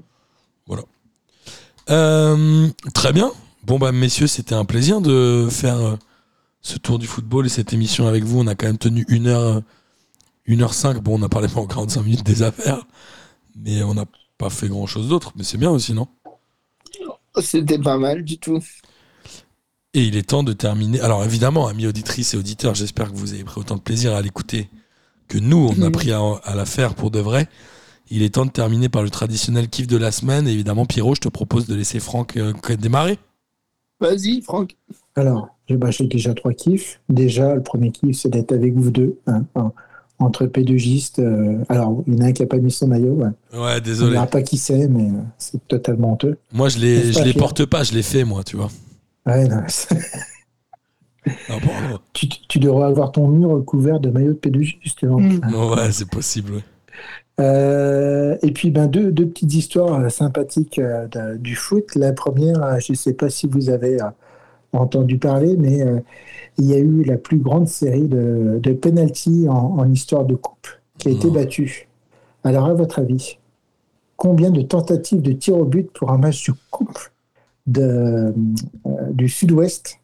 [0.68, 0.84] Voilà.
[1.90, 3.32] Euh, très bien.
[3.64, 5.96] Bon, bah, messieurs, c'était un plaisir de faire euh,
[6.62, 8.40] ce tour du football et cette émission avec vous.
[8.40, 9.62] On a quand même tenu une heure, euh,
[10.46, 11.02] une heure cinq.
[11.02, 12.86] Bon, on a parlé pendant 45 minutes des affaires,
[13.56, 14.06] mais on n'a
[14.38, 15.34] pas fait grand chose d'autre.
[15.36, 16.08] Mais c'est bien aussi, non?
[17.40, 18.60] C'était pas mal du tout.
[19.94, 21.02] Et il est temps de terminer.
[21.02, 24.22] Alors évidemment, amis auditrices et auditeurs, j'espère que vous avez pris autant de plaisir à
[24.22, 24.70] l'écouter
[25.28, 27.48] que nous, on a pris à, à la faire pour de vrai.
[28.10, 30.48] Il est temps de terminer par le traditionnel kiff de la semaine.
[30.48, 33.18] Et évidemment, Pierrot, je te propose de laisser Franck euh, démarrer.
[34.02, 34.76] Vas-y, Franck.
[35.16, 37.00] Alors, j'ai bah, déjà trois kiffs.
[37.08, 39.18] Déjà, le premier kiff, c'est d'être avec vous deux.
[39.28, 39.46] hein,
[40.22, 41.20] entre P2Gistes.
[41.20, 43.14] euh, alors, il y en a un qui n'a pas mis son maillot.
[43.14, 43.26] ouais.
[43.26, 44.12] Ouais, On ne désolé.
[44.14, 46.38] verra pas qui c'est, mais euh, c'est totalement honteux.
[46.54, 48.70] Moi, je les, pas, les Pierre porte pas, je les fais, moi, tu vois.
[49.26, 49.62] Ouais, non,
[51.50, 55.20] Ah, bon, tu, tu devrais avoir ton mur couvert de maillots de P2J, justement.
[55.20, 55.40] Mm.
[55.54, 56.54] ouais, c'est possible.
[56.54, 56.64] ouais.
[57.40, 61.96] Euh, et puis ben, deux, deux petites histoires euh, sympathiques euh, de- du foot.
[61.96, 64.06] La première, euh, je ne sais pas si vous avez euh,
[64.74, 66.00] entendu parler, mais euh,
[66.58, 70.36] il y a eu la plus grande série de, de penalties en, en histoire de
[70.36, 70.68] coupe
[70.98, 71.88] qui a été battue.
[72.44, 73.38] Alors à votre avis,
[74.18, 77.00] combien de tentatives de tir au but pour un match de coupe
[77.68, 78.34] de,
[78.86, 79.98] euh, du Sud-Ouest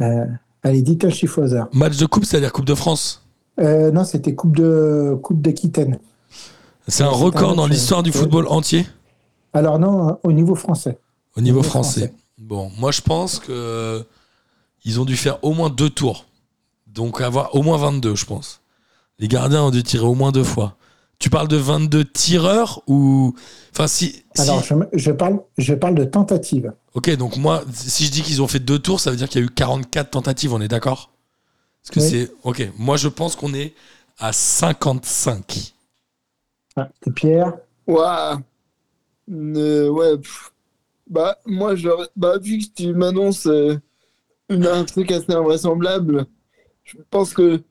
[0.00, 0.26] euh,
[0.62, 1.68] Allez, dites un chiffre au hasard.
[1.72, 3.22] Match de coupe, c'est-à-dire Coupe de France?
[3.58, 5.98] Non, c'était coupe de coupe d'Aquitaine.
[6.88, 8.84] C'est un record dans l'histoire du football entier?
[9.54, 10.98] Alors non, au niveau français.
[11.36, 12.08] au niveau niveau français.
[12.08, 12.14] français.
[12.46, 14.04] Bon, moi, je pense que
[14.84, 16.26] ils ont dû faire au moins deux tours.
[16.86, 18.60] Donc, avoir au moins 22, je pense.
[19.18, 20.76] Les gardiens ont dû tirer au moins deux fois.
[21.18, 23.34] Tu parles de 22 tireurs ou.
[23.72, 24.22] Enfin, si.
[24.34, 26.72] si- Alors, je, parle, je parle de tentative.
[26.94, 29.40] Ok, donc moi, si je dis qu'ils ont fait deux tours, ça veut dire qu'il
[29.40, 31.10] y a eu 44 tentatives, on est d'accord?
[31.82, 32.08] Parce que Oui.
[32.26, 32.32] c'est.
[32.44, 33.74] Ok, moi je pense qu'on est
[34.18, 35.72] à 55.
[36.76, 37.54] Ah, et Pierre,
[37.86, 38.40] Ouah.
[39.32, 40.18] Euh, ouais.
[40.18, 40.52] pff.
[41.08, 42.08] Bah, moi, j'aurais.
[42.16, 43.78] Bah, vu que tu m'annonces euh,
[44.50, 46.26] un truc assez invraisemblable,
[46.84, 47.62] je pense que.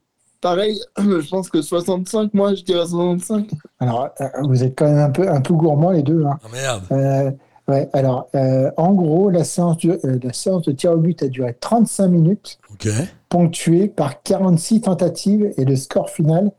[0.41, 3.49] Pareil, je pense que 65, moi, je dirais 65.
[3.79, 6.23] alors euh, vous êtes quand même un peu, un peu gourmands les deux.
[6.23, 6.37] hein.
[6.43, 7.31] Ah merde Euh,
[7.67, 11.23] ouais, alors, euh, en gros, la séance, du- euh, la séance de tir au but
[11.23, 12.59] a duré 35 minutes,
[13.29, 16.51] ponctuée par 46 tentatives, et le score final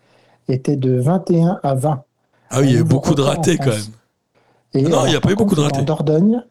[0.49, 2.03] était de 21 à 20.
[2.51, 3.85] Ah oui, il y a eu beaucoup de ratés quand même.
[4.75, 5.81] Et Non, il y a pas eu beaucoup de ratés.
[5.81, 6.45] En Dordogne.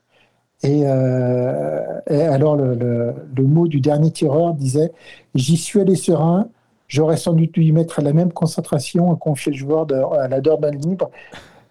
[0.64, 4.91] Et, euh, et alors, le, le- le mot du dernier tireur disait
[5.36, 6.47] J'y suis allé serein,
[6.88, 10.28] j'aurais sans doute dû y mettre la même concentration, a confié le joueur de, à
[10.28, 11.10] la Dordogne libre.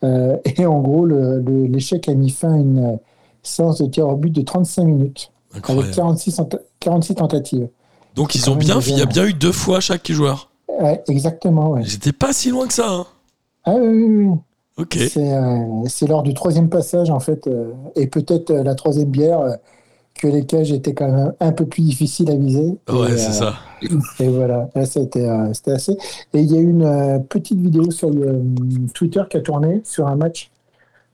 [0.05, 2.99] Euh, et en gros, l'échec a mis fin à une
[3.43, 5.95] séance de tir au but de 35 minutes, avec Incroyable.
[5.95, 7.69] 46, tent- 46 tentatives.
[8.15, 8.79] Donc ils ont bien.
[8.81, 10.51] Il y a bien eu deux fois chaque joueur.
[11.09, 11.83] Exactement, ouais.
[11.85, 12.89] J'étais pas si loin que ça.
[12.91, 13.07] hein.
[13.65, 14.37] Ah oui, oui, oui.
[14.91, 19.09] C'est euh, c'est lors du troisième passage, en fait, euh, et peut-être euh, la troisième
[19.09, 19.41] bière,
[20.15, 22.77] que les cages étaient quand même un peu plus difficiles à viser.
[22.89, 23.55] Ouais, c'est ça.
[24.21, 25.29] Et voilà, là, c'était
[25.67, 25.93] assez.
[26.33, 28.41] Et il y a eu une petite vidéo sur le,
[28.95, 30.51] Twitter qui a tourné sur un match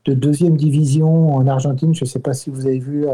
[0.05, 1.95] de deuxième division en Argentine.
[1.95, 3.07] Je ne sais pas si vous avez vu.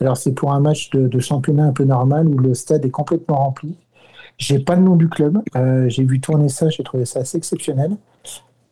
[0.00, 2.90] alors, c'est pour un match de, de championnat un peu normal où le stade est
[2.90, 3.76] complètement rempli.
[4.40, 5.38] J'ai pas le nom du club.
[5.54, 7.92] Euh, j'ai vu tourner ça, j'ai trouvé ça assez exceptionnel.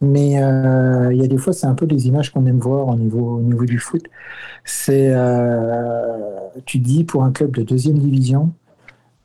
[0.00, 2.86] Mais euh, il y a des fois, c'est un peu des images qu'on aime voir
[2.88, 4.02] au niveau, au niveau du foot.
[4.64, 8.50] C'est, euh, tu dis, pour un club de deuxième division,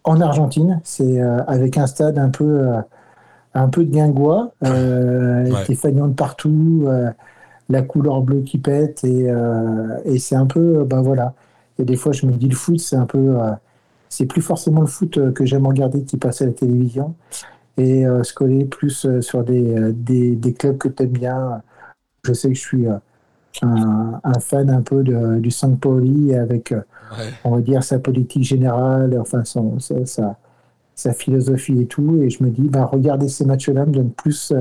[0.03, 2.63] en Argentine, c'est euh, avec un stade un peu,
[3.53, 5.65] un peu de guingois, Ouais.
[5.67, 6.87] des fanions de partout,
[7.69, 9.27] la couleur bleue qui pète et,
[10.05, 11.33] et c'est un peu, ben voilà.
[11.79, 13.37] Et des fois, je me dis le foot, c'est un peu,
[14.09, 17.13] c'est plus forcément le foot que j'aime regarder qui passe à la télévision
[17.77, 21.09] et euh, se coller plus euh, sur des, euh, des, des clubs que tu aimes
[21.11, 21.61] bien.
[22.25, 22.97] Je sais que je suis euh,
[23.63, 26.73] un, un fan un peu de, du Saint Pauli avec,
[27.11, 27.33] Ouais.
[27.43, 30.37] on va dire, sa politique générale, enfin, son, sa, sa,
[30.95, 32.21] sa philosophie et tout.
[32.23, 34.53] Et je me dis, ben, regarder ces matchs-là me donne plus,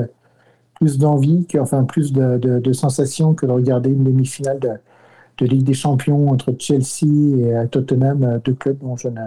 [0.75, 4.71] plus d'envie, que, enfin, plus de, de, de sensations que de regarder une demi-finale de,
[5.39, 9.21] de Ligue des Champions entre Chelsea et Tottenham, deux clubs dont je n'ai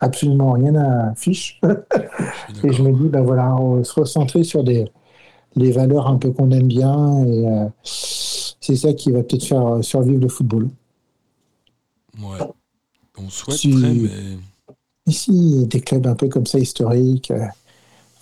[0.00, 1.60] absolument rien à fiche.
[2.64, 4.86] Et je me dis, ben voilà, on se recentrer sur des,
[5.54, 7.24] les valeurs un peu qu'on aime bien.
[7.24, 10.68] Et euh, c'est ça qui va peut-être faire survivre le football.
[12.20, 12.38] Ouais.
[13.18, 14.38] On Si- mais.
[15.08, 17.44] Ici, des clubs un peu comme ça, historiques, euh,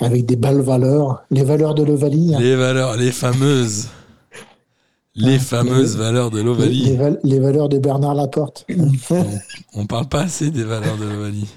[0.01, 2.35] avec des belles valeurs, les valeurs de l'Ovalie.
[2.35, 2.41] hein.
[2.41, 3.89] Les valeurs, les fameuses.
[5.15, 6.97] Les Ah, fameuses les- valeurs de l'Ovalie.
[6.97, 8.67] les les valeurs de Bernard Laporte.
[9.75, 11.49] On parle pas assez des valeurs de l'Ovalie.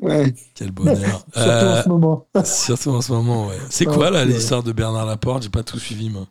[0.00, 0.32] Ouais.
[0.54, 0.96] Quel bonheur.
[1.34, 2.26] Surtout Euh, en ce moment.
[2.44, 3.58] surtout en ce moment, ouais.
[3.68, 4.26] C'est quoi là ouais.
[4.26, 5.42] l'histoire de Bernard Laporte?
[5.42, 6.26] J'ai pas tout suivi, moi.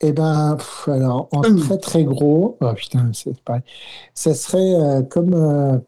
[0.00, 3.60] Eh ben, pff, alors, en très très gros, oh putain, c'est pareil.
[4.14, 5.34] Ça serait euh, comme.
[5.34, 5.78] euh,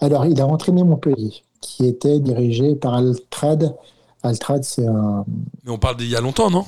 [0.00, 3.74] alors, il a entraîné Montpellier, qui était dirigé par Altrad.
[4.22, 5.24] Altrad, c'est un.
[5.64, 6.66] Mais on parle d'il y a longtemps, non?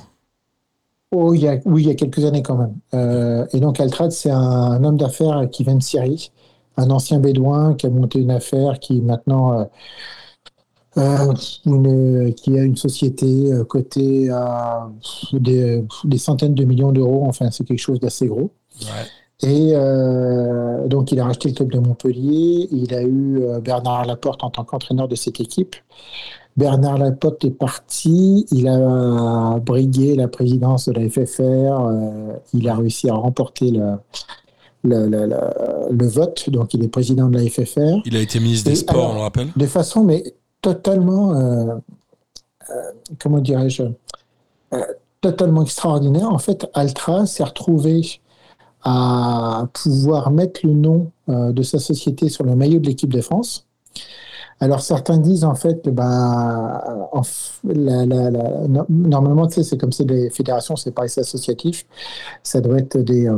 [1.12, 2.74] Oh, il y a, oui, il y a quelques années quand même.
[2.94, 6.32] Euh, et donc, Altrad, c'est un, un homme d'affaires qui vient de Syrie,
[6.76, 9.60] un ancien bédouin qui a monté une affaire qui maintenant.
[9.60, 9.64] euh,
[10.98, 11.34] euh,
[11.66, 14.88] une- qui a une société euh, cotée à
[15.34, 17.24] des, des centaines de millions d'euros.
[17.26, 18.50] Enfin, c'est quelque chose d'assez gros.
[18.80, 19.46] Ouais.
[19.46, 22.68] Et euh, donc, il a racheté le club de Montpellier.
[22.72, 25.76] Il a eu Bernard Laporte en tant qu'entraîneur de cette équipe.
[26.56, 28.46] Bernard Laporte est parti.
[28.50, 31.42] Il a brigué la présidence de la FFR.
[31.42, 33.96] euh, il a réussi à remporter le,
[34.84, 36.48] le, le- vote.
[36.50, 38.00] Donc, il est président de la FFR.
[38.04, 40.22] Il a été ministre des Sports, alors- on le rappelle De façon, mais
[40.62, 41.74] totalement, euh,
[42.70, 42.74] euh,
[43.20, 43.82] comment dirais-je,
[44.74, 44.82] euh,
[45.20, 46.30] totalement extraordinaire.
[46.30, 48.20] En fait, Altra s'est retrouvé
[48.82, 53.66] à pouvoir mettre le nom de sa société sur le maillot de l'équipe de France.
[54.60, 59.76] Alors certains disent en fait, en f- la- la- la- no- normalement, tu sais, c'est
[59.76, 61.84] comme c'est des fédérations, c'est pareil, c'est associatif.
[62.44, 63.28] Ça doit être des,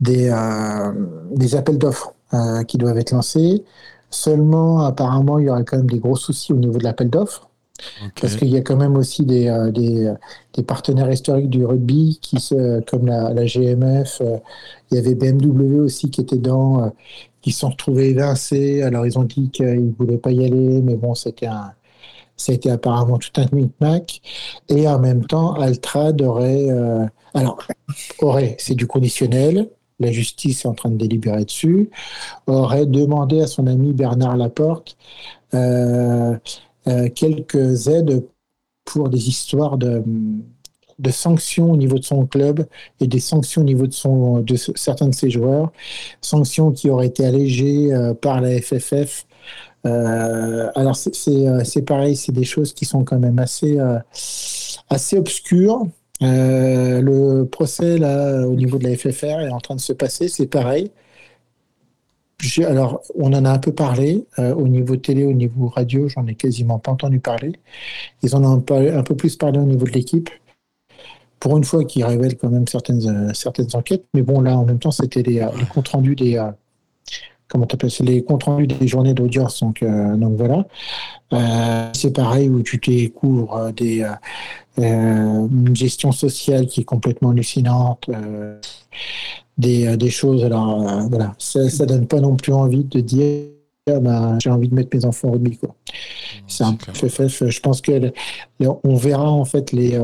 [0.00, 0.92] des, euh,
[1.34, 3.64] des appels d'offres euh, qui doivent être lancés.
[4.10, 7.48] Seulement, apparemment, il y aurait quand même des gros soucis au niveau de l'appel d'offres.
[8.20, 10.12] Parce qu'il y a quand même aussi des, euh, des,
[10.54, 14.20] des partenaires historiques du rugby, qui se, comme la, la GMF,
[14.90, 16.88] il y avait BMW aussi qui était dedans, euh,
[17.42, 18.82] qui se sont retrouvés évincés.
[18.82, 21.72] Alors ils ont dit qu'ils ne voulaient pas y aller, mais bon, c'était un,
[22.38, 24.22] ça a été apparemment tout un micmac.
[24.68, 27.04] Et en même temps, Altrad aurait, euh,
[27.34, 27.58] alors,
[28.20, 29.68] aurait, c'est du conditionnel,
[30.00, 31.90] la justice est en train de délibérer dessus,
[32.46, 34.96] aurait demandé à son ami Bernard Laporte
[35.54, 36.36] euh,
[36.88, 38.24] euh, quelques aides
[38.84, 40.02] pour des histoires de,
[40.98, 42.66] de sanctions au niveau de son club
[43.00, 45.72] et des sanctions au niveau de, son, de ce- certains de ses joueurs,
[46.20, 47.90] sanctions qui auraient été allégées
[48.20, 49.26] par la FFF.
[49.86, 50.96] Euh, alors
[51.28, 53.98] euh, c'est pareil, c'est des choses qui sont quand même assez, euh,
[54.90, 55.86] assez obscures.
[56.20, 60.46] Le procès là au niveau de la FFR est en train de se passer, c'est
[60.46, 60.90] pareil.
[62.64, 66.36] Alors, on en a un peu parlé au niveau télé, au niveau radio, j'en ai
[66.36, 67.52] quasiment pas entendu parler.
[68.22, 70.30] Ils en ont un peu, un peu plus parlé au niveau de l'équipe.
[71.40, 74.04] Pour une fois, qui révèle quand même certaines, certaines enquêtes.
[74.14, 76.38] Mais bon, là, en même temps, c'était les, les comptes rendus des.
[77.48, 79.60] Comment t'appelles Les comptes rendus des journées d'audience.
[79.60, 80.66] Donc, euh, donc voilà.
[81.32, 84.02] Euh, c'est pareil où tu découvres euh, des,
[84.78, 88.10] euh, une gestion sociale qui est complètement hallucinante.
[89.56, 90.44] des, des choses.
[90.44, 93.46] Alors, voilà, ça, ça donne pas non plus envie de dire
[93.90, 95.56] ah ben, j'ai envie de mettre mes enfants au rugby.
[95.56, 95.74] Quoi.
[96.46, 97.48] C'est un peu FF.
[97.48, 98.12] Je pense que
[98.60, 99.98] on verra en fait les,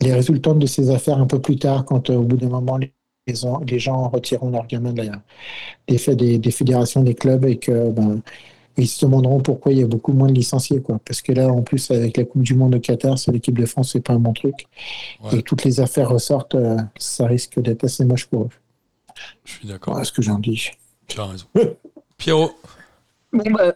[0.00, 2.92] les résultats de ces affaires un peu plus tard, quand au bout d'un moment les,
[3.30, 5.22] les gens- les gens retireront leur gamin de la-
[5.88, 8.20] des, faits des, des fédérations, des clubs et que ben,
[8.76, 10.80] ils se demanderont pourquoi il y a beaucoup moins de licenciés.
[10.80, 10.98] Quoi.
[11.04, 13.66] Parce que là, en plus, avec la Coupe du Monde au Qatar, c'est l'équipe de
[13.66, 14.54] France, c'est pas un bon truc.
[15.22, 15.38] Ouais.
[15.38, 18.48] Et toutes les affaires ressortent, euh, ça risque d'être assez moche pour eux.
[19.44, 19.94] Je suis d'accord.
[19.94, 20.70] Voilà ce que j'en dis.
[21.08, 21.46] Tu as raison.
[22.16, 22.52] Pierrot,
[23.32, 23.74] Bon, bah,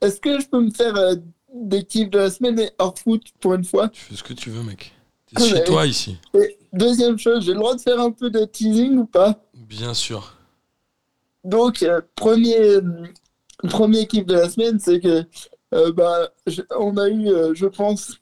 [0.00, 1.16] est-ce que je peux me faire euh,
[1.54, 3.88] des kiffs de la semaine et hors foot pour une fois?
[3.90, 4.92] Tu fais ce que tu veux, mec.
[5.36, 6.16] T'es chez toi ici.
[6.34, 9.42] Et deuxième chose, j'ai le droit de faire un peu de teasing ou pas?
[9.54, 10.36] Bien sûr.
[11.44, 12.82] Donc, euh, premier, euh,
[13.68, 15.24] premier kiff de la semaine, c'est que
[15.72, 18.18] euh, bah, je- on a eu, euh, je pense,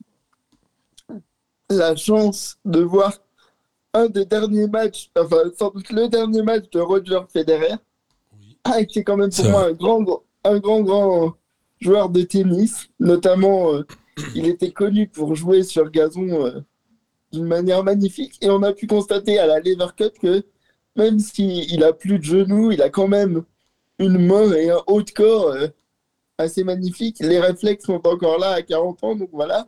[1.70, 3.12] la chance de voir
[3.94, 7.74] un des derniers matchs, enfin sans doute le dernier match de Roger Federer,
[8.38, 8.58] Oui.
[8.64, 10.04] ah, qui est quand même pour moi un grand,
[10.44, 11.34] un grand, grand
[11.80, 12.88] joueur de tennis.
[13.00, 13.72] Notamment,
[14.34, 16.62] il était connu pour jouer sur gazon
[17.32, 18.38] d'une manière magnifique.
[18.40, 20.44] Et on a pu constater à la Lever Cup que
[20.96, 23.44] même s'il a plus de genoux, il a quand même
[23.98, 25.68] une main et un haut de corps euh,
[26.38, 27.18] assez magnifique.
[27.20, 29.66] Les réflexes sont encore là à 40 ans, donc voilà.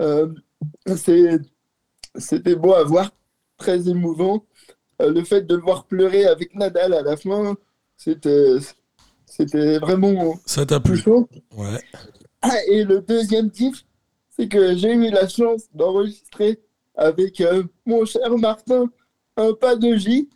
[0.00, 0.28] Euh,
[2.16, 3.10] C'était beau à voir,
[3.56, 4.44] très émouvant.
[5.02, 7.56] Euh, le fait de le voir pleurer avec Nadal à la fin,
[7.96, 8.56] c'était
[9.26, 11.28] c'était vraiment Ça t'a plu touchant.
[11.56, 11.80] Ouais.
[12.42, 13.84] Ah, et le deuxième kiff,
[14.30, 16.60] c'est que j'ai eu la chance d'enregistrer
[16.96, 18.90] avec euh, mon cher Martin
[19.36, 20.28] un pas de J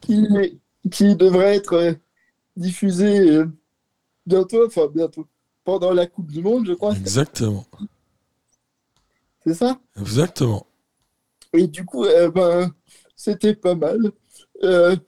[0.00, 0.26] qui,
[0.90, 1.92] qui devrait être euh,
[2.56, 3.46] diffusé euh,
[4.26, 5.26] bientôt, enfin bientôt,
[5.64, 7.64] pendant la Coupe du Monde, je crois, Exactement.
[9.46, 9.78] c'est ça?
[9.98, 10.66] Exactement.
[11.52, 12.72] Et du coup, euh, ben,
[13.16, 14.10] c'était pas mal.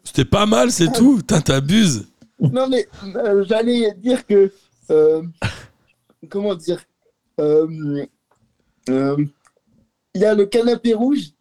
[0.04, 1.16] C'était pas mal, c'est tout.
[1.18, 2.08] Putain, t'abuses.
[2.38, 2.86] non, mais
[3.44, 4.52] j'allais dire que.
[6.28, 6.84] comment dire
[10.16, 11.34] Il y a le canapé rouge,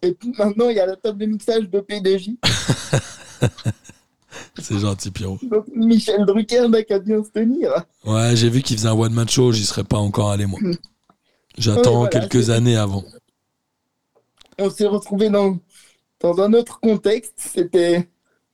[0.00, 2.30] et puis maintenant, il y a la table de mixage de PDJ.
[4.62, 5.40] C'est gentil, Pierrot.
[5.42, 7.72] Donc, Michel Drucker n'a qu'à bien se tenir.
[8.04, 10.60] Ouais, j'ai vu qu'il faisait un one-man show, j'y serais pas encore allé, moi.
[11.58, 13.04] J'attends Ouais, voilà, quelques années avant.
[14.60, 15.58] On s'est retrouvés dans,
[16.20, 17.34] dans un autre contexte.
[17.36, 18.08] C'était,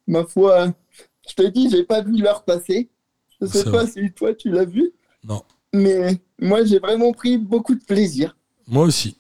[0.06, 0.72] ma foi,
[1.28, 2.88] je te dis, j'ai pas vu l'heure passer.
[3.42, 3.88] Je sais pas vrai.
[3.88, 4.90] si toi, tu l'as vu.
[5.22, 5.42] Non.
[5.74, 8.34] Mais moi, j'ai vraiment pris beaucoup de plaisir.
[8.66, 9.18] Moi aussi.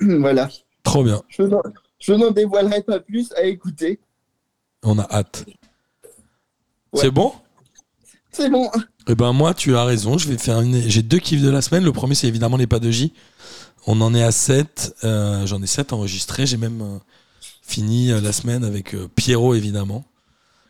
[0.00, 0.48] voilà.
[0.82, 1.22] Trop bien.
[1.28, 4.00] Je n'en, dévoilerai pas plus à écouter.
[4.82, 5.44] On a hâte.
[6.92, 7.00] Ouais.
[7.00, 7.32] C'est bon?
[8.30, 8.70] C'est bon.
[9.06, 10.18] Eh ben moi, tu as raison.
[10.18, 10.80] Je vais faire une.
[10.88, 11.84] J'ai deux kiffs de la semaine.
[11.84, 13.12] Le premier, c'est évidemment les pas de J.
[13.86, 14.96] On en est à 7.
[15.02, 16.46] J'en ai 7 enregistrés.
[16.46, 16.98] J'ai même euh,
[17.62, 20.04] fini euh, la semaine avec euh, Pierrot, évidemment,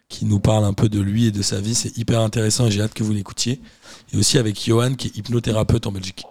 [0.09, 1.75] qui nous parle un peu de lui et de sa vie.
[1.75, 3.61] C'est hyper intéressant et j'ai hâte que vous l'écoutiez.
[4.13, 6.25] Et aussi avec Johan, qui est hypnothérapeute en Belgique.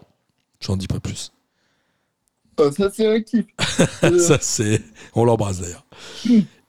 [0.62, 1.32] J'en dis pas plus.
[2.58, 3.46] Oh, ça, c'est un kiff.
[4.04, 4.82] Euh, Ça, c'est.
[5.16, 5.86] On l'embrasse d'ailleurs.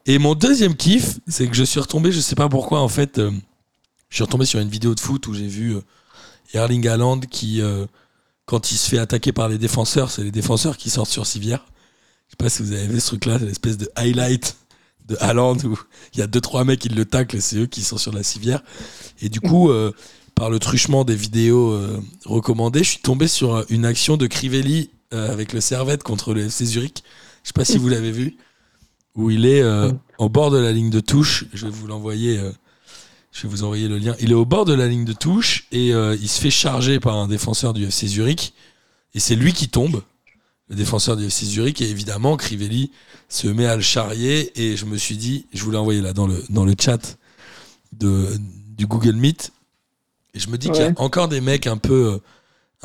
[0.07, 3.19] Et mon deuxième kiff, c'est que je suis retombé, je sais pas pourquoi, en fait,
[3.19, 3.31] euh,
[4.09, 5.81] je suis retombé sur une vidéo de foot où j'ai vu euh,
[6.55, 7.87] Erling Haaland qui, euh,
[8.47, 11.65] quand il se fait attaquer par les défenseurs, c'est les défenseurs qui sortent sur civière.
[12.29, 14.57] Je sais pas si vous avez vu ce truc-là, c'est l'espèce de highlight
[15.07, 15.79] de Haaland où
[16.15, 18.13] il y a deux trois mecs qui le taclent et c'est eux qui sont sur
[18.13, 18.63] la civière.
[19.21, 19.93] Et du coup, euh,
[20.35, 24.27] par le truchement des vidéos euh, recommandées, je suis tombé sur euh, une action de
[24.27, 27.03] Crivelli euh, avec le Servette contre le FC Zurich.
[27.43, 28.37] Je sais pas si vous l'avez vu,
[29.15, 31.45] où il est euh, au bord de la ligne de touche.
[31.53, 32.39] Je vais vous l'envoyer.
[32.39, 32.51] euh,
[33.35, 34.15] je vais vous envoyer le lien.
[34.21, 37.01] Il est au bord de la ligne de touche et euh, il se fait charger
[37.01, 38.55] par un défenseur du FC Zurich.
[39.13, 40.03] Et c'est lui qui tombe,
[40.69, 41.83] le défenseur du FC Zurich.
[41.83, 42.93] Et évidemment, Crivelli
[43.29, 44.53] se met à le charrier.
[44.61, 47.19] Et je me suis dit, je vous l'ai envoyé là dans le, dans le chat
[47.93, 48.29] de,
[48.77, 49.53] du Google Meet.
[50.35, 52.21] Et je me dis qu'il y a encore des mecs un peu,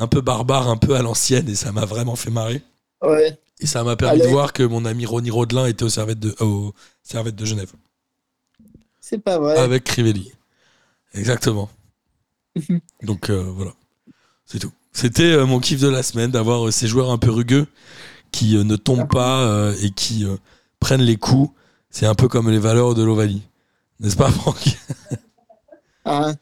[0.00, 1.48] un peu barbares, un peu à l'ancienne.
[1.48, 2.62] Et ça m'a vraiment fait marrer.
[3.02, 3.38] Ouais.
[3.60, 7.44] Et ça m'a permis de voir que mon ami Ronnie Rodelin était au Servette de,
[7.44, 7.70] Genève.
[9.00, 9.56] C'est pas vrai.
[9.58, 10.32] Avec Crivelli.
[11.12, 11.68] Exactement.
[13.02, 13.72] Donc euh, voilà.
[14.46, 14.72] C'est tout.
[14.92, 17.66] C'était euh, mon kiff de la semaine d'avoir euh, ces joueurs un peu rugueux
[18.32, 20.24] qui ne tombent pas et qui
[20.78, 21.52] prennent les coups.
[21.90, 23.42] C'est un peu comme les valeurs de l'Ovalie.
[23.98, 24.78] N'est-ce pas, Franck?
[26.04, 26.32] Ah,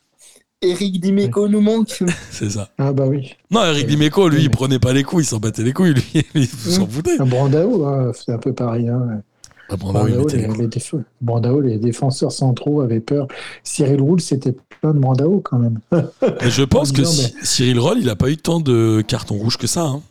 [0.61, 2.03] Eric Dimeco nous manque.
[2.31, 2.69] C'est ça.
[2.79, 3.35] Ah bah oui.
[3.51, 3.87] Non, Eric.
[3.87, 6.27] Dimeco, lui, il prenait pas les coups, il s'en battait les couilles, lui.
[6.35, 7.21] il s'en foutait.
[7.21, 8.89] Un Brandao, hein, c'est un peu pareil.
[8.89, 9.23] Hein.
[9.71, 10.59] Ah, il Brandao, mettait les les, coups.
[10.61, 13.29] les déf- Brandao, les défenseurs centraux avaient peur.
[13.63, 15.79] Cyril Roule, c'était plein de Brandao quand même.
[15.93, 19.67] Mais je pense que Cyril Roll, il a pas eu tant de cartons rouges que
[19.67, 19.83] ça.
[19.83, 20.03] hein.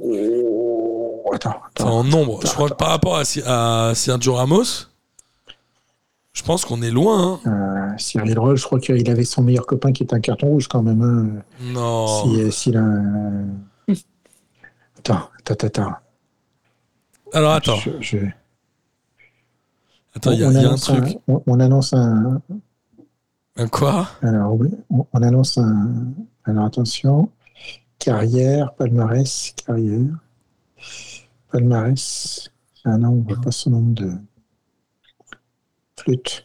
[0.00, 1.90] Oh, attends, Enfin, attends.
[1.98, 2.40] en nombre.
[2.42, 3.22] Je crois que par rapport à,
[3.90, 4.64] à Sergio Ramos,
[6.34, 7.40] je pense qu'on est loin.
[7.46, 7.90] hein.
[7.94, 10.68] Euh, Cyril Roll, je crois qu'il avait son meilleur copain qui est un carton rouge
[10.68, 11.00] quand même.
[11.02, 11.42] Hein.
[11.72, 12.06] Non.
[12.24, 12.82] Si- S'il a.
[12.82, 13.46] un-
[14.98, 15.92] Attends, attends, attends.
[17.32, 18.18] Alors attends, Je- je-
[20.14, 21.18] attends, il y a, y un truc.
[21.28, 22.40] on, on annonce un.
[23.56, 24.08] Un quoi?
[24.22, 24.58] Alors,
[24.90, 26.06] on, on annonce un.
[26.44, 27.30] Alors, attention.
[27.98, 30.06] Carrière, palmarès, carrière.
[31.50, 32.50] Palmarès.
[32.84, 34.10] Ah non, on voit pas son nombre de.
[35.98, 36.44] Flûte.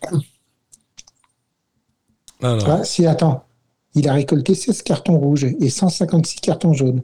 [2.41, 3.43] Alors, Ah, si, attends.
[3.95, 7.01] Il a récolté 16 cartons rouges et 156 cartons jaunes.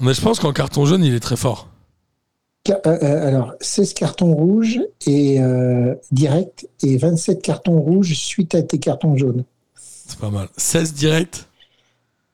[0.00, 1.68] mais je pense qu'en carton jaune, il est très fort.
[2.68, 8.62] Euh, euh, alors, 16 cartons rouges et euh, direct et 27 cartons rouges suite à
[8.62, 9.44] tes cartons jaunes.
[9.74, 10.48] C'est pas mal.
[10.56, 11.48] 16 direct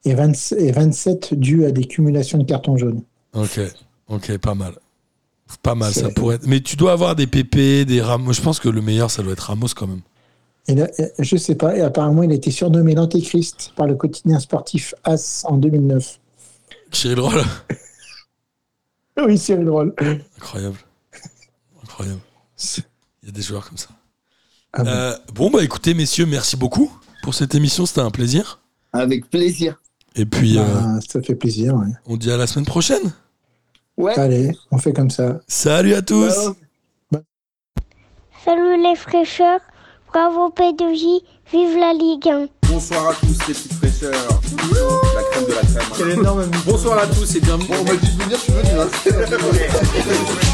[0.04, 3.02] Et, 20 et 27 dus à des cumulations de cartons jaunes.
[3.34, 3.60] Ok.
[4.08, 4.74] Ok, pas mal.
[5.62, 6.46] Pas mal, ça pourrait être.
[6.46, 8.32] Mais tu dois avoir des PP, des Ramos.
[8.32, 10.00] Je pense que le meilleur, ça doit être Ramos quand même.
[10.68, 14.38] Il a- je sais pas, et apparemment il a été surnommé l'Antéchrist par le quotidien
[14.38, 16.20] sportif As en 2009.
[16.92, 17.42] Cyril Roll.
[19.26, 19.94] Oui, c'est drôle.
[20.38, 20.78] Incroyable.
[21.82, 22.20] Incroyable.
[23.22, 23.88] Il y a des joueurs comme ça.
[24.72, 24.88] Ah bon.
[24.90, 26.90] Euh, bon, bah écoutez, messieurs, merci beaucoup
[27.22, 27.84] pour cette émission.
[27.84, 28.60] C'était un plaisir.
[28.92, 29.80] Avec plaisir.
[30.16, 31.74] Et puis, euh, Bah, ça fait plaisir.
[31.74, 31.88] ouais.
[32.06, 33.12] on dit à la semaine prochaine.
[34.00, 34.18] Ouais.
[34.18, 35.40] Allez, on fait comme ça.
[35.46, 36.32] Salut à tous.
[36.32, 36.54] Ciao.
[38.44, 39.60] Salut les fraîcheurs,
[40.10, 41.22] bravo P2J,
[41.52, 42.46] vive la Ligue 1.
[42.72, 44.40] Bonsoir à tous les petites fraîcheurs.
[45.14, 45.92] La crème de la crème.
[45.98, 47.68] Quel énorme Bonsoir à tous et bienvenue.
[47.78, 48.80] On m'a dit de venir, je suis venu.
[48.80, 48.88] hein.